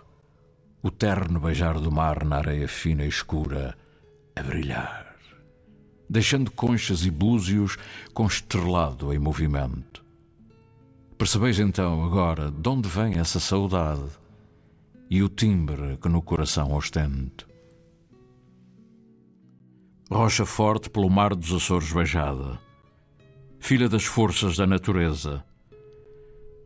O 0.81 0.91
terno 0.91 1.41
beijar 1.41 1.79
do 1.81 1.91
mar 1.91 2.25
na 2.25 2.37
areia 2.37 2.69
fina 2.69 3.05
e 3.05 3.09
escura 3.09 3.77
a 4.37 4.43
brilhar, 4.43 5.17
deixando 6.09 6.51
conchas 6.53 7.05
e 7.05 7.11
búzios 7.11 7.77
com 8.15 8.27
estrelado 8.27 9.13
em 9.13 9.19
movimento. 9.19 10.08
Percebeis 11.19 11.59
então 11.59 12.05
agora 12.05 12.51
de 12.51 12.69
onde 12.69 12.89
vem 12.89 13.19
essa 13.19 13.41
saudade 13.41 14.09
e 15.11 15.21
o 15.23 15.29
timbre 15.29 15.99
que 16.01 16.09
no 16.09 16.23
coração 16.23 16.73
ostento. 16.73 17.49
Rocha 20.11 20.47
forte 20.47 20.89
pelo 20.89 21.11
mar 21.11 21.35
dos 21.35 21.53
Açores 21.53 21.93
beijada, 21.93 22.59
filha 23.59 23.89
das 23.89 24.05
forças 24.05 24.57
da 24.57 24.67
natureza. 24.67 25.45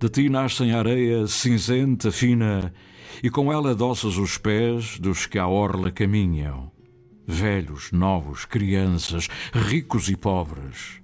De 0.01 0.09
ti 0.09 0.29
nascem 0.29 0.73
areia 0.73 1.27
cinzenta, 1.27 2.13
fina, 2.13 2.73
e 3.23 3.31
com 3.31 3.53
ela 3.53 3.71
adoças 3.71 4.17
os 4.17 4.37
pés 4.37 4.99
dos 4.99 5.27
que 5.27 5.39
à 5.39 5.49
orla 5.49 5.91
caminham. 5.91 6.71
velhos, 7.27 7.91
novos, 7.93 8.45
crianças, 8.45 9.29
ricos 9.53 10.09
e 10.09 10.17
pobres. 10.17 11.02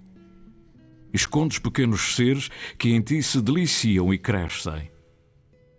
Escondes 1.12 1.58
pequenos 1.58 2.14
seres 2.14 2.50
que 2.78 2.90
em 2.90 3.00
ti 3.00 3.22
se 3.22 3.40
deliciam 3.40 4.12
e 4.12 4.18
crescem. 4.18 4.90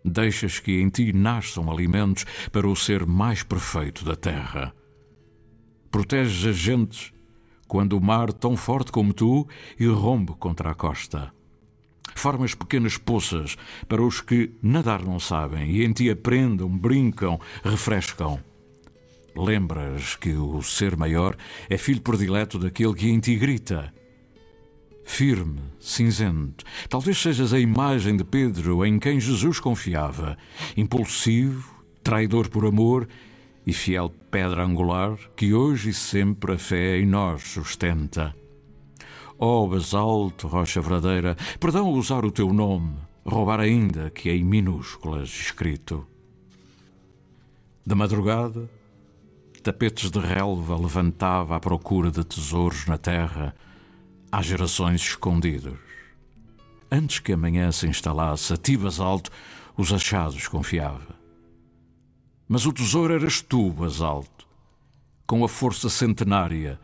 Deixas 0.04 0.60
que 0.60 0.80
em 0.80 0.90
ti 0.90 1.14
nasçam 1.14 1.72
alimentos 1.72 2.26
para 2.52 2.68
o 2.68 2.76
ser 2.76 3.06
mais 3.06 3.44
perfeito 3.44 4.04
da 4.06 4.16
terra. 4.16 4.74
Proteges 5.92 6.46
as 6.46 6.56
gentes 6.56 7.12
quando 7.68 7.94
o 7.94 8.02
mar, 8.02 8.34
tão 8.34 8.58
forte 8.58 8.92
como 8.92 9.14
tu, 9.14 9.48
irrompe 9.80 10.34
contra 10.34 10.72
a 10.72 10.74
costa. 10.74 11.32
Formas 12.16 12.56
pequenas 12.56 12.98
poças 12.98 13.56
para 13.88 14.02
os 14.02 14.20
que 14.20 14.52
nadar 14.62 15.04
não 15.04 15.20
sabem 15.20 15.70
e 15.70 15.86
em 15.86 15.94
ti 15.94 16.10
aprendam, 16.10 16.68
brincam, 16.68 17.40
refrescam. 17.64 18.44
Lembras 19.36 20.16
que 20.16 20.34
o 20.34 20.62
ser 20.64 20.98
maior 20.98 21.38
é 21.70 21.78
filho 21.78 22.02
predileto 22.02 22.58
daquele 22.58 22.96
que 22.96 23.08
em 23.08 23.20
ti 23.20 23.36
grita. 23.36 23.94
Firme, 25.12 25.60
cinzento, 25.82 26.64
talvez 26.88 27.18
sejas 27.18 27.51
a 27.51 27.60
imagem 27.60 28.16
de 28.16 28.24
Pedro 28.24 28.86
em 28.86 28.97
quem 28.97 29.20
Jesus 29.20 29.60
confiava, 29.60 30.38
impulsivo, 30.78 31.84
traidor 32.01 32.47
por 32.47 32.64
amor 32.64 33.05
e 33.66 33.74
fiel 33.74 34.14
pedra 34.32 34.64
angular 34.64 35.18
que 35.36 35.53
hoje 35.53 35.89
e 35.89 35.93
sempre 35.93 36.53
a 36.53 36.57
fé 36.57 36.99
em 36.99 37.07
nós 37.07 37.41
sustenta. 37.41 38.34
Ó 39.38 39.64
oh, 39.64 39.68
basalto, 39.68 40.47
rocha 40.47 40.80
verdadeira, 40.80 41.36
perdão 41.60 41.89
usar 41.89 42.24
o 42.24 42.32
teu 42.32 42.53
nome, 42.53 42.95
roubar 43.26 43.60
ainda 43.60 44.12
que 44.12 44.30
é 44.30 44.36
em 44.36 44.43
minúsculas 44.45 45.28
escrito. 45.28 46.07
De 47.86 47.95
madrugada, 47.95 48.70
tapetes 49.64 50.12
de 50.12 50.20
relva 50.20 50.78
levantava 50.78 51.57
à 51.57 51.60
procura 51.60 52.10
de 52.10 52.24
tesouros 52.24 52.86
na 52.86 52.97
terra, 52.97 53.53
há 54.32 54.42
gerações 54.42 55.02
escondidos. 55.02 55.78
Antes 56.92 57.20
que 57.20 57.34
a 57.34 57.38
manhã 57.38 57.72
se 57.72 57.88
instalasse, 57.88 58.54
a 58.54 58.58
ti, 58.58 58.76
basalto, 58.76 59.32
os 59.78 59.94
achados 59.94 60.48
confiava. 60.48 61.16
Mas 62.48 62.66
o 62.66 62.74
tesouro 62.74 63.14
eras 63.14 63.42
tu, 63.42 63.72
basalto, 63.72 64.48
com 65.26 65.44
a 65.44 65.50
força 65.50 65.90
centenária 65.90 66.80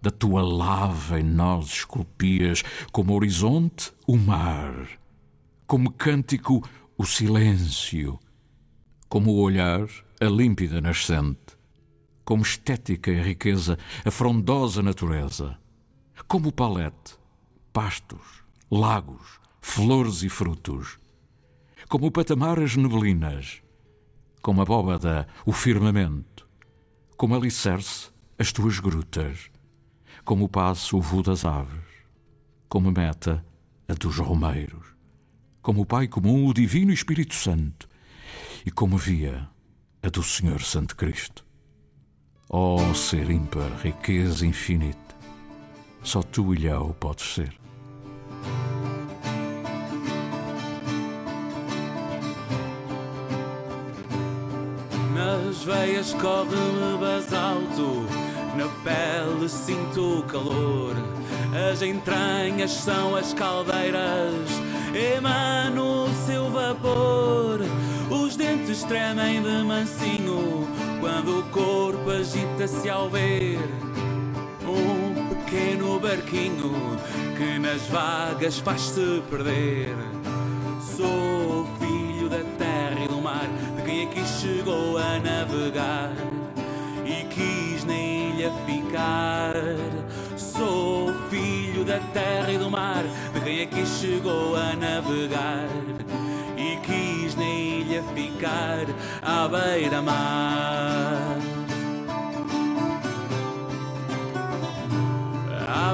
da 0.00 0.10
tua 0.10 0.42
lava 0.42 1.18
em 1.18 1.24
nós 1.24 1.66
esculpias, 1.66 2.62
como 2.92 3.14
horizonte, 3.14 3.92
o 4.06 4.16
mar, 4.16 4.86
como 5.66 5.90
cântico, 5.90 6.62
o 6.96 7.04
silêncio, 7.04 8.18
como 9.08 9.32
o 9.32 9.40
olhar, 9.40 9.88
a 10.20 10.26
límpida 10.26 10.80
nascente, 10.80 11.56
como 12.24 12.42
estética 12.42 13.10
e 13.10 13.22
riqueza, 13.22 13.78
a 14.04 14.10
frondosa 14.10 14.82
natureza, 14.82 15.58
como 16.28 16.50
palete, 16.50 17.16
pastos, 17.72 18.42
lagos, 18.68 19.38
flores 19.60 20.24
e 20.24 20.28
frutos, 20.28 20.98
como 21.88 22.10
patamar 22.10 22.58
as 22.58 22.74
neblinas, 22.74 23.62
como 24.42 24.60
a 24.60 24.64
bóbada, 24.64 25.28
o 25.44 25.52
firmamento, 25.52 26.48
como 27.16 27.36
alicerce, 27.36 28.10
as 28.36 28.50
tuas 28.50 28.80
grutas, 28.80 29.50
como 30.24 30.46
o 30.46 30.48
passo, 30.48 30.98
o 30.98 31.00
voo 31.00 31.22
das 31.22 31.44
aves, 31.44 31.84
como 32.68 32.90
meta, 32.90 33.44
a 33.88 33.94
dos 33.94 34.16
romeiros, 34.16 34.84
como 35.62 35.82
o 35.82 35.86
Pai 35.86 36.08
comum, 36.08 36.46
o 36.46 36.52
Divino 36.52 36.92
Espírito 36.92 37.36
Santo, 37.36 37.88
e 38.64 38.70
como 38.72 38.98
via, 38.98 39.48
a 40.02 40.08
do 40.08 40.24
Senhor 40.24 40.60
Santo 40.62 40.96
Cristo. 40.96 41.46
Ó 42.50 42.76
oh, 42.76 42.94
ser 42.94 43.30
ímpar, 43.30 43.70
riqueza 43.80 44.44
infinita, 44.44 45.05
só 46.06 46.22
tu, 46.22 46.54
Ilhéu, 46.54 46.94
podes 47.00 47.34
ser. 47.34 47.52
Nas 55.12 55.64
veias 55.64 56.12
corre-me 56.14 56.98
basalto, 56.98 58.06
na 58.56 58.68
pele 58.84 59.48
sinto 59.48 60.20
o 60.20 60.22
calor. 60.22 60.94
As 61.72 61.82
entranhas 61.82 62.70
são 62.70 63.16
as 63.16 63.34
caldeiras, 63.34 64.48
emano 64.94 66.04
o 66.04 66.14
seu 66.26 66.50
vapor. 66.50 67.60
Os 68.10 68.36
dentes 68.36 68.84
tremem 68.84 69.42
de 69.42 69.64
mansinho 69.64 70.68
quando 71.00 71.40
o 71.40 71.42
corpo 71.50 72.10
agita-se 72.10 72.88
ao 72.88 73.10
ver 73.10 73.58
um 74.68 75.05
pequeno 75.46 76.00
barquinho 76.00 76.98
que 77.36 77.58
nas 77.58 77.82
vagas 77.82 78.58
faz-se 78.58 79.22
perder. 79.30 79.94
Sou 80.80 81.66
filho 81.78 82.28
da 82.28 82.42
terra 82.58 83.04
e 83.04 83.08
do 83.08 83.20
mar, 83.20 83.48
de 83.76 83.82
quem 83.82 84.06
aqui 84.06 84.24
chegou 84.26 84.98
a 84.98 85.20
navegar 85.20 86.10
e 87.04 87.24
quis 87.26 87.84
na 87.84 87.94
ilha 87.94 88.50
ficar. 88.66 89.54
Sou 90.36 91.14
filho 91.30 91.84
da 91.84 92.00
terra 92.12 92.50
e 92.50 92.58
do 92.58 92.68
mar, 92.68 93.04
de 93.32 93.40
quem 93.40 93.62
aqui 93.62 93.86
chegou 93.86 94.56
a 94.56 94.74
navegar 94.74 95.68
e 96.56 96.76
quis 96.78 97.36
na 97.36 97.44
ilha 97.44 98.02
ficar 98.14 98.86
à 99.22 99.46
beira-mar. 99.46 101.45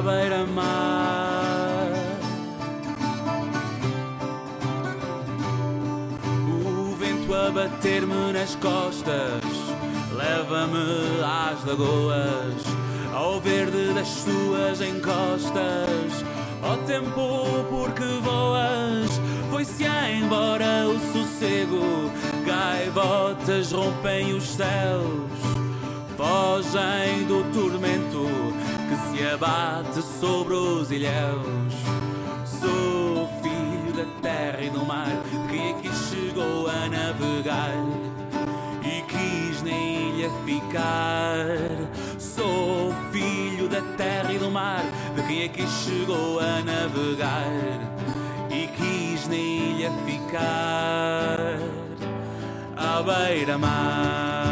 Beira-mar. 0.03 1.92
O 6.48 6.96
vento 6.96 7.34
a 7.34 7.50
bater-me 7.50 8.32
nas 8.32 8.57
costas 8.57 9.42
leva-me 10.12 11.22
às 11.24 11.64
lagoas, 11.64 12.62
ao 13.14 13.40
verde 13.40 13.94
das 13.94 14.09
suas 14.09 14.80
encostas, 14.80 16.24
ao 16.62 16.78
tempo 16.78 17.46
porque 17.70 18.05
voas. 18.22 19.20
Foi-se 19.50 19.84
embora 19.84 20.88
o 20.88 20.98
sossego, 21.12 22.11
gaivotas 22.44 23.70
rompem 23.70 24.34
os 24.34 24.44
céus, 24.44 25.30
fogem 26.16 27.24
do 27.26 27.44
tormento 27.53 28.51
que 28.93 29.16
se 29.16 29.26
abate 29.26 30.03
sobre 30.03 30.55
os 30.55 30.90
ilhéus. 30.90 31.74
Sou 32.45 33.28
filho 33.43 33.93
da 33.95 34.05
terra 34.20 34.62
e 34.62 34.70
do 34.70 34.84
mar, 34.84 35.22
que 35.49 35.70
aqui 35.70 35.90
chegou 36.11 36.68
a 36.68 36.88
navegar 36.88 37.72
e 38.84 39.03
quis 39.03 39.62
na 39.62 39.70
ilha 39.70 40.30
ficar. 40.45 41.47
Sou 42.18 42.93
filho 43.11 43.66
da 43.68 43.80
terra 43.97 44.32
e 44.32 44.38
do 44.38 44.51
mar, 44.51 44.84
de 45.16 45.22
quem 45.22 45.45
aqui 45.45 45.66
chegou 45.66 46.38
a 46.38 46.62
navegar 46.62 47.51
e 48.51 48.66
quis 48.66 49.26
na 49.28 49.36
ilha 49.36 49.90
ficar 50.05 51.59
à 52.76 53.03
beira-mar. 53.03 54.51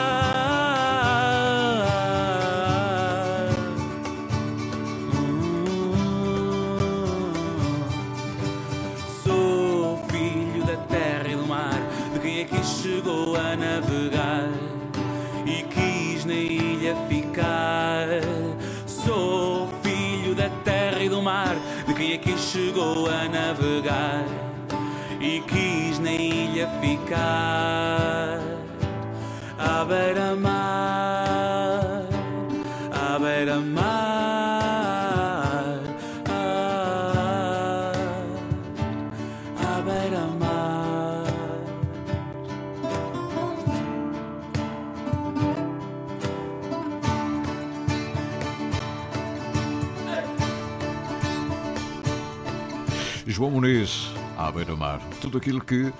chegou 22.51 23.07
a 23.07 23.29
navegar 23.29 24.25
e 25.21 25.39
quis 25.47 25.97
na 25.99 26.11
ilha 26.11 26.67
ficar 26.81 28.41
à 29.57 29.85
beira-mar, 29.85 30.50
Muniz, 53.61 54.09
à 54.39 54.51
beira-mar. 54.51 54.99
Tudo 55.21 55.37
aquilo 55.37 55.63
que 55.63 55.93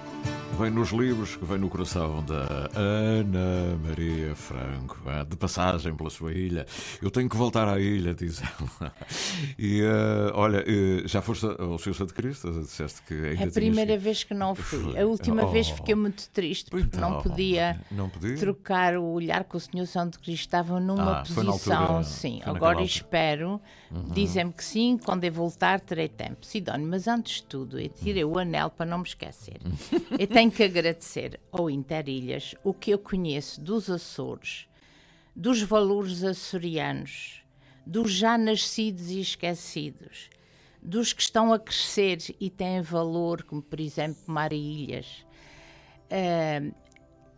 vem 0.61 0.69
nos 0.71 0.91
livros, 0.91 1.35
que 1.35 1.43
vem 1.45 1.57
no 1.57 1.69
coração 1.69 2.23
da 2.23 2.69
Ana 2.75 3.75
Maria 3.83 4.35
Franco, 4.35 4.97
de 5.27 5.35
passagem 5.35 5.95
pela 5.95 6.09
sua 6.09 6.31
ilha. 6.33 6.65
Eu 7.01 7.09
tenho 7.09 7.27
que 7.27 7.35
voltar 7.35 7.67
à 7.67 7.79
ilha, 7.79 8.13
diz 8.13 8.41
ela. 8.41 8.93
E 9.57 9.81
eh, 9.81 10.31
olha, 10.33 10.63
eh, 10.67 11.03
já 11.07 11.21
foste 11.21 11.45
ao 11.45 11.79
Senhor 11.79 11.95
Santo 11.95 12.13
Cristo? 12.13 12.51
Disseste 12.61 13.01
que 13.03 13.13
ainda 13.13 13.27
É 13.27 13.33
a 13.33 13.37
tinhas- 13.37 13.53
primeira 13.53 13.97
vez 13.97 14.23
que 14.23 14.33
não 14.33 14.53
fui. 14.53 14.97
A 14.99 15.05
última 15.05 15.45
vez 15.47 15.69
Oh. 15.71 15.75
fiquei 15.77 15.95
muito 15.95 16.29
triste 16.29 16.69
porque 16.69 16.97
não 16.97 17.09
Então, 17.19 17.21
podia 17.23 17.79
não 17.91 18.09
podia? 18.09 18.35
trocar 18.37 18.97
o 18.97 19.03
olhar 19.13 19.43
com 19.45 19.57
o 19.57 19.59
Senhor 19.59 19.85
Santo 19.87 20.19
Cristo. 20.19 20.41
Estava 20.45 20.79
numa 20.79 21.19
Ah, 21.19 21.23
posição, 21.23 21.81
altura- 21.83 22.03
sim. 22.03 22.41
Agora 22.45 22.83
espero. 22.83 23.59
Uhum. 23.89 24.09
Dizem-me 24.13 24.53
que 24.53 24.63
sim, 24.63 24.97
quando 25.03 25.23
eu 25.23 25.31
voltar 25.31 25.79
terei 25.81 26.07
tempo. 26.07 26.45
Sidónio, 26.45 26.87
mas 26.87 27.07
antes 27.07 27.37
de 27.37 27.43
tudo, 27.43 27.79
eu 27.79 27.89
tirei 27.89 28.23
o 28.23 28.37
anel 28.37 28.69
para 28.69 28.85
não 28.85 28.99
me 28.99 29.03
esquecer. 29.05 29.59
eu 30.19 30.27
tenho 30.27 30.50
que 30.51 30.63
agradecer 30.63 31.39
ao 31.51 31.69
Interilhas 31.69 32.55
o 32.63 32.73
que 32.73 32.91
eu 32.91 32.99
conheço 32.99 33.61
dos 33.61 33.89
Açores, 33.89 34.67
dos 35.35 35.61
valores 35.61 36.23
açorianos, 36.23 37.43
dos 37.85 38.11
já 38.11 38.37
nascidos 38.37 39.09
e 39.09 39.19
esquecidos, 39.19 40.29
dos 40.81 41.13
que 41.13 41.21
estão 41.21 41.53
a 41.53 41.59
crescer 41.59 42.19
e 42.39 42.49
têm 42.49 42.81
valor, 42.81 43.43
como 43.43 43.61
por 43.61 43.79
exemplo 43.79 44.21
Marilhas. 44.27 45.25
Ah, 46.09 46.61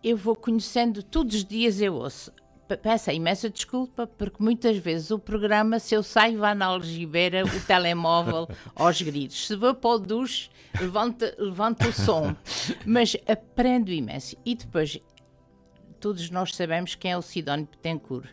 eu 0.03 0.18
vou 0.18 0.36
conhecendo, 0.36 1.01
todos 1.01 1.36
os 1.36 1.45
dias 1.45 1.80
eu 1.80 1.93
ouço. 1.95 2.32
Pe- 2.74 2.78
Peço 2.78 3.11
imensa 3.11 3.49
desculpa, 3.49 4.07
porque 4.07 4.41
muitas 4.41 4.78
vezes 4.78 5.11
o 5.11 5.19
programa, 5.19 5.80
se 5.80 5.95
eu 5.95 6.03
saio, 6.03 6.39
vá 6.39 6.53
na 6.55 6.65
algibeira, 6.67 7.43
o 7.45 7.59
telemóvel 7.65 8.47
aos 8.76 9.01
gritos. 9.01 9.47
Se 9.47 9.55
vou 9.55 9.74
para 9.74 9.89
o 9.91 9.99
duche, 9.99 10.49
levanta, 10.80 11.36
levanta 11.38 11.88
o 11.88 11.93
som. 11.93 12.36
Mas 12.86 13.15
aprendo 13.28 13.91
imenso. 13.91 14.36
E 14.45 14.55
depois, 14.55 14.99
todos 15.99 16.30
nós 16.30 16.55
sabemos 16.55 16.95
quem 16.95 17.11
é 17.11 17.17
o 17.17 17.21
Sidónio 17.21 17.67
Betancourt. 17.71 18.30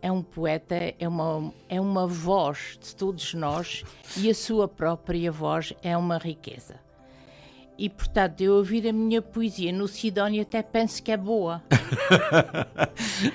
É 0.00 0.12
um 0.12 0.22
poeta, 0.22 0.76
é 0.98 1.08
uma, 1.08 1.52
é 1.68 1.80
uma 1.80 2.06
voz 2.06 2.78
de 2.80 2.94
todos 2.94 3.34
nós 3.34 3.82
e 4.16 4.30
a 4.30 4.34
sua 4.34 4.68
própria 4.68 5.30
voz 5.32 5.72
é 5.82 5.96
uma 5.96 6.18
riqueza. 6.18 6.76
E 7.78 7.88
portanto, 7.88 8.40
eu 8.40 8.54
ouvir 8.54 8.88
a 8.88 8.92
minha 8.92 9.22
poesia 9.22 9.70
no 9.70 9.86
Sidónio 9.86 10.42
até 10.42 10.62
penso 10.62 11.00
que 11.00 11.12
é 11.12 11.16
boa. 11.16 11.62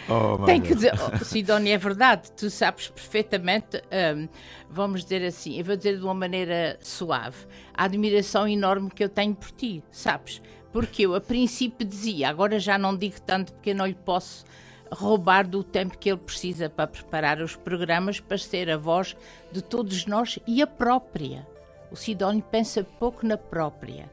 Oh, 0.10 0.38
Tem 0.46 0.62
que 0.62 0.76
dizer, 0.76 0.94
oh, 0.94 1.24
Sidónia, 1.24 1.76
é 1.76 1.78
verdade, 1.78 2.32
tu 2.32 2.50
sabes 2.50 2.90
perfeitamente, 2.90 3.82
hum, 4.16 4.28
vamos 4.70 5.04
dizer 5.04 5.26
assim, 5.26 5.58
eu 5.58 5.66
vou 5.66 5.76
dizer 5.76 5.98
de 5.98 6.04
uma 6.04 6.14
maneira 6.14 6.78
suave, 6.82 7.46
a 7.74 7.86
admiração 7.86 8.48
enorme 8.48 8.90
que 8.90 9.04
eu 9.04 9.10
tenho 9.10 9.36
por 9.36 9.52
ti, 9.52 9.84
sabes? 9.92 10.42
Porque 10.72 11.06
eu 11.06 11.16
a 11.16 11.22
princípio 11.22 11.86
dizia, 11.86 12.30
agora 12.30 12.60
já 12.60 12.78
não 12.78 12.96
digo 12.96 13.20
tanto 13.22 13.54
porque 13.54 13.72
eu 13.72 13.76
não 13.76 13.86
lhe 13.86 13.94
posso 13.94 14.46
roubar 14.92 15.48
do 15.48 15.64
tempo 15.64 15.98
que 15.98 16.10
ele 16.10 16.20
precisa 16.20 16.70
para 16.70 16.88
preparar 16.88 17.42
os 17.42 17.56
programas 17.56 18.20
para 18.20 18.38
ser 18.38 18.70
a 18.70 18.78
voz 18.78 19.16
de 19.52 19.62
todos 19.62 20.06
nós 20.06 20.40
e 20.48 20.62
a 20.62 20.68
própria. 20.68 21.48
O 21.92 21.96
Sidónio 21.96 22.44
pensa 22.44 22.84
pouco 22.84 23.26
na 23.26 23.38
própria 23.38 24.10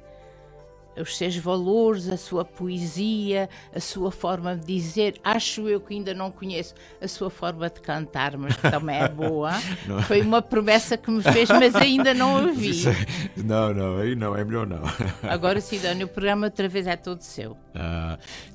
os 1.02 1.16
seus 1.16 1.36
valores, 1.36 2.08
a 2.08 2.16
sua 2.16 2.44
poesia, 2.44 3.48
a 3.74 3.80
sua 3.80 4.10
forma 4.10 4.56
de 4.56 4.64
dizer. 4.66 5.14
Acho 5.24 5.68
eu 5.68 5.80
que 5.80 5.94
ainda 5.94 6.12
não 6.14 6.30
conheço 6.30 6.74
a 7.00 7.08
sua 7.08 7.30
forma 7.30 7.68
de 7.68 7.80
cantar, 7.80 8.36
mas 8.36 8.56
que 8.56 8.70
também 8.70 8.96
é 8.96 9.08
boa. 9.08 9.50
Não. 9.86 10.02
Foi 10.02 10.20
uma 10.22 10.40
promessa 10.42 10.96
que 10.96 11.10
me 11.10 11.22
fez, 11.22 11.48
mas 11.48 11.74
ainda 11.74 12.12
não 12.14 12.46
ouvi. 12.46 12.70
Isso 12.70 12.88
é- 12.88 13.06
Não, 13.42 13.72
não, 13.74 13.98
aí 13.98 14.14
não, 14.14 14.36
é 14.36 14.44
melhor 14.44 14.66
não. 14.66 14.82
Agora, 15.28 15.60
Sidónio, 15.60 16.06
o 16.06 16.10
programa 16.10 16.46
outra 16.46 16.68
vez 16.68 16.86
é 16.86 16.96
todo 16.96 17.22
seu. 17.22 17.56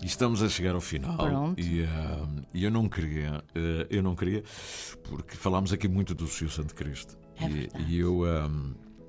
E 0.02 0.06
estamos 0.06 0.42
a 0.44 0.50
chegar 0.50 0.76
ao 0.76 0.82
final 0.82 1.18
Pronto. 1.18 1.60
e, 1.60 1.86
e 2.54 2.64
eu 2.64 2.72
não 2.72 2.88
queria, 2.88 3.44
ah, 3.56 3.88
eu 3.90 4.04
não 4.04 4.16
queria, 4.16 4.44
porque 5.04 5.36
falámos 5.36 5.74
aqui 5.74 5.88
muito 5.88 6.14
do 6.14 6.28
Senhor 6.28 6.50
Santo 6.52 6.74
Cristo 6.76 7.18
É 7.40 7.46
e, 7.48 7.70
e 7.90 8.00
eu, 8.00 8.24
ah, 8.26 8.50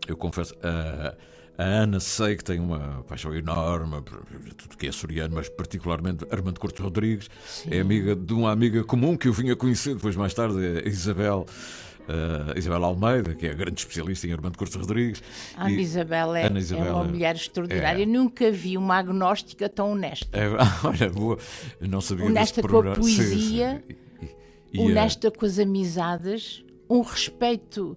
eu 0.09 0.16
confesso, 0.16 0.55
ah, 0.62 1.14
a 1.59 1.63
Ana 1.65 2.01
sei 2.01 2.37
que 2.37 2.45
tem 2.45 2.59
uma 2.61 3.03
paixão 3.09 3.35
enorme 3.35 4.03
por 4.03 4.23
tudo 4.57 4.77
que 4.77 4.87
é 4.87 4.89
açoriano, 4.91 5.35
mas 5.37 5.49
particularmente 5.49 6.25
Armando 6.31 6.59
Cortes 6.61 6.81
Rodrigues, 6.83 7.29
é 7.71 7.81
amiga 7.81 8.15
de 8.15 8.33
uma 8.35 8.51
amiga 8.53 8.85
comum 8.85 9.17
que 9.17 9.29
eu 9.29 9.33
vim 9.33 9.51
a 9.51 9.57
conhecer 9.57 9.95
depois 9.95 10.15
mais 10.17 10.35
tarde, 10.35 10.57
a 10.85 10.89
Isabel. 10.89 11.47
ah, 12.09 12.53
Isabel 12.57 12.85
Almeida, 12.85 13.35
que 13.35 13.47
é 13.47 13.51
a 13.51 13.55
grande 13.55 13.81
especialista 13.81 14.27
em 14.27 14.33
Armando 14.33 14.57
Cortes 14.59 14.77
Rodrigues. 14.77 15.23
Ana 15.57 15.71
E- 15.71 15.81
Isabel 15.81 16.35
é, 16.37 16.47
Ana 16.47 16.59
é 16.59 16.61
Isabel 16.61 16.95
uma 16.95 17.05
é- 17.05 17.09
mulher 17.09 17.35
extraordinária. 17.35 18.03
é. 18.03 18.07
Nunca 18.07 18.51
vi 18.51 18.77
uma 18.77 18.97
agnóstica 18.97 19.69
tão 19.69 19.93
honesta. 19.93 20.29
É, 20.39 20.47
olha, 20.87 21.11
boa, 21.11 21.39
eu 21.81 21.89
não 21.89 22.01
sabia 22.01 22.27
honesta 22.27 22.61
com 22.61 22.67
a 22.67 22.71
programa. 22.71 23.03
Sim, 23.03 23.11
sim. 23.11 23.17
poesia, 23.17 23.85
E, 24.73 24.79
eh, 24.79 24.83
honesta 24.83 25.31
com 25.31 25.47
as 25.47 25.59
amizades, 25.59 26.63
um 26.89 27.01
respeito 27.01 27.97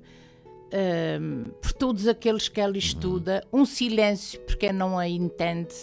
hum, 0.73 1.45
por 1.61 1.73
todos 1.73 2.07
aqueles 2.07 2.47
que 2.47 2.61
ela 2.61 2.77
estuda, 2.77 3.43
um 3.51 3.65
silêncio 3.65 4.39
por 4.41 4.55
quem 4.55 4.73
não 4.73 4.97
a 4.97 5.07
entende 5.07 5.75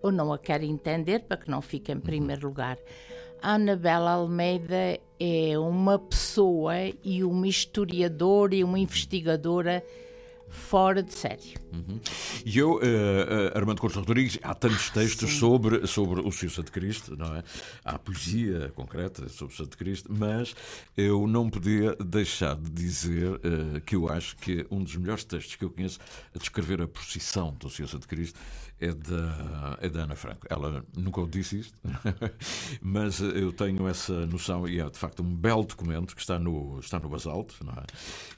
ou 0.00 0.10
não 0.10 0.32
a 0.32 0.38
quer 0.38 0.62
entender, 0.62 1.20
para 1.20 1.36
que 1.36 1.50
não 1.50 1.62
fique 1.62 1.92
em 1.92 2.00
primeiro 2.00 2.48
lugar. 2.48 2.76
A 3.40 3.54
Anabela 3.54 4.12
Almeida 4.12 4.98
é 5.18 5.58
uma 5.58 5.98
pessoa 5.98 6.74
e 7.04 7.24
uma 7.24 7.46
historiadora 7.46 8.54
e 8.54 8.64
uma 8.64 8.78
investigadora 8.78 9.84
fora 10.52 11.02
de 11.02 11.14
sério. 11.14 11.58
Uhum. 11.72 11.98
E 12.44 12.58
eu, 12.58 12.78
eh, 12.82 12.86
eh, 12.86 13.58
Armando 13.58 13.80
Cortes 13.80 13.98
Rodrigues, 13.98 14.38
há 14.42 14.54
tantos 14.54 14.90
textos 14.90 15.32
sobre, 15.38 15.86
sobre 15.86 16.20
o 16.20 16.30
Senhor 16.30 16.52
Santo 16.52 16.70
Cristo, 16.70 17.16
não 17.16 17.34
é? 17.34 17.42
Há 17.82 17.98
poesia 17.98 18.70
concreta 18.74 19.28
sobre 19.30 19.54
o 19.54 19.56
Santo 19.56 19.78
Cristo, 19.78 20.12
mas 20.12 20.54
eu 20.94 21.26
não 21.26 21.48
podia 21.48 21.96
deixar 21.96 22.54
de 22.54 22.70
dizer 22.70 23.40
eh, 23.42 23.80
que 23.80 23.96
eu 23.96 24.08
acho 24.08 24.36
que 24.36 24.66
um 24.70 24.82
dos 24.82 24.94
melhores 24.94 25.24
textos 25.24 25.56
que 25.56 25.64
eu 25.64 25.70
conheço 25.70 25.98
a 26.34 26.38
descrever 26.38 26.82
a 26.82 26.86
procissão 26.86 27.56
do 27.58 27.70
Senhor 27.70 27.88
Santo 27.88 28.06
Cristo 28.06 28.38
é 28.82 28.92
da, 28.92 29.78
é 29.80 29.88
da 29.88 30.02
Ana 30.02 30.16
Franco. 30.16 30.44
Ela 30.50 30.84
nunca 30.96 31.24
disse 31.26 31.60
isto, 31.60 31.78
mas 32.82 33.20
eu 33.20 33.52
tenho 33.52 33.86
essa 33.86 34.26
noção 34.26 34.66
e 34.66 34.80
é 34.80 34.90
de 34.90 34.98
facto 34.98 35.22
um 35.22 35.34
belo 35.36 35.62
documento 35.62 36.16
que 36.16 36.20
está 36.20 36.36
no, 36.36 36.80
está 36.80 36.98
no 36.98 37.08
basalto, 37.08 37.54
não 37.64 37.72
é? 37.74 37.84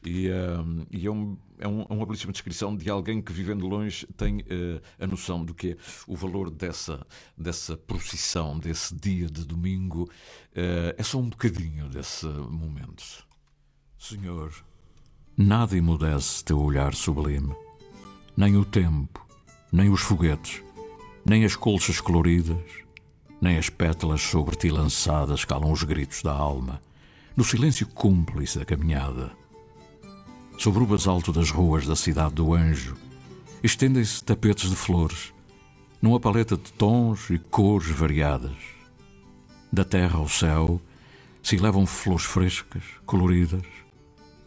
E, 0.04 0.28
eh, 0.28 0.84
e 0.90 1.06
é, 1.06 1.10
um, 1.10 1.36
é, 1.58 1.66
um, 1.66 1.80
é 1.88 1.92
uma 1.94 2.04
belíssima 2.04 2.30
descrição 2.30 2.76
de 2.76 2.90
alguém 2.90 3.22
que 3.22 3.32
vivendo 3.32 3.66
longe 3.66 4.06
tem 4.18 4.44
eh, 4.46 4.82
a 5.00 5.06
noção 5.06 5.42
do 5.42 5.54
que 5.54 5.70
é 5.70 5.76
o 6.06 6.14
valor 6.14 6.50
dessa, 6.50 7.06
dessa 7.38 7.74
procissão, 7.74 8.58
desse 8.58 8.94
dia 8.94 9.26
de 9.26 9.46
domingo. 9.46 10.10
Eh, 10.54 10.94
é 10.98 11.02
só 11.02 11.18
um 11.18 11.30
bocadinho 11.30 11.88
desse 11.88 12.26
momento. 12.26 13.02
Senhor, 13.98 14.52
nada 15.34 15.74
emudece 15.74 16.44
teu 16.44 16.60
olhar 16.60 16.94
sublime, 16.94 17.54
nem 18.36 18.58
o 18.58 18.64
tempo, 18.64 19.23
nem 19.74 19.90
os 19.90 20.02
foguetes, 20.02 20.62
nem 21.26 21.44
as 21.44 21.56
colchas 21.56 22.00
coloridas, 22.00 22.62
nem 23.40 23.58
as 23.58 23.68
pétalas 23.68 24.22
sobre 24.22 24.54
ti 24.54 24.70
lançadas 24.70 25.44
calam 25.44 25.72
os 25.72 25.82
gritos 25.82 26.22
da 26.22 26.32
alma, 26.32 26.80
no 27.36 27.42
silêncio 27.42 27.84
cúmplice 27.88 28.56
da 28.56 28.64
caminhada. 28.64 29.32
Sobre 30.58 30.84
o 30.84 30.86
basalto 30.86 31.32
das 31.32 31.50
ruas 31.50 31.88
da 31.88 31.96
cidade 31.96 32.34
do 32.34 32.54
Anjo, 32.54 32.94
estendem-se 33.64 34.22
tapetes 34.22 34.70
de 34.70 34.76
flores, 34.76 35.34
numa 36.00 36.20
paleta 36.20 36.56
de 36.56 36.72
tons 36.74 37.28
e 37.30 37.38
cores 37.40 37.88
variadas. 37.88 38.56
Da 39.72 39.84
terra 39.84 40.18
ao 40.18 40.28
céu 40.28 40.80
se 41.42 41.56
elevam 41.56 41.84
flores 41.84 42.24
frescas, 42.24 42.84
coloridas, 43.04 43.66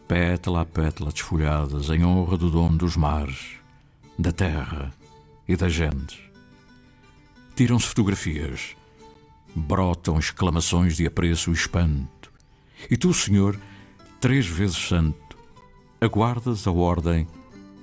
pétala 0.08 0.62
a 0.62 0.64
pétala 0.64 1.12
desfolhadas 1.12 1.90
em 1.90 2.02
honra 2.02 2.38
do 2.38 2.50
dono 2.50 2.78
dos 2.78 2.96
mares, 2.96 3.58
da 4.18 4.32
terra 4.32 4.96
e 5.48 5.56
das 5.56 5.72
gentes. 5.72 6.20
Tiram-se 7.56 7.86
fotografias, 7.86 8.76
brotam 9.54 10.18
exclamações 10.18 10.96
de 10.96 11.06
apreço 11.06 11.50
e 11.50 11.54
espanto. 11.54 12.30
E 12.90 12.96
tu, 12.96 13.12
Senhor, 13.12 13.58
três 14.20 14.46
vezes 14.46 14.76
santo, 14.76 15.36
aguardas 16.00 16.66
a 16.66 16.70
ordem 16.70 17.26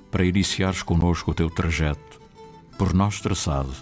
para 0.09 0.23
iniciares 0.23 0.81
conosco 0.81 1.31
o 1.31 1.33
teu 1.33 1.49
trajeto, 1.49 2.21
por 2.77 2.93
nós 2.93 3.19
traçado, 3.19 3.73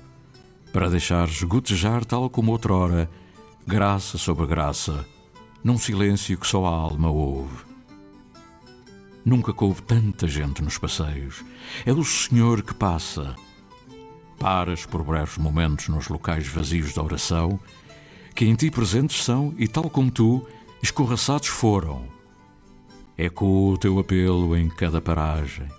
para 0.71 0.89
deixares 0.89 1.43
gotejar 1.43 2.03
tal 2.03 2.29
como 2.29 2.51
outrora, 2.51 3.07
graça 3.67 4.17
sobre 4.17 4.47
graça, 4.47 5.05
num 5.63 5.77
silêncio 5.77 6.37
que 6.37 6.47
só 6.47 6.65
a 6.65 6.69
alma 6.69 7.11
ouve. 7.11 7.63
Nunca 9.23 9.53
coube 9.53 9.81
tanta 9.83 10.27
gente 10.27 10.61
nos 10.61 10.77
passeios. 10.77 11.45
É 11.85 11.93
o 11.93 12.03
Senhor 12.03 12.61
que 12.61 12.73
passa. 12.73 13.35
Paras 14.43 14.85
por 14.85 15.05
breves 15.05 15.37
momentos 15.37 15.87
nos 15.87 16.09
locais 16.09 16.45
vazios 16.45 16.93
da 16.93 17.01
oração, 17.01 17.57
que 18.35 18.43
em 18.43 18.53
ti 18.55 18.69
presentes 18.69 19.23
são 19.23 19.55
e, 19.57 19.69
tal 19.69 19.89
como 19.89 20.11
tu, 20.11 20.45
escorraçados 20.81 21.47
foram. 21.47 22.05
Ecoa 23.17 23.75
o 23.75 23.77
teu 23.77 23.97
apelo 23.99 24.53
em 24.57 24.67
cada 24.67 24.99
paragem. 24.99 25.69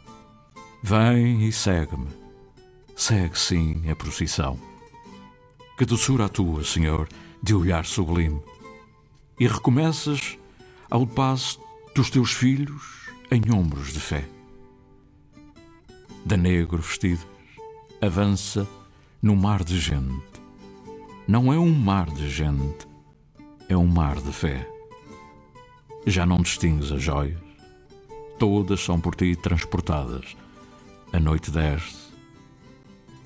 Vem 0.82 1.46
e 1.46 1.52
segue-me. 1.52 2.08
Segue, 2.96 3.38
sim, 3.38 3.82
a 3.90 3.94
procissão. 3.94 4.58
Que 5.76 5.84
doçura 5.84 6.24
a 6.24 6.28
tua, 6.30 6.64
Senhor, 6.64 7.06
de 7.42 7.54
olhar 7.54 7.84
sublime. 7.84 8.40
E 9.38 9.46
recomeças 9.46 10.38
ao 10.90 11.06
passo 11.06 11.60
dos 11.94 12.08
teus 12.08 12.32
filhos 12.32 13.10
em 13.30 13.42
ombros 13.54 13.92
de 13.92 14.00
fé. 14.00 14.24
De 16.24 16.38
negro 16.38 16.78
vestidos, 16.78 17.33
avança 18.04 18.68
no 19.22 19.34
mar 19.34 19.64
de 19.64 19.78
gente. 19.80 20.22
Não 21.26 21.50
é 21.52 21.58
um 21.58 21.72
mar 21.72 22.10
de 22.10 22.28
gente, 22.28 22.86
é 23.68 23.76
um 23.76 23.86
mar 23.86 24.16
de 24.16 24.30
fé. 24.30 24.68
Já 26.06 26.26
não 26.26 26.42
distingues 26.42 26.92
as 26.92 27.02
joias, 27.02 27.40
todas 28.38 28.80
são 28.84 29.00
por 29.00 29.14
ti 29.14 29.34
transportadas. 29.34 30.36
A 31.14 31.18
noite 31.18 31.50
desce, 31.50 32.12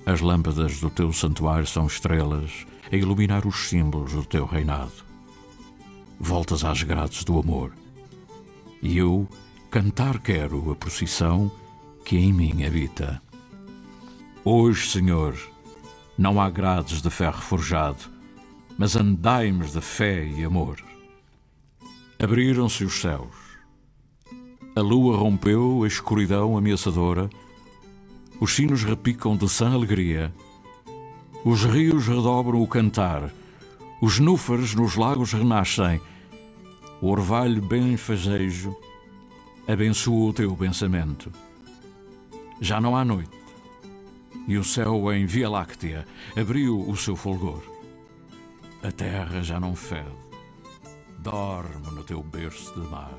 as 0.05 0.21
lâmpadas 0.21 0.79
do 0.79 0.89
teu 0.89 1.11
santuário 1.11 1.67
são 1.67 1.85
estrelas 1.85 2.65
a 2.89 2.95
iluminar 2.95 3.45
os 3.45 3.67
símbolos 3.67 4.13
do 4.13 4.23
teu 4.23 4.45
reinado. 4.45 4.93
Voltas 6.17 6.63
às 6.63 6.83
grades 6.83 7.25
do 7.25 7.37
amor, 7.37 7.73
e 8.81 8.97
eu 8.97 9.27
cantar 9.69 10.19
quero 10.19 10.71
a 10.71 10.75
procissão 10.75 11.51
que 12.05 12.17
em 12.17 12.31
mim 12.31 12.63
habita. 12.63 13.21
Hoje, 14.51 14.89
Senhor, 14.89 15.37
não 16.17 16.41
há 16.41 16.49
grades 16.49 17.03
de 17.03 17.09
ferro 17.11 17.39
forjado, 17.39 17.99
mas 18.79 18.95
andaimes 18.95 19.73
de 19.73 19.79
fé 19.79 20.25
e 20.25 20.43
amor. 20.43 20.83
Abriram-se 22.17 22.83
os 22.83 22.99
céus. 22.99 23.35
A 24.75 24.81
lua 24.81 25.15
rompeu 25.15 25.83
a 25.83 25.87
escuridão 25.87 26.57
ameaçadora. 26.57 27.29
Os 28.39 28.55
sinos 28.55 28.83
repicam 28.83 29.37
de 29.37 29.47
sã 29.47 29.71
alegria. 29.71 30.33
Os 31.45 31.63
rios 31.63 32.07
redobram 32.07 32.59
o 32.59 32.67
cantar. 32.67 33.31
Os 34.01 34.17
núfares 34.17 34.73
nos 34.73 34.95
lagos 34.95 35.31
renascem. 35.31 36.01
O 36.99 37.11
orvalho 37.11 37.61
benfazejo 37.61 38.75
abençoa 39.67 40.31
o 40.31 40.33
teu 40.33 40.57
pensamento. 40.57 41.31
Já 42.59 42.81
não 42.81 42.97
há 42.97 43.05
noite, 43.05 43.38
e 44.49 44.57
o 44.57 44.63
céu 44.63 45.13
em 45.13 45.27
Via 45.27 45.47
Láctea 45.47 46.07
abriu 46.35 46.79
o 46.79 46.97
seu 46.97 47.15
fulgor. 47.15 47.61
A 48.81 48.91
terra 48.91 49.43
já 49.43 49.59
não 49.59 49.75
fede, 49.75 50.09
dorme 51.19 51.91
no 51.91 52.03
teu 52.03 52.23
berço 52.23 52.73
de 52.73 52.87
mar. 52.89 53.13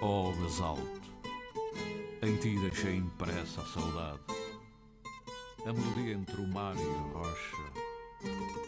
Oh, 0.00 0.30
basalto, 0.40 1.10
em 2.22 2.36
ti 2.36 2.56
deixei 2.60 2.94
impressa 2.94 3.62
a 3.62 3.64
saudade, 3.64 4.20
a 5.66 5.72
melodia 5.72 6.14
entre 6.14 6.40
o 6.40 6.46
mar 6.46 6.76
e 6.76 6.80
a 6.80 7.18
rocha, 7.18 7.56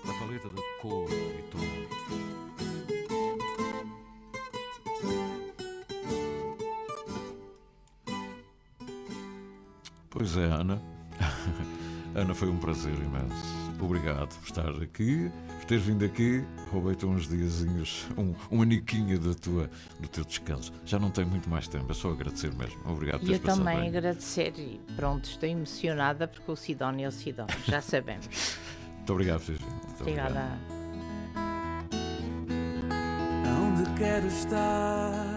a 0.09 0.19
paleta 0.19 0.49
de 0.49 0.63
cor 0.81 1.09
e 1.09 1.43
tom. 1.53 2.44
Pois 10.15 10.37
é, 10.37 10.45
Ana. 10.45 10.81
Ana, 12.15 12.33
foi 12.35 12.49
um 12.49 12.57
prazer 12.57 12.95
imenso. 12.95 13.65
Obrigado 13.81 14.29
por 14.39 14.45
estar 14.47 14.71
aqui, 14.83 15.31
por 15.59 15.65
teres 15.67 15.85
vindo 15.85 16.05
aqui. 16.05 16.45
Roubei-te 16.71 17.05
uns 17.05 17.29
diazinhos, 17.29 18.07
um, 18.17 18.33
um 18.51 18.63
aniquinho 18.63 19.19
da 19.19 19.35
tua, 19.35 19.69
do 20.01 20.09
teu 20.09 20.25
descanso. 20.25 20.73
Já 20.87 20.99
não 20.99 21.11
tenho 21.11 21.27
muito 21.29 21.51
mais 21.51 21.67
tempo, 21.69 21.91
é 21.91 21.95
só 21.95 22.11
agradecer 22.13 22.55
mesmo. 22.55 22.81
Obrigado 22.87 23.21
por 23.21 23.29
E 23.29 23.33
eu 23.33 23.39
teres 23.39 23.43
passado 23.43 23.59
também 23.59 23.81
bem. 23.81 23.89
agradecer 23.89 24.55
e 24.57 24.81
pronto, 24.97 25.25
estou 25.25 25.49
emocionada 25.49 26.27
porque 26.29 26.51
o 26.51 26.57
Sidónio 26.57 27.05
é 27.05 27.09
o 27.09 27.13
Sidónio, 27.13 27.57
já 27.67 27.81
sabemos. 27.83 28.29
Muito 28.97 29.13
obrigado 29.13 29.41
por 29.41 29.47
teres 29.47 29.61
vindo. 29.61 29.73
Muito 29.75 30.01
Obrigada. 30.01 30.59
Onde 33.61 33.99
quero 33.99 34.27
estar 34.29 35.34